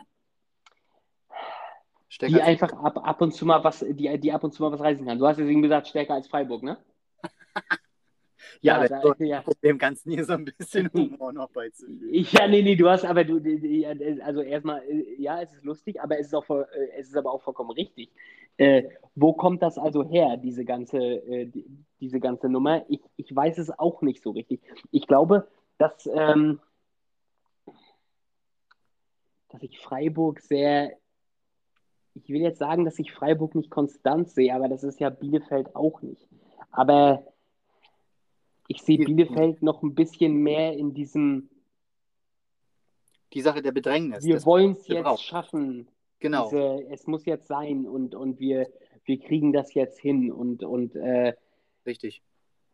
Stärker 2.08 2.34
die 2.34 2.42
einfach 2.42 2.72
ab, 2.72 3.06
ab 3.06 3.20
und 3.20 3.32
zu 3.32 3.44
mal 3.44 3.62
was, 3.62 3.80
die, 3.80 4.18
die 4.18 4.32
ab 4.32 4.42
und 4.42 4.52
zu 4.52 4.62
mal 4.62 4.72
was 4.72 4.80
reißen 4.80 5.04
kann. 5.04 5.18
Du 5.18 5.26
hast 5.26 5.38
ja 5.38 5.44
eben 5.44 5.60
gesagt, 5.60 5.88
stärker 5.88 6.14
als 6.14 6.28
Freiburg, 6.28 6.62
ne? 6.62 6.78
ja, 8.60 8.84
ja, 8.84 8.88
da, 8.88 9.14
ja. 9.18 9.44
dem 9.62 9.78
Ganzen 9.78 10.12
hier 10.12 10.24
so 10.24 10.34
ein 10.34 10.44
bisschen 10.44 10.90
Humor 10.94 11.32
noch 11.32 11.50
beizufügen. 11.50 12.26
Ja, 12.30 12.48
nee, 12.48 12.62
nee, 12.62 12.76
du 12.76 12.88
hast 12.88 13.04
aber 13.04 13.24
du, 13.24 13.36
also 14.22 14.42
erstmal, 14.42 14.82
ja, 15.18 15.40
es 15.42 15.52
ist 15.52 15.64
lustig, 15.64 16.00
aber 16.00 16.18
es 16.18 16.28
ist 16.28 16.34
auch 16.34 16.44
es 16.96 17.08
ist 17.08 17.16
aber 17.16 17.32
auch 17.32 17.42
vollkommen 17.42 17.70
richtig. 17.70 18.10
Äh, 18.58 18.84
wo 19.14 19.34
kommt 19.34 19.62
das 19.62 19.78
also 19.78 20.08
her, 20.08 20.36
diese 20.38 20.64
ganze, 20.64 20.98
äh, 20.98 21.46
die, 21.46 21.66
diese 22.00 22.20
ganze 22.20 22.48
Nummer? 22.48 22.84
Ich, 22.88 23.00
ich 23.16 23.34
weiß 23.34 23.58
es 23.58 23.70
auch 23.78 24.00
nicht 24.02 24.22
so 24.22 24.30
richtig. 24.30 24.60
Ich 24.90 25.06
glaube, 25.06 25.46
dass, 25.78 26.08
ähm, 26.12 26.60
dass 29.48 29.62
ich 29.62 29.78
Freiburg 29.78 30.40
sehr 30.40 30.96
ich 32.24 32.30
will 32.30 32.40
jetzt 32.40 32.58
sagen, 32.58 32.84
dass 32.84 32.98
ich 32.98 33.12
Freiburg 33.12 33.54
nicht 33.54 33.70
konstant 33.70 34.30
sehe, 34.30 34.54
aber 34.54 34.68
das 34.68 34.82
ist 34.82 35.00
ja 35.00 35.10
Bielefeld 35.10 35.76
auch 35.76 36.00
nicht. 36.02 36.26
Aber 36.70 37.24
ich 38.68 38.82
sehe 38.82 38.98
Bielefeld 38.98 39.62
noch 39.62 39.82
ein 39.82 39.94
bisschen 39.94 40.34
mehr 40.36 40.72
in 40.74 40.94
diesem. 40.94 41.50
Die 43.32 43.40
Sache 43.40 43.62
der 43.62 43.72
Bedrängnis. 43.72 44.24
Wir 44.24 44.44
wollen 44.44 44.72
es 44.72 44.86
jetzt 44.86 45.02
braucht. 45.02 45.22
schaffen. 45.22 45.88
Genau. 46.20 46.44
Diese, 46.44 46.86
es 46.90 47.06
muss 47.06 47.26
jetzt 47.26 47.48
sein 47.48 47.86
und, 47.86 48.14
und 48.14 48.38
wir, 48.38 48.68
wir 49.04 49.18
kriegen 49.18 49.52
das 49.52 49.74
jetzt 49.74 50.00
hin. 50.00 50.32
Und, 50.32 50.62
und, 50.62 50.94
äh, 50.94 51.34
Richtig. 51.86 52.22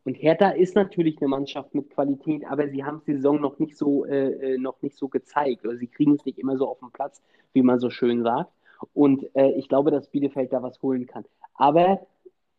Und 0.05 0.15
Hertha 0.15 0.51
ist 0.51 0.75
natürlich 0.75 1.21
eine 1.21 1.29
Mannschaft 1.29 1.75
mit 1.75 1.91
Qualität, 1.91 2.45
aber 2.47 2.69
sie 2.69 2.83
haben 2.83 3.03
die 3.07 3.15
Saison 3.15 3.41
noch 3.41 3.59
nicht 3.61 3.77
so, 3.77 4.05
äh, 4.05 4.55
äh, 4.55 4.59
noch 4.59 4.83
nicht 4.83 4.97
so 4.97 5.09
gezeigt. 5.09 5.65
Oder 5.65 5.77
sie 5.77 5.87
kriegen 5.87 6.15
es 6.15 6.25
nicht 6.25 6.39
immer 6.39 6.57
so 6.57 6.69
auf 6.69 6.81
den 6.81 6.91
Platz, 6.91 7.23
wie 7.53 7.63
man 7.63 7.79
so 7.79 7.91
schön 7.91 8.23
sagt. 8.23 8.53
Und 8.95 9.25
äh, 9.37 9.51
ich 9.53 9.69
glaube, 9.69 9.93
dass 9.93 10.09
Bielefeld 10.09 10.53
da 10.53 10.63
was 10.63 10.83
holen 10.83 11.07
kann. 11.07 11.25
Aber 11.55 12.05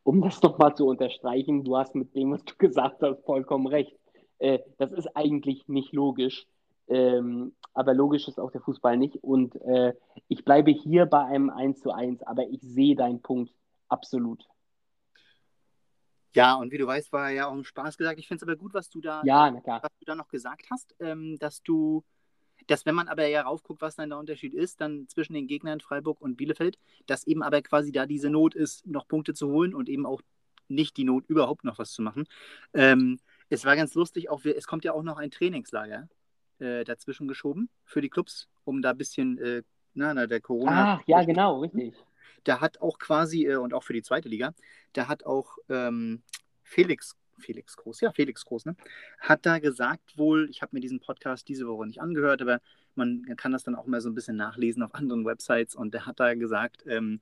um 0.04 0.22
das 0.22 0.42
nochmal 0.42 0.76
zu 0.76 0.86
unterstreichen, 0.86 1.64
du 1.64 1.78
hast 1.78 1.96
mit 1.96 2.16
dem, 2.16 2.32
was 2.32 2.44
du 2.44 2.56
gesagt 2.58 3.02
hast, 3.02 3.24
vollkommen 3.26 3.68
recht. 3.68 3.98
Äh, 4.40 4.60
das 4.78 4.92
ist 4.92 5.08
eigentlich 5.16 5.68
nicht 5.68 5.94
logisch. 5.94 6.46
Ähm, 6.88 7.54
aber 7.74 7.94
logisch 7.94 8.28
ist 8.28 8.40
auch 8.40 8.52
der 8.52 8.62
Fußball 8.62 8.98
nicht. 8.98 9.16
Und 9.24 9.56
äh, 9.62 9.94
ich 10.28 10.44
bleibe 10.44 10.72
hier 10.72 11.06
bei 11.06 11.24
einem 11.26 11.50
1 11.50 11.82
zu 11.82 11.92
1, 11.92 12.24
aber 12.24 12.44
ich 12.48 12.62
sehe 12.62 12.96
deinen 12.96 13.22
Punkt 13.22 13.54
absolut. 13.88 14.46
Ja, 16.36 16.56
und 16.56 16.72
wie 16.72 16.78
du 16.78 16.88
weißt, 16.88 17.14
war 17.14 17.30
ja 17.30 17.48
auch 17.48 17.54
ein 17.54 17.64
Spaß 17.64 17.98
gesagt. 17.98 18.20
Ich 18.20 18.28
finde 18.28 18.44
es 18.44 18.44
aber 18.44 18.56
gut, 18.56 18.74
was 18.74 18.90
du 18.90 19.02
da, 19.02 19.22
ja, 19.24 19.54
was 19.66 20.00
du 20.00 20.06
da 20.06 20.16
noch 20.16 20.28
gesagt 20.28 20.66
hast, 20.72 20.96
ähm, 21.00 21.38
dass 21.40 21.62
du 21.62 22.04
dass 22.68 22.86
wenn 22.86 22.96
man 22.96 23.08
aber 23.08 23.28
ja 23.28 23.42
raufguckt, 23.42 23.82
was 23.82 23.96
dann 23.96 24.10
der 24.10 24.20
Unterschied 24.20 24.54
ist, 24.54 24.82
dann 24.82 25.08
zwischen 25.08 25.34
den 25.34 25.48
Gegnern 25.48 25.80
Freiburg 25.80 26.22
und 26.22 26.36
Bielefeld, 26.36 26.78
dass 27.06 27.26
eben 27.26 27.44
aber 27.44 27.62
quasi 27.62 27.92
da 27.92 28.06
diese 28.06 28.30
Not 28.30 28.56
ist, 28.56 28.86
noch 28.86 29.08
Punkte 29.08 29.34
zu 29.34 29.50
holen 29.50 29.74
und 29.74 29.90
eben 29.90 30.06
auch 30.06 30.22
nicht 30.68 30.98
die 30.98 31.04
Not, 31.04 31.26
überhaupt 31.28 31.64
noch 31.64 31.78
was 31.78 31.92
zu 31.92 32.02
machen. 32.02 32.26
Ähm, 32.74 33.20
es 33.50 33.66
war 33.66 33.76
ganz 33.76 33.94
lustig, 33.94 34.30
auch 34.30 34.44
es 34.46 34.66
kommt 34.66 34.84
ja 34.84 34.94
auch 34.94 35.04
noch 35.04 35.18
ein 35.18 35.32
Trainingslager 35.32 36.08
äh, 36.60 36.84
dazwischen 36.84 37.28
geschoben 37.28 37.70
für 37.86 38.02
die 38.02 38.10
Clubs, 38.10 38.50
um 38.64 38.82
da 38.82 38.92
ein 38.92 38.98
bisschen, 38.98 39.38
äh, 39.38 39.64
na, 39.94 40.14
na, 40.14 40.28
der 40.28 40.42
Corona. 40.42 40.96
Ach, 40.96 41.04
ja, 41.08 41.24
genau, 41.24 41.60
richtig. 41.60 41.94
Da 42.44 42.60
hat 42.62 42.82
auch 42.82 42.98
quasi, 42.98 43.46
äh, 43.46 43.56
und 43.56 43.74
auch 43.74 43.84
für 43.84 43.94
die 43.94 44.02
zweite 44.02 44.30
Liga, 44.30 44.54
da 44.94 45.08
hat 45.08 45.26
auch 45.26 45.58
ähm, 45.70 46.24
Felix 46.64 47.16
Felix 47.44 47.78
Groß, 47.78 48.02
ja, 48.02 48.12
Felix 48.12 48.46
Groß, 48.46 48.66
ne? 48.66 48.76
Hat 49.20 49.46
da 49.46 49.60
gesagt 49.60 50.18
wohl, 50.18 50.50
ich 50.50 50.62
habe 50.62 50.76
mir 50.76 50.80
diesen 50.80 51.00
Podcast 51.00 51.48
diese 51.48 51.68
Woche 51.68 51.86
nicht 51.86 52.02
angehört, 52.02 52.42
aber 52.42 52.62
man 52.96 53.24
kann 53.38 53.52
das 53.52 53.64
dann 53.64 53.76
auch 53.76 53.86
mal 53.86 54.02
so 54.02 54.10
ein 54.10 54.16
bisschen 54.16 54.36
nachlesen 54.36 54.84
auf 54.84 54.96
anderen 54.96 55.26
Websites 55.26 55.76
und 55.76 55.94
der 55.94 56.06
hat 56.06 56.20
da 56.20 56.34
gesagt, 56.34 56.84
ähm, 56.88 57.20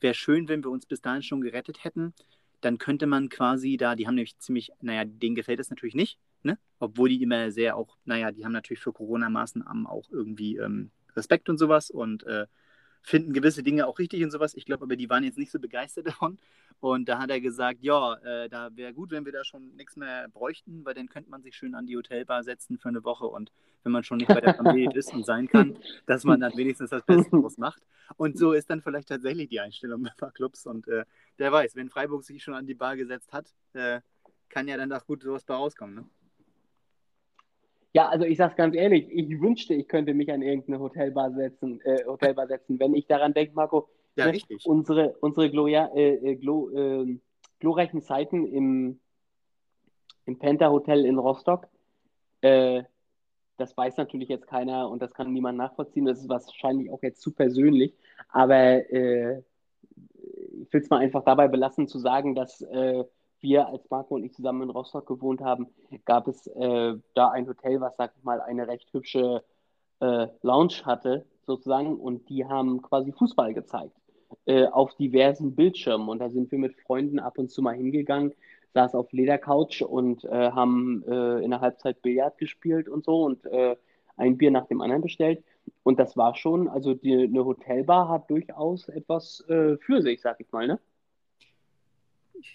wäre 0.00 0.14
schön, 0.14 0.48
wenn 0.48 0.64
wir 0.64 0.70
uns 0.70 0.86
bis 0.86 1.00
dahin 1.00 1.22
schon 1.22 1.40
gerettet 1.40 1.84
hätten, 1.84 2.14
dann 2.60 2.78
könnte 2.78 3.06
man 3.06 3.28
quasi 3.28 3.76
da, 3.76 3.94
die 3.94 4.06
haben 4.06 4.14
nämlich 4.14 4.38
ziemlich, 4.38 4.70
naja, 4.80 5.04
denen 5.04 5.34
gefällt 5.34 5.60
es 5.60 5.70
natürlich 5.70 5.94
nicht, 5.94 6.18
ne? 6.42 6.58
Obwohl 6.78 7.08
die 7.10 7.22
immer 7.22 7.50
sehr 7.50 7.76
auch, 7.76 7.96
naja, 8.04 8.32
die 8.32 8.44
haben 8.44 8.52
natürlich 8.52 8.80
für 8.80 8.92
Corona-Maßnahmen 8.92 9.86
auch 9.86 10.10
irgendwie 10.10 10.56
ähm, 10.56 10.90
Respekt 11.14 11.48
und 11.48 11.58
sowas 11.58 11.90
und 11.90 12.24
äh, 12.24 12.46
finden 13.04 13.34
gewisse 13.34 13.62
Dinge 13.62 13.86
auch 13.86 13.98
richtig 13.98 14.24
und 14.24 14.30
sowas. 14.30 14.54
Ich 14.54 14.64
glaube 14.64 14.84
aber, 14.84 14.96
die 14.96 15.10
waren 15.10 15.22
jetzt 15.24 15.38
nicht 15.38 15.52
so 15.52 15.60
begeistert 15.60 16.06
davon. 16.08 16.38
Und 16.80 17.08
da 17.08 17.18
hat 17.18 17.30
er 17.30 17.40
gesagt, 17.40 17.82
ja, 17.82 18.14
äh, 18.14 18.48
da 18.48 18.74
wäre 18.74 18.92
gut, 18.92 19.10
wenn 19.10 19.24
wir 19.24 19.32
da 19.32 19.44
schon 19.44 19.76
nichts 19.76 19.96
mehr 19.96 20.28
bräuchten, 20.28 20.84
weil 20.84 20.94
dann 20.94 21.08
könnte 21.08 21.30
man 21.30 21.42
sich 21.42 21.54
schön 21.54 21.74
an 21.74 21.86
die 21.86 21.96
Hotelbar 21.96 22.42
setzen 22.42 22.78
für 22.78 22.88
eine 22.88 23.04
Woche 23.04 23.26
und 23.26 23.52
wenn 23.84 23.92
man 23.92 24.02
schon 24.02 24.18
nicht 24.18 24.28
bei 24.28 24.40
der 24.40 24.54
Familie 24.54 24.90
ist 24.94 25.12
und 25.12 25.24
sein 25.24 25.46
kann, 25.46 25.76
dass 26.06 26.24
man 26.24 26.40
dann 26.40 26.56
wenigstens 26.56 26.90
das 26.90 27.04
Beste 27.04 27.30
draus 27.30 27.58
macht. 27.58 27.82
Und 28.16 28.38
so 28.38 28.52
ist 28.52 28.68
dann 28.70 28.82
vielleicht 28.82 29.08
tatsächlich 29.08 29.48
die 29.48 29.60
Einstellung 29.60 30.02
bei 30.02 30.10
ein 30.10 30.16
paar 30.16 30.32
Clubs. 30.32 30.66
Und 30.66 30.88
äh, 30.88 31.04
wer 31.36 31.52
weiß, 31.52 31.76
wenn 31.76 31.90
Freiburg 31.90 32.24
sich 32.24 32.42
schon 32.42 32.54
an 32.54 32.66
die 32.66 32.74
Bar 32.74 32.96
gesetzt 32.96 33.32
hat, 33.32 33.54
äh, 33.74 34.00
kann 34.48 34.66
ja 34.66 34.76
dann 34.76 34.92
auch 34.92 35.06
gut 35.06 35.22
sowas 35.22 35.44
bei 35.44 35.54
rauskommen. 35.54 35.94
Ne? 35.94 36.04
Ja, 37.94 38.08
also 38.08 38.24
ich 38.24 38.38
sag's 38.38 38.56
ganz 38.56 38.74
ehrlich, 38.74 39.06
ich 39.08 39.40
wünschte, 39.40 39.72
ich 39.72 39.86
könnte 39.86 40.14
mich 40.14 40.30
an 40.32 40.42
irgendeine 40.42 40.80
Hotelbar 40.80 41.30
setzen, 41.32 41.80
äh, 41.82 42.04
Hotelbar 42.04 42.48
setzen. 42.48 42.80
Wenn 42.80 42.92
ich 42.92 43.06
daran 43.06 43.34
denke, 43.34 43.54
Marco, 43.54 43.88
ja, 44.16 44.30
ne, 44.30 44.40
unsere, 44.64 45.14
unsere 45.20 45.48
Gloria, 45.48 45.90
äh, 45.94 46.14
äh, 46.14 46.34
Glo, 46.34 46.70
äh, 46.70 47.18
glorreichen 47.60 48.02
Zeiten 48.02 48.46
im, 48.46 48.98
im 50.26 50.38
Penta 50.40 50.70
Hotel 50.70 51.04
in 51.04 51.18
Rostock, 51.18 51.68
äh, 52.40 52.82
das 53.58 53.76
weiß 53.76 53.96
natürlich 53.96 54.28
jetzt 54.28 54.48
keiner 54.48 54.90
und 54.90 55.00
das 55.00 55.14
kann 55.14 55.32
niemand 55.32 55.56
nachvollziehen. 55.56 56.04
Das 56.04 56.18
ist 56.18 56.28
wahrscheinlich 56.28 56.90
auch 56.90 57.02
jetzt 57.02 57.20
zu 57.20 57.30
persönlich. 57.30 57.94
Aber 58.28 58.90
äh, 58.92 59.38
ich 60.62 60.72
will 60.72 60.80
es 60.80 60.90
mal 60.90 60.98
einfach 60.98 61.22
dabei 61.24 61.46
belassen, 61.46 61.86
zu 61.86 62.00
sagen, 62.00 62.34
dass 62.34 62.60
wir, 63.44 63.68
als 63.68 63.88
Marco 63.90 64.16
und 64.16 64.24
ich 64.24 64.34
zusammen 64.34 64.62
in 64.62 64.70
Rostock 64.70 65.06
gewohnt 65.06 65.40
haben, 65.40 65.68
gab 66.04 66.26
es 66.26 66.48
äh, 66.48 66.94
da 67.14 67.28
ein 67.28 67.46
Hotel, 67.46 67.80
was, 67.80 67.96
sag 67.96 68.12
ich 68.18 68.24
mal, 68.24 68.40
eine 68.40 68.66
recht 68.66 68.92
hübsche 68.92 69.44
äh, 70.00 70.26
Lounge 70.42 70.84
hatte, 70.84 71.26
sozusagen, 71.46 71.96
und 72.00 72.28
die 72.28 72.44
haben 72.44 72.82
quasi 72.82 73.12
Fußball 73.12 73.54
gezeigt 73.54 73.94
äh, 74.46 74.66
auf 74.66 74.94
diversen 74.94 75.54
Bildschirmen. 75.54 76.08
Und 76.08 76.18
da 76.18 76.30
sind 76.30 76.50
wir 76.50 76.58
mit 76.58 76.74
Freunden 76.80 77.20
ab 77.20 77.38
und 77.38 77.50
zu 77.50 77.62
mal 77.62 77.74
hingegangen, 77.76 78.32
saß 78.72 78.94
auf 78.94 79.12
Ledercouch 79.12 79.82
und 79.82 80.24
äh, 80.24 80.50
haben 80.50 81.04
äh, 81.06 81.44
in 81.44 81.50
der 81.50 81.60
Halbzeit 81.60 82.02
Billard 82.02 82.38
gespielt 82.38 82.88
und 82.88 83.04
so 83.04 83.22
und 83.22 83.46
äh, 83.46 83.76
ein 84.16 84.36
Bier 84.36 84.50
nach 84.50 84.66
dem 84.66 84.80
anderen 84.80 85.02
bestellt. 85.02 85.44
Und 85.82 85.98
das 85.98 86.16
war 86.16 86.34
schon, 86.34 86.68
also 86.68 86.94
die, 86.94 87.24
eine 87.24 87.44
Hotelbar 87.44 88.08
hat 88.08 88.28
durchaus 88.30 88.88
etwas 88.88 89.44
für 89.46 90.02
sich, 90.02 90.20
sag 90.20 90.38
ich 90.40 90.50
mal, 90.52 90.66
ne? 90.66 90.78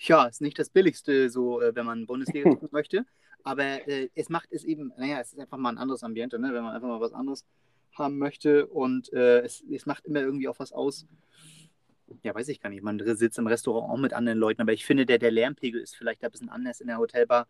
Ja, 0.02 0.26
ist 0.26 0.42
nicht 0.42 0.60
das 0.60 0.70
Billigste, 0.70 1.30
so 1.30 1.62
äh, 1.62 1.76
wenn 1.76 1.86
man 1.86 2.06
Bundesliga 2.06 2.50
gucken 2.50 2.70
möchte. 2.72 3.06
Aber 3.44 3.88
äh, 3.88 4.10
es 4.16 4.30
macht 4.30 4.52
es 4.52 4.64
eben, 4.64 4.92
naja, 4.98 5.20
es 5.20 5.34
ist 5.34 5.40
einfach 5.40 5.58
mal 5.58 5.70
ein 5.70 5.78
anderes 5.78 6.04
Ambiente, 6.04 6.40
ne? 6.40 6.54
wenn 6.54 6.64
man 6.64 6.76
einfach 6.76 6.88
mal 6.88 7.02
was 7.02 7.14
anderes 7.14 7.46
haben 7.94 8.18
möchte. 8.18 8.68
Und 8.68 9.12
äh, 9.14 9.40
es, 9.40 9.64
es 9.72 9.86
macht 9.86 10.06
immer 10.06 10.22
irgendwie 10.22 10.48
auch 10.48 10.60
was 10.60 10.74
aus. 10.74 11.08
Ja, 12.24 12.34
weiß 12.34 12.50
ich 12.50 12.60
gar 12.60 12.70
nicht. 12.70 12.84
Man 12.84 13.00
sitzt 13.16 13.38
im 13.38 13.48
Restaurant 13.48 13.92
auch 13.92 13.98
mit 13.98 14.14
anderen 14.14 14.40
Leuten, 14.40 14.62
aber 14.62 14.74
ich 14.74 14.86
finde, 14.86 15.06
der, 15.06 15.20
der 15.20 15.32
Lärmpegel 15.32 15.80
ist 15.82 15.96
vielleicht 15.96 16.24
ein 16.24 16.32
bisschen 16.32 16.50
anders 16.50 16.82
in 16.82 16.88
der 16.88 16.98
Hotelbar 16.98 17.48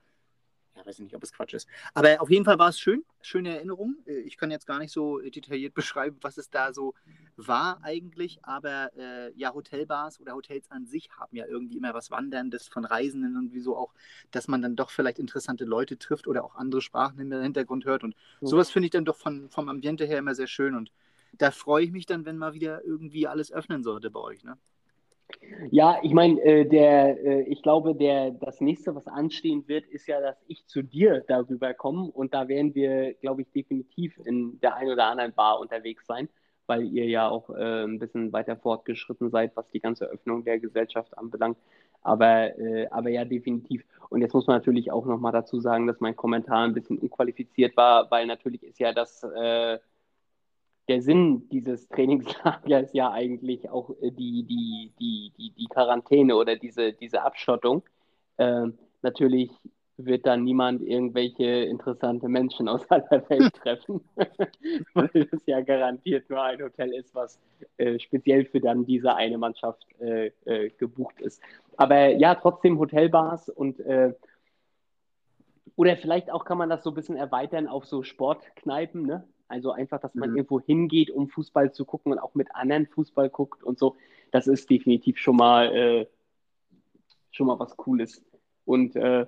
ja, 0.80 0.86
weiß 0.86 1.00
ich 1.00 1.04
nicht, 1.04 1.16
ob 1.16 1.24
es 1.24 1.34
Quatsch 1.34 1.54
ist. 1.54 1.68
Aber 1.94 2.22
auf 2.22 2.30
jeden 2.30 2.46
Fall 2.46 2.58
war 2.58 2.70
es 2.70 2.80
schön, 2.80 3.04
schöne 3.22 3.56
Erinnerung. 3.56 3.98
Äh, 4.06 4.20
ich 4.20 4.38
kann 4.38 4.52
jetzt 4.52 4.66
gar 4.66 4.80
nicht 4.80 4.92
so 4.92 5.20
detailliert 5.20 5.74
beschreiben, 5.76 6.18
was 6.22 6.38
es 6.38 6.50
da 6.50 6.74
so 6.74 6.94
war 7.36 7.80
eigentlich, 7.84 8.40
aber 8.44 8.92
äh, 8.98 9.32
ja, 9.36 9.54
Hotelbars 9.54 10.20
oder 10.20 10.34
Hotels 10.34 10.70
an 10.72 10.86
sich 10.86 11.10
haben 11.12 11.36
ja 11.36 11.46
irgendwie 11.46 11.78
immer 11.78 11.94
was 11.94 12.12
Wanderndes 12.12 12.68
von 12.68 12.86
Reisenden 12.86 13.38
und 13.38 13.54
wieso 13.54 13.78
auch, 13.78 13.94
dass 14.32 14.48
man 14.48 14.62
dann 14.62 14.76
doch 14.76 14.90
vielleicht 14.90 15.20
interessante 15.20 15.66
Leute 15.66 15.98
trifft 15.98 16.28
oder 16.28 16.44
auch 16.44 16.56
andere 16.56 16.82
Sprachen 16.82 17.20
im 17.20 17.42
Hintergrund 17.42 17.86
hört. 17.86 18.04
Und 18.04 18.16
mhm. 18.42 18.48
sowas 18.48 18.72
finde 18.72 18.88
ich 18.88 18.92
dann 18.92 19.06
doch 19.06 19.18
von, 19.18 19.50
vom 19.50 19.70
Ambiente 19.70 20.06
her 20.06 20.20
immer 20.20 20.36
sehr 20.36 20.48
schön. 20.48 20.76
Und 20.76 20.92
da 21.34 21.52
freue 21.52 21.84
ich 21.84 21.92
mich 21.92 22.06
dann, 22.06 22.26
wenn 22.26 22.38
mal 22.38 22.54
wieder 22.54 22.84
irgendwie 22.84 23.28
alles 23.28 23.52
öffnen 23.52 23.84
sollte 23.84 24.10
bei 24.10 24.20
euch. 24.20 24.44
Ne? 24.44 24.58
Ja, 25.72 26.00
ich 26.04 26.14
meine, 26.14 26.42
äh, 26.42 26.66
der, 26.66 27.24
äh, 27.24 27.42
ich 27.44 27.62
glaube, 27.62 27.96
der, 27.96 28.32
das 28.32 28.62
nächste, 28.62 28.96
was 28.96 29.08
anstehen 29.08 29.68
wird, 29.68 29.86
ist 29.88 30.08
ja, 30.08 30.20
dass 30.22 30.38
ich 30.48 30.66
zu 30.68 30.82
dir 30.82 31.24
darüber 31.28 31.74
komme 31.74 32.10
und 32.12 32.34
da 32.34 32.48
werden 32.48 32.74
wir, 32.76 33.14
glaube 33.16 33.42
ich, 33.44 33.52
definitiv 33.52 34.18
in 34.26 34.60
der 34.62 34.76
einen 34.76 34.92
oder 34.92 35.08
anderen 35.08 35.34
Bar 35.34 35.60
unterwegs 35.60 36.06
sein, 36.08 36.30
weil 36.66 36.84
ihr 36.84 37.06
ja 37.06 37.30
auch 37.30 37.50
äh, 37.50 37.84
ein 37.84 38.00
bisschen 38.00 38.32
weiter 38.34 38.56
fortgeschritten 38.58 39.30
seid, 39.30 39.56
was 39.56 39.70
die 39.70 39.80
ganze 39.80 40.06
Öffnung 40.06 40.44
der 40.44 40.60
Gesellschaft 40.60 41.18
anbelangt. 41.18 41.58
Aber, 42.02 42.58
äh, 42.58 42.88
aber 42.90 43.10
ja, 43.10 43.26
definitiv. 43.26 43.84
Und 44.10 44.22
jetzt 44.22 44.34
muss 44.34 44.48
man 44.48 44.58
natürlich 44.58 44.92
auch 44.92 45.06
nochmal 45.06 45.34
dazu 45.34 45.60
sagen, 45.60 45.88
dass 45.88 46.00
mein 46.00 46.16
Kommentar 46.16 46.64
ein 46.64 46.74
bisschen 46.74 46.98
unqualifiziert 46.98 47.76
war, 47.78 48.10
weil 48.10 48.26
natürlich 48.26 48.64
ist 48.64 48.80
ja 48.80 48.94
das 48.94 49.24
äh, 49.24 49.78
der 50.90 51.02
Sinn 51.02 51.48
dieses 51.50 51.88
Trainingslagers 51.90 52.92
ja 52.94 53.12
eigentlich 53.12 53.70
auch 53.70 53.92
äh, 54.02 54.12
die, 54.12 54.44
die, 54.44 54.92
die, 55.00 55.32
die, 55.38 55.52
die 55.52 55.68
Quarantäne 55.68 56.36
oder 56.36 56.56
diese, 56.56 56.94
diese 56.94 57.22
Abschottung. 57.22 57.84
Ähm, 58.38 58.78
natürlich 59.02 59.52
wird 59.98 60.26
da 60.26 60.38
niemand 60.38 60.82
irgendwelche 60.82 61.44
interessante 61.44 62.28
Menschen 62.28 62.68
aus 62.68 62.90
aller 62.90 63.24
Welt 63.30 63.54
treffen, 63.54 64.02
weil 64.94 65.28
es 65.32 65.46
ja 65.46 65.62
garantiert 65.62 66.30
nur 66.30 66.42
ein 66.42 66.62
Hotel 66.62 66.94
ist, 66.94 67.14
was 67.14 67.40
äh, 67.78 68.00
speziell 68.00 68.46
für 68.46 68.62
dann 68.62 68.86
diese 68.86 69.16
eine 69.16 69.38
Mannschaft 69.38 69.86
äh, 70.00 70.32
äh, 70.46 70.70
gebucht 70.78 71.20
ist. 71.22 71.42
Aber 71.78 72.10
ja, 72.10 72.36
trotzdem 72.36 72.80
Hotelbars 72.80 73.50
und 73.50 73.80
äh, 73.82 74.14
oder 75.76 75.96
vielleicht 75.96 76.32
auch 76.32 76.44
kann 76.44 76.58
man 76.58 76.70
das 76.70 76.84
so 76.84 76.92
ein 76.92 76.96
bisschen 76.96 77.16
erweitern 77.16 77.68
auf 77.68 77.86
so 77.86 78.04
Sportkneipen, 78.04 79.04
ne? 79.04 79.24
Also 79.50 79.72
einfach, 79.72 80.00
dass 80.00 80.16
man 80.16 80.30
mhm. 80.32 80.38
irgendwo 80.38 80.62
hingeht, 80.62 81.10
um 81.10 81.28
Fußball 81.28 81.74
zu 81.74 81.84
gucken 81.84 82.12
und 82.12 82.20
auch 82.20 82.36
mit 82.36 82.54
anderen 82.56 82.86
Fußball 82.88 83.30
guckt 83.30 83.64
und 83.64 83.80
so. 83.80 83.96
Das 84.32 84.48
ist 84.48 84.70
definitiv 84.70 85.18
schon 85.18 85.36
mal, 85.36 85.76
äh, 85.76 86.08
schon 87.32 87.48
mal 87.48 87.60
was 87.60 87.76
Cooles. 87.76 88.24
Und 88.66 88.96
äh, 88.96 89.26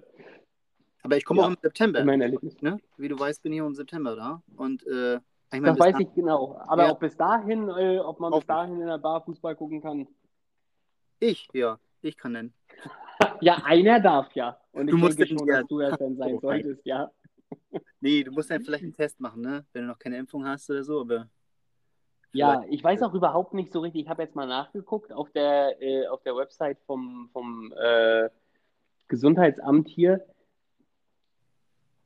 aber 1.04 1.18
ich 1.18 1.26
komme 1.26 1.42
ja, 1.42 1.48
auch 1.48 1.50
im 1.50 1.58
September. 1.60 2.04
Mein 2.06 2.22
Erlebnis. 2.22 2.62
Ne? 2.62 2.80
Wie 2.98 3.08
du 3.08 3.20
weißt, 3.20 3.42
bin 3.42 3.54
ich 3.54 3.62
auch 3.62 3.68
im 3.68 3.74
September 3.74 4.16
da. 4.16 4.44
Und 4.56 4.86
äh, 4.86 5.16
ich 5.16 5.22
mein, 5.60 5.64
das 5.64 5.80
weiß 5.80 6.00
ich 6.00 6.14
genau. 6.14 6.56
Aber 6.68 6.86
ja. 6.86 6.92
ob 6.92 7.00
bis 7.00 7.18
dahin, 7.18 7.68
äh, 7.70 7.98
ob 7.98 8.20
man 8.20 8.32
bis 8.32 8.46
dahin 8.46 8.80
in 8.80 8.88
der 8.88 9.00
Bar 9.00 9.22
Fußball 9.24 9.56
gucken 9.56 9.82
kann. 9.82 10.08
Ich, 11.20 11.48
ja, 11.54 11.80
ich 12.02 12.16
kann 12.18 12.34
nennen. 12.34 12.54
ja, 13.42 13.62
einer 13.64 14.00
darf 14.00 14.32
ja. 14.36 14.60
Und 14.72 14.88
Du 14.88 14.96
ich 14.96 15.02
musst 15.02 15.20
denke 15.20 15.34
den- 15.34 15.40
schon, 15.40 15.48
ja. 15.48 15.60
dass 15.60 15.68
du 15.68 15.80
das 15.80 15.98
dann 15.98 16.16
sein 16.18 16.36
Oh, 16.36 16.40
solltest, 16.40 16.86
ja. 16.86 17.12
Nee, 18.02 18.24
du 18.24 18.32
musst 18.32 18.50
dann 18.50 18.64
vielleicht 18.64 18.84
einen 18.84 18.94
Test 18.94 19.20
machen, 19.20 19.42
ne? 19.42 19.66
Wenn 19.74 19.84
du 19.84 19.88
noch 19.90 20.00
keine 20.00 20.18
Impfung 20.18 20.46
hast 20.46 20.70
oder 20.70 20.84
so, 20.84 21.02
aber. 21.02 21.30
Ja, 22.34 22.64
ich 22.70 22.82
weiß 22.82 23.04
auch 23.04 23.14
überhaupt 23.14 23.54
nicht 23.54 23.74
so 23.74 23.82
richtig. 23.82 24.04
Ich 24.04 24.10
habe 24.10 24.24
jetzt 24.24 24.36
mal 24.36 24.48
nachgeguckt 24.48 25.12
auf 25.12 25.30
der, 25.32 25.82
äh, 25.82 26.08
auf 26.08 26.24
der 26.24 26.36
Website 26.36 26.80
vom, 26.86 27.30
vom 27.34 27.74
äh, 27.74 28.30
Gesundheitsamt 29.10 29.90
hier. 29.90 30.26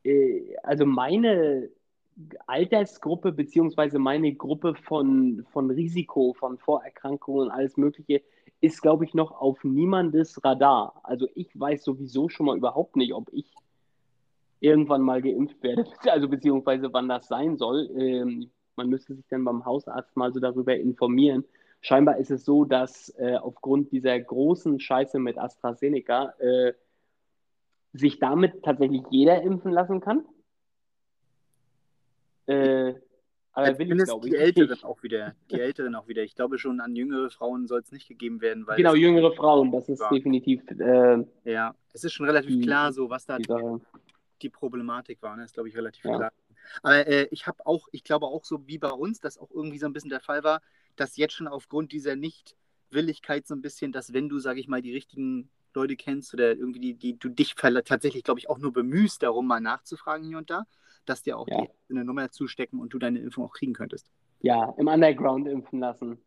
Äh, 0.03 0.55
also 0.63 0.86
meine 0.86 1.70
Altersgruppe 2.47 3.32
beziehungsweise 3.34 3.99
meine 3.99 4.34
Gruppe 4.34 4.76
von, 4.76 5.45
von 5.51 5.70
Risiko, 5.70 6.34
von 6.34 6.57
Vorerkrankungen 6.57 7.47
und 7.47 7.51
alles 7.51 7.78
Mögliche 7.78 8.24
ist, 8.61 8.82
glaube 8.82 9.05
ich, 9.05 9.13
noch 9.13 9.32
auf 9.32 9.63
niemandes 9.63 10.43
Radar. 10.43 10.99
Also 11.03 11.28
ich 11.36 11.49
weiß 11.59 11.84
sowieso 11.84 12.30
schon 12.30 12.45
mal 12.47 12.57
überhaupt 12.57 12.95
nicht, 12.95 13.13
ob 13.13 13.32
ich 13.32 13.53
irgendwann 14.60 15.01
mal 15.01 15.22
geimpft 15.22 15.62
werde, 15.64 15.86
also 16.12 16.28
beziehungsweise 16.28 16.91
wann 16.93 17.08
das 17.10 17.28
sein 17.28 17.58
soll. 17.58 17.89
Ähm, 17.97 18.49
man 18.76 18.89
müsste 18.89 19.16
sich 19.16 19.26
dann 19.30 19.43
beim 19.45 19.64
Hausarzt 19.66 20.16
mal 20.18 20.34
so 20.34 20.39
darüber 20.39 20.76
informieren. 20.76 21.45
Scheinbar 21.82 22.18
ist 22.18 22.32
es 22.32 22.43
so, 22.45 22.66
dass 22.66 23.10
äh, 23.18 23.36
aufgrund 23.36 23.91
dieser 23.91 24.20
großen 24.20 24.80
Scheiße 24.80 25.20
mit 25.20 25.38
AstraZeneca 25.38 26.34
äh, 26.39 26.74
sich 27.93 28.20
damit 28.20 28.64
tatsächlich 28.64 29.03
jeder 29.12 29.41
impfen 29.41 29.72
lassen 29.72 30.01
kann. 30.01 30.26
Äh, 32.47 32.95
aber 33.53 33.80
will 33.80 33.97
ich, 33.97 34.03
glaube 34.03 34.28
die 34.28 34.36
ich. 34.36 34.41
Älteren 34.41 34.84
auch 34.84 35.01
wieder. 35.01 35.34
Die 35.49 35.60
Älteren 35.62 35.95
auch 35.95 36.08
wieder. 36.10 36.24
Ich 36.24 36.36
glaube 36.36 36.58
schon, 36.58 36.82
an 36.82 36.95
jüngere 36.95 37.30
Frauen 37.30 37.68
soll 37.68 37.80
es 37.80 37.91
nicht 37.91 38.08
gegeben 38.08 38.41
werden, 38.41 38.68
weil 38.68 38.76
Genau, 38.78 38.95
jüngere 38.95 39.32
Frauen, 39.32 39.72
das 39.72 39.88
ist 39.88 40.01
Ja. 40.01 40.10
definitiv 40.10 40.62
äh, 40.72 41.24
ja, 41.45 41.74
es 41.93 42.03
ist 42.03 42.12
schon 42.14 42.26
relativ 42.26 42.51
Die- 42.51 42.62
klar, 42.62 42.91
so 42.91 43.10
was 43.10 43.26
da 43.26 43.38
die 44.41 44.49
Problematik 44.49 45.21
war. 45.21 45.36
Ne? 45.36 45.43
ist, 45.45 45.53
glaube 45.53 45.69
ich, 45.69 45.77
relativ 45.77 46.05
Ja. 46.05 46.15
klar. 46.15 46.33
Aber 46.83 47.07
äh, 47.07 47.27
ich 47.31 47.47
habe 47.47 47.65
auch, 47.65 47.88
ich 47.91 48.03
glaube 48.03 48.25
auch 48.25 48.43
so 48.43 48.67
wie 48.67 48.77
bei 48.77 48.89
uns, 48.91 49.19
dass 49.19 49.38
auch 49.38 49.51
irgendwie 49.51 49.77
so 49.77 49.86
ein 49.86 49.93
bisschen 49.93 50.09
der 50.09 50.19
Fall 50.19 50.43
war, 50.43 50.61
dass 50.95 51.17
jetzt 51.17 51.33
schon 51.33 51.47
aufgrund 51.47 51.91
dieser 51.91 52.15
Nichtwilligkeit 52.15 53.45
so 53.45 53.53
ein 53.55 53.61
bisschen, 53.61 53.91
dass 53.91 54.13
wenn 54.13 54.29
du, 54.29 54.39
sage 54.39 54.59
ich 54.59 54.67
mal, 54.67 54.81
die 54.81 54.93
richtigen 54.93 55.49
Leute 55.73 55.95
kennst 55.95 56.33
oder 56.33 56.55
irgendwie 56.55 56.79
die, 56.79 56.93
die 56.95 57.19
du 57.19 57.29
dich 57.29 57.55
tatsächlich, 57.55 58.23
glaube 58.23 58.39
ich, 58.39 58.49
auch 58.49 58.57
nur 58.57 58.71
bemühst, 58.73 59.21
darum 59.23 59.45
mal 59.45 59.59
nachzufragen 59.59 60.25
hier 60.25 60.38
und 60.38 60.49
da, 60.49 60.65
dass 61.05 61.21
dir 61.21 61.38
auch 61.38 61.47
Ja. 61.47 61.61
die 61.61 61.69
eine 61.89 62.05
Nummer 62.05 62.31
zustecken 62.31 62.79
und 62.79 62.93
du 62.93 62.99
deine 62.99 63.19
Impfung 63.19 63.45
auch 63.45 63.53
kriegen 63.53 63.73
könntest. 63.73 64.09
Ja, 64.39 64.73
im 64.77 64.88
Underground 64.88 65.47
impfen 65.47 65.79
lassen. 65.79 66.17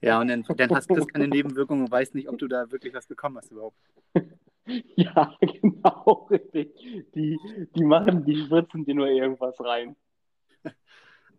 Ja, 0.00 0.20
und 0.20 0.28
dann, 0.28 0.44
dann 0.56 0.70
hast 0.70 0.88
du 0.90 0.94
das 0.94 1.08
keine 1.08 1.26
Nebenwirkungen 1.26 1.84
und 1.84 1.90
weißt 1.90 2.14
nicht, 2.14 2.28
ob 2.28 2.38
du 2.38 2.46
da 2.46 2.70
wirklich 2.70 2.94
was 2.94 3.06
bekommen 3.06 3.36
hast 3.36 3.50
überhaupt. 3.50 3.78
Ja, 4.96 5.34
genau, 5.40 6.28
richtig. 6.30 6.74
Die, 7.14 7.38
die 7.74 7.84
machen, 7.84 8.24
die 8.24 8.36
spritzen 8.36 8.84
dir 8.84 8.94
nur 8.94 9.08
irgendwas 9.08 9.58
rein. 9.60 9.96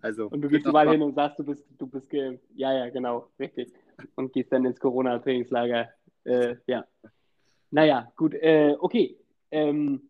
Also, 0.02 0.28
Und 0.28 0.42
du 0.42 0.48
gehst 0.48 0.66
mal- 0.66 0.90
hin 0.90 1.02
und 1.02 1.14
sagst, 1.14 1.40
du 1.40 1.44
bist, 1.44 1.66
du 1.78 1.86
bist 1.86 2.10
geimpft. 2.10 2.46
Ja, 2.56 2.74
ja, 2.74 2.90
genau, 2.90 3.30
richtig. 3.38 3.74
Und 4.16 4.32
gehst 4.32 4.52
dann 4.52 4.66
ins 4.66 4.80
Corona-Trainingslager. 4.80 5.90
Äh, 6.24 6.56
ja. 6.68 6.86
Naja, 7.72 8.12
gut, 8.16 8.34
äh, 8.34 8.76
okay. 8.80 9.18
Ähm, 9.52 10.02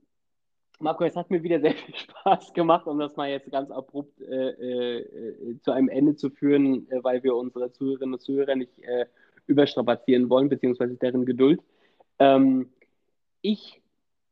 Marco, 0.79 1.03
es 1.03 1.15
hat 1.15 1.29
mir 1.31 1.41
wieder 1.41 1.59
sehr 1.59 1.73
viel 1.85 1.95
Spaß 1.95 2.53
gemacht, 2.53 2.85
um 2.87 2.99
das 2.99 3.15
mal 3.15 3.29
jetzt 3.29 3.51
ganz 3.51 3.71
abrupt 3.71 4.21
äh, 4.21 4.49
äh, 4.51 4.99
äh, 4.99 5.59
zu 5.61 5.71
einem 5.71 5.89
Ende 5.89 6.15
zu 6.15 6.29
führen, 6.29 6.89
äh, 6.91 7.03
weil 7.03 7.23
wir 7.23 7.35
unsere 7.35 7.71
Zuhörerinnen 7.71 8.13
und 8.13 8.21
Zuhörer 8.21 8.55
nicht 8.55 8.71
überstrapazieren 9.47 10.29
wollen, 10.29 10.47
beziehungsweise 10.49 10.95
deren 10.95 11.25
Geduld. 11.25 11.61
Ähm, 12.19 12.69
ich 13.41 13.81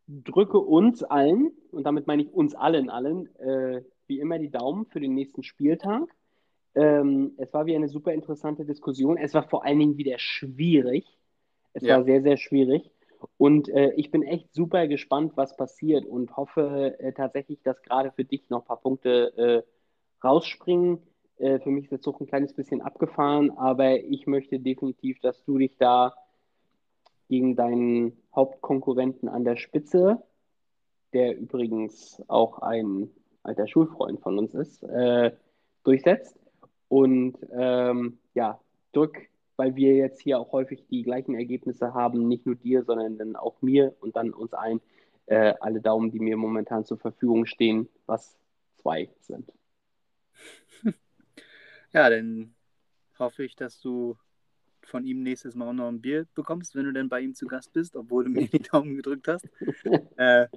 drücke 0.07 0.59
uns 0.59 1.03
allen, 1.03 1.51
und 1.71 1.83
damit 1.83 2.07
meine 2.07 2.23
ich 2.23 2.33
uns 2.33 2.55
allen, 2.55 2.89
allen, 2.89 3.35
äh, 3.37 3.83
wie 4.07 4.19
immer 4.19 4.39
die 4.39 4.49
Daumen 4.49 4.85
für 4.85 4.99
den 4.99 5.13
nächsten 5.13 5.43
Spieltag. 5.43 6.03
Ähm, 6.75 7.33
es 7.37 7.53
war 7.53 7.65
wieder 7.65 7.77
eine 7.77 7.89
super 7.89 8.13
interessante 8.13 8.63
Diskussion. 8.65 9.17
Es 9.17 9.33
war 9.33 9.43
vor 9.43 9.65
allen 9.65 9.79
Dingen 9.79 9.97
wieder 9.97 10.17
schwierig. 10.19 11.05
Es 11.73 11.83
Ja. 11.83 11.97
war 11.97 12.03
sehr, 12.03 12.21
sehr 12.21 12.37
schwierig. 12.37 12.89
Und 13.37 13.67
äh, 13.69 13.93
ich 13.95 14.11
bin 14.11 14.23
echt 14.23 14.53
super 14.53 14.87
gespannt, 14.87 15.33
was 15.35 15.57
passiert 15.57 16.05
und 16.05 16.37
hoffe 16.37 16.95
äh, 16.99 17.13
tatsächlich, 17.13 17.61
dass 17.63 17.81
gerade 17.81 18.11
für 18.11 18.23
dich 18.23 18.49
noch 18.49 18.61
ein 18.61 18.67
paar 18.67 18.79
Punkte 18.81 19.33
äh, 19.37 20.25
rausspringen. 20.25 20.99
Äh, 21.37 21.59
für 21.59 21.69
mich 21.69 21.85
ist 21.85 21.91
der 21.91 22.01
Zug 22.01 22.21
ein 22.21 22.27
kleines 22.27 22.53
bisschen 22.53 22.81
abgefahren, 22.81 23.51
aber 23.57 23.99
ich 23.99 24.27
möchte 24.27 24.59
definitiv, 24.59 25.19
dass 25.19 25.43
du 25.43 25.57
dich 25.57 25.77
da 25.77 26.13
gegen 27.29 27.55
deinen 27.55 28.17
Hauptkonkurrenten 28.35 29.29
an 29.29 29.43
der 29.43 29.57
Spitze, 29.57 30.23
der 31.13 31.37
übrigens 31.37 32.21
auch 32.27 32.59
ein 32.59 33.09
alter 33.43 33.67
Schulfreund 33.67 34.19
von 34.21 34.37
uns 34.37 34.53
ist, 34.53 34.83
äh, 34.83 35.31
durchsetzt. 35.83 36.37
Und 36.89 37.37
ähm, 37.51 38.17
ja, 38.33 38.59
drück, 38.93 39.17
weil 39.55 39.75
wir 39.75 39.95
jetzt 39.95 40.21
hier 40.21 40.39
auch 40.39 40.51
häufig 40.51 40.85
die 40.89 41.03
gleichen 41.03 41.35
Ergebnisse 41.35 41.93
haben, 41.93 42.27
nicht 42.27 42.45
nur 42.45 42.55
dir, 42.55 42.83
sondern 42.83 43.17
dann 43.17 43.35
auch 43.35 43.61
mir 43.61 43.95
und 43.99 44.15
dann 44.15 44.33
uns 44.33 44.53
allen 44.53 44.81
äh, 45.27 45.53
alle 45.59 45.81
Daumen, 45.81 46.11
die 46.11 46.19
mir 46.19 46.37
momentan 46.37 46.85
zur 46.85 46.97
Verfügung 46.97 47.45
stehen, 47.45 47.87
was 48.05 48.37
zwei 48.81 49.09
sind. 49.19 49.53
Ja, 51.93 52.09
dann 52.09 52.53
hoffe 53.17 53.45
ich, 53.45 53.55
dass 53.55 53.79
du 53.79 54.17
von 54.87 55.05
ihm 55.05 55.23
nächstes 55.23 55.55
Mal 55.55 55.69
auch 55.69 55.73
noch 55.73 55.87
ein 55.89 56.01
Bier 56.01 56.27
bekommst, 56.35 56.75
wenn 56.75 56.85
du 56.85 56.93
dann 56.93 57.09
bei 57.09 57.21
ihm 57.21 57.35
zu 57.35 57.45
Gast 57.45 57.73
bist, 57.73 57.95
obwohl 57.95 58.25
du 58.25 58.29
mir 58.29 58.47
die 58.47 58.59
Daumen 58.59 58.95
gedrückt 58.95 59.27
hast. 59.27 59.47
äh, 60.17 60.47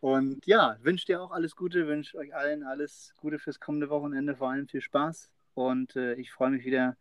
und 0.00 0.46
ja, 0.46 0.76
wünsche 0.82 1.06
dir 1.06 1.22
auch 1.22 1.30
alles 1.30 1.56
Gute, 1.56 1.86
wünsche 1.86 2.16
euch 2.18 2.34
allen 2.34 2.62
alles 2.62 3.14
Gute 3.16 3.38
fürs 3.38 3.60
kommende 3.60 3.88
Wochenende, 3.88 4.36
vor 4.36 4.50
allem 4.50 4.68
viel 4.68 4.80
Spaß. 4.80 5.30
Und 5.54 5.96
äh, 5.96 6.14
ich 6.14 6.30
freue 6.30 6.50
mich 6.50 6.64
wieder 6.64 6.96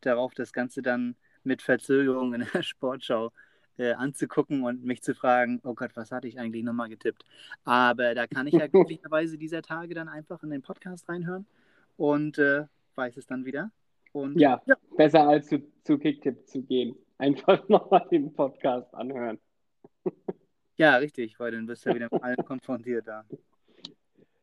darauf, 0.00 0.34
das 0.34 0.52
Ganze 0.52 0.82
dann 0.82 1.16
mit 1.44 1.62
Verzögerung 1.62 2.34
in 2.34 2.46
der 2.52 2.62
Sportschau 2.62 3.32
äh, 3.78 3.92
anzugucken 3.92 4.64
und 4.64 4.84
mich 4.84 5.02
zu 5.02 5.14
fragen, 5.14 5.60
oh 5.64 5.74
Gott, 5.74 5.92
was 5.94 6.10
hatte 6.10 6.28
ich 6.28 6.38
eigentlich 6.38 6.64
nochmal 6.64 6.88
getippt? 6.88 7.24
Aber 7.64 8.14
da 8.14 8.26
kann 8.26 8.46
ich 8.46 8.54
ja 8.54 8.66
glücklicherweise 8.68 9.38
dieser 9.38 9.62
Tage 9.62 9.94
dann 9.94 10.08
einfach 10.08 10.42
in 10.42 10.50
den 10.50 10.62
Podcast 10.62 11.08
reinhören 11.08 11.46
und 11.96 12.38
äh, 12.38 12.64
weiß 12.96 13.16
es 13.16 13.26
dann 13.26 13.44
wieder. 13.44 13.70
Und 14.12 14.38
Ja, 14.38 14.60
besser 14.96 15.28
als 15.28 15.48
zu, 15.48 15.62
zu 15.84 15.98
Kicktipp 15.98 16.46
zu 16.46 16.62
gehen. 16.62 16.96
Einfach 17.18 17.68
nochmal 17.68 18.06
den 18.10 18.32
Podcast 18.32 18.94
anhören. 18.94 19.38
Ja, 20.76 20.96
richtig, 20.96 21.38
weil 21.40 21.50
dann 21.50 21.66
wirst 21.66 21.84
du 21.84 21.90
ja 21.90 21.96
wieder 21.96 22.08
mit 22.10 22.22
allem 22.22 22.44
konfrontiert 22.44 23.06
da. 23.08 23.24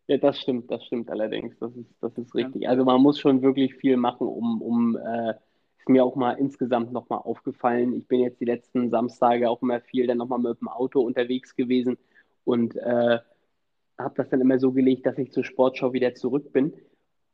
Ja, 0.07 0.17
das 0.17 0.39
stimmt, 0.39 0.69
das 0.69 0.85
stimmt 0.85 1.09
allerdings. 1.09 1.57
Das 1.59 1.75
ist, 1.75 1.89
das 2.01 2.17
ist 2.17 2.35
richtig. 2.35 2.67
Also 2.67 2.83
man 2.83 3.01
muss 3.01 3.19
schon 3.19 3.41
wirklich 3.41 3.75
viel 3.75 3.97
machen, 3.97 4.27
um, 4.27 4.61
um 4.61 4.97
äh, 4.97 5.33
ist 5.79 5.89
mir 5.89 6.03
auch 6.03 6.15
mal 6.15 6.33
insgesamt 6.33 6.91
nochmal 6.91 7.19
aufgefallen. 7.19 7.93
Ich 7.93 8.07
bin 8.07 8.19
jetzt 8.19 8.39
die 8.39 8.45
letzten 8.45 8.89
Samstage 8.89 9.49
auch 9.49 9.61
immer 9.61 9.81
viel 9.81 10.07
dann 10.07 10.17
nochmal 10.17 10.39
mit 10.39 10.59
dem 10.59 10.67
Auto 10.67 11.01
unterwegs 11.01 11.55
gewesen 11.55 11.97
und 12.43 12.75
äh, 12.75 13.19
habe 13.97 14.13
das 14.15 14.29
dann 14.29 14.41
immer 14.41 14.59
so 14.59 14.71
gelegt, 14.71 15.05
dass 15.05 15.17
ich 15.17 15.31
zur 15.31 15.43
Sportschau 15.43 15.93
wieder 15.93 16.13
zurück 16.15 16.51
bin 16.51 16.73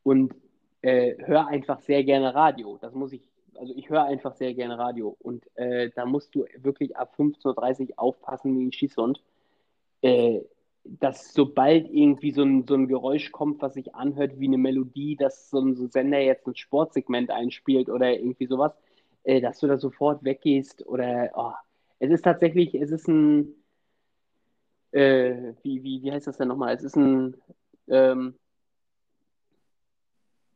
und 0.02 0.34
äh, 0.82 1.14
höre 1.24 1.46
einfach 1.46 1.80
sehr 1.80 2.04
gerne 2.04 2.34
Radio. 2.34 2.78
Das 2.80 2.94
muss 2.94 3.12
ich, 3.12 3.22
also 3.56 3.72
ich 3.74 3.88
höre 3.88 4.04
einfach 4.04 4.34
sehr 4.34 4.54
gerne 4.54 4.78
Radio 4.78 5.16
und 5.20 5.44
äh, 5.56 5.90
da 5.94 6.04
musst 6.06 6.34
du 6.34 6.44
wirklich 6.58 6.96
ab 6.96 7.14
15.30 7.18 7.90
Uhr 7.90 7.98
aufpassen 7.98 8.58
wie 8.58 8.66
ein 8.66 8.72
Schießhund. 8.72 9.22
Äh, 10.02 10.40
dass 10.84 11.32
sobald 11.32 11.88
irgendwie 11.90 12.32
so 12.32 12.42
ein, 12.42 12.66
so 12.66 12.74
ein 12.74 12.88
Geräusch 12.88 13.30
kommt, 13.30 13.62
was 13.62 13.74
sich 13.74 13.94
anhört 13.94 14.40
wie 14.40 14.48
eine 14.48 14.58
Melodie, 14.58 15.14
dass 15.16 15.48
so 15.48 15.60
ein, 15.60 15.76
so 15.76 15.84
ein 15.84 15.90
Sender 15.90 16.18
jetzt 16.18 16.46
ein 16.46 16.56
Sportsegment 16.56 17.30
einspielt 17.30 17.88
oder 17.88 18.12
irgendwie 18.12 18.46
sowas, 18.46 18.72
äh, 19.22 19.40
dass 19.40 19.60
du 19.60 19.68
da 19.68 19.78
sofort 19.78 20.24
weggehst 20.24 20.84
oder 20.86 21.30
oh, 21.34 21.52
es 22.00 22.10
ist 22.10 22.22
tatsächlich, 22.22 22.74
es 22.74 22.90
ist 22.90 23.06
ein 23.08 23.54
äh, 24.90 25.54
wie, 25.62 25.82
wie, 25.82 26.02
wie 26.02 26.12
heißt 26.12 26.26
das 26.26 26.36
denn 26.36 26.48
nochmal? 26.48 26.74
Es 26.74 26.82
ist 26.82 26.96
ein 26.96 27.36
ähm, 27.88 28.34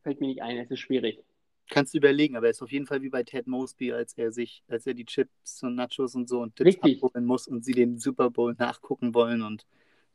fällt 0.06 0.20
mir 0.20 0.28
nicht 0.28 0.40
ein, 0.42 0.56
es 0.58 0.70
ist 0.70 0.78
schwierig. 0.78 1.20
Kannst 1.68 1.92
du 1.92 1.98
überlegen, 1.98 2.36
aber 2.36 2.48
es 2.48 2.58
ist 2.58 2.62
auf 2.62 2.70
jeden 2.70 2.86
Fall 2.86 3.02
wie 3.02 3.08
bei 3.08 3.24
Ted 3.24 3.48
Mosby, 3.48 3.92
als 3.92 4.16
er 4.16 4.30
sich, 4.30 4.62
als 4.68 4.86
er 4.86 4.94
die 4.94 5.04
Chips 5.04 5.64
und 5.64 5.74
Nachos 5.74 6.14
und 6.14 6.28
so 6.28 6.40
und 6.40 6.54
Tipps 6.54 6.76
Richtig. 6.76 7.02
abholen 7.02 7.24
muss 7.24 7.48
und 7.48 7.64
sie 7.64 7.72
den 7.72 7.98
Super 7.98 8.30
Bowl 8.30 8.54
nachgucken 8.56 9.14
wollen. 9.14 9.42
Und 9.42 9.66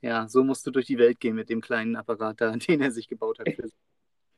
ja, 0.01 0.30
so 0.30 0.45
musst 0.45 0.65
du 0.65 0.72
durch 0.72 0.85
die 0.85 0.97
Welt 0.97 1.19
gehen 1.19 1.35
mit 1.35 1.49
dem 1.49 1.59
kleinen 1.59 1.97
Apparat 1.97 2.39
da, 2.39 2.51
den 2.55 2.80
er 2.80 2.91
sich 2.91 3.09
gebaut 3.09 3.39
hat 3.39 3.49
fürs 3.49 3.73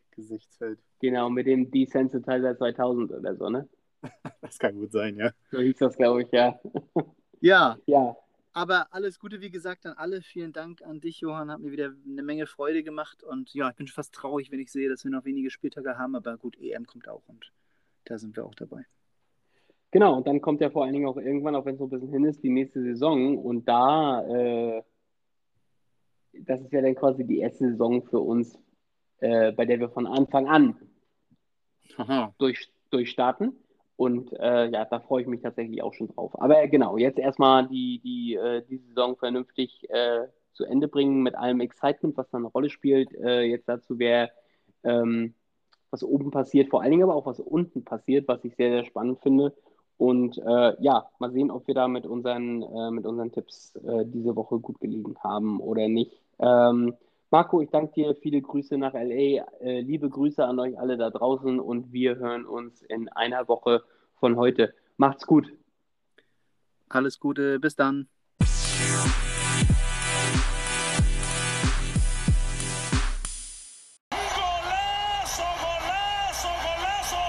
Gesichtsfeld. 0.09 0.79
Genau, 1.01 1.29
mit 1.29 1.45
dem 1.45 1.69
Desensitizer 1.69 2.57
2000 2.57 3.11
oder 3.11 3.35
so, 3.35 3.47
ne? 3.47 3.69
Das 4.41 4.57
kann 4.57 4.73
gut 4.73 4.91
sein, 4.91 5.15
ja. 5.17 5.31
So 5.51 5.59
hieß 5.59 5.77
das, 5.77 5.95
glaube 5.95 6.23
ich, 6.23 6.31
ja. 6.31 6.59
Ja, 7.41 7.77
Ja, 7.85 8.15
aber 8.53 8.87
alles 8.93 9.19
Gute, 9.19 9.41
wie 9.41 9.49
gesagt, 9.49 9.85
an 9.85 9.93
alle. 9.97 10.21
Vielen 10.21 10.53
Dank 10.53 10.81
an 10.83 11.01
dich, 11.01 11.19
Johann. 11.21 11.51
Hat 11.51 11.59
mir 11.59 11.71
wieder 11.71 11.93
eine 12.07 12.23
Menge 12.23 12.45
Freude 12.45 12.83
gemacht. 12.83 13.23
Und 13.23 13.53
ja, 13.53 13.69
ich 13.69 13.75
bin 13.75 13.87
schon 13.87 13.95
fast 13.95 14.13
traurig, 14.13 14.51
wenn 14.51 14.59
ich 14.59 14.71
sehe, 14.71 14.89
dass 14.89 15.03
wir 15.03 15.11
noch 15.11 15.25
wenige 15.25 15.49
Spieltage 15.49 15.97
haben. 15.97 16.15
Aber 16.15 16.37
gut, 16.37 16.57
EM 16.59 16.85
kommt 16.85 17.07
auch 17.07 17.27
und 17.27 17.51
da 18.05 18.17
sind 18.17 18.35
wir 18.35 18.45
auch 18.45 18.55
dabei. 18.55 18.85
Genau, 19.91 20.17
und 20.17 20.27
dann 20.27 20.41
kommt 20.41 20.61
ja 20.61 20.69
vor 20.69 20.83
allen 20.83 20.93
Dingen 20.93 21.07
auch 21.07 21.17
irgendwann, 21.17 21.55
auch 21.55 21.65
wenn 21.65 21.75
es 21.75 21.79
noch 21.79 21.87
ein 21.87 21.91
bisschen 21.91 22.11
hin 22.11 22.25
ist, 22.25 22.43
die 22.43 22.49
nächste 22.49 22.81
Saison. 22.81 23.37
Und 23.37 23.67
da, 23.67 24.23
äh, 24.27 24.83
das 26.33 26.61
ist 26.61 26.71
ja 26.71 26.81
dann 26.81 26.95
quasi 26.95 27.25
die 27.25 27.39
erste 27.39 27.69
Saison 27.69 28.03
für 28.03 28.19
uns, 28.19 28.57
äh, 29.17 29.51
bei 29.51 29.65
der 29.65 29.79
wir 29.79 29.89
von 29.89 30.07
Anfang 30.07 30.47
an 30.47 30.75
durch, 32.37 32.71
durchstarten. 32.89 33.62
Und 33.95 34.33
äh, 34.39 34.69
ja, 34.69 34.85
da 34.85 34.99
freue 34.99 35.21
ich 35.21 35.27
mich 35.27 35.41
tatsächlich 35.41 35.83
auch 35.83 35.93
schon 35.93 36.07
drauf. 36.07 36.31
Aber 36.41 36.67
genau, 36.67 36.97
jetzt 36.97 37.19
erstmal 37.19 37.67
die, 37.67 37.99
die, 38.03 38.35
äh, 38.35 38.63
die 38.67 38.77
Saison 38.77 39.15
vernünftig 39.15 39.87
äh, 39.89 40.27
zu 40.53 40.65
Ende 40.65 40.87
bringen 40.87 41.21
mit 41.21 41.35
allem 41.35 41.61
Excitement, 41.61 42.17
was 42.17 42.29
da 42.29 42.37
eine 42.37 42.47
Rolle 42.47 42.69
spielt. 42.69 43.13
Äh, 43.13 43.43
jetzt 43.43 43.69
dazu, 43.69 43.99
wer 43.99 44.31
ähm, 44.83 45.35
was 45.91 46.03
oben 46.03 46.31
passiert, 46.31 46.69
vor 46.69 46.81
allen 46.81 46.91
Dingen 46.91 47.03
aber 47.03 47.15
auch 47.15 47.27
was 47.27 47.39
unten 47.39 47.83
passiert, 47.85 48.27
was 48.27 48.43
ich 48.43 48.55
sehr, 48.55 48.71
sehr 48.71 48.85
spannend 48.85 49.19
finde. 49.21 49.53
Und 49.97 50.39
äh, 50.39 50.75
ja, 50.81 51.07
mal 51.19 51.31
sehen, 51.31 51.51
ob 51.51 51.67
wir 51.67 51.75
da 51.75 51.87
mit 51.87 52.07
unseren, 52.07 52.63
äh, 52.63 52.91
mit 52.91 53.05
unseren 53.05 53.31
Tipps 53.31 53.75
äh, 53.75 54.03
diese 54.05 54.35
Woche 54.35 54.59
gut 54.59 54.79
gelegen 54.79 55.15
haben 55.23 55.59
oder 55.59 55.87
nicht. 55.87 56.19
Ähm, 56.39 56.95
Marco, 57.33 57.61
ich 57.61 57.71
danke 57.71 57.93
dir. 57.95 58.15
Viele 58.21 58.43
Grüße 58.43 58.77
nach 58.77 58.93
LA. 58.93 59.43
Äh, 59.59 59.81
liebe 59.81 60.07
Grüße 60.07 60.45
an 60.45 60.59
euch 60.59 60.77
alle 60.77 60.97
da 60.97 61.09
draußen 61.09 61.59
und 61.59 61.91
wir 61.91 62.17
hören 62.17 62.45
uns 62.45 62.83
in 62.83 63.09
einer 63.09 63.47
Woche 63.47 63.81
von 64.19 64.35
heute. 64.35 64.75
Macht's 64.97 65.25
gut. 65.25 65.51
Alles 66.89 67.19
Gute, 67.19 67.59
bis 67.59 67.75
dann. 67.75 68.07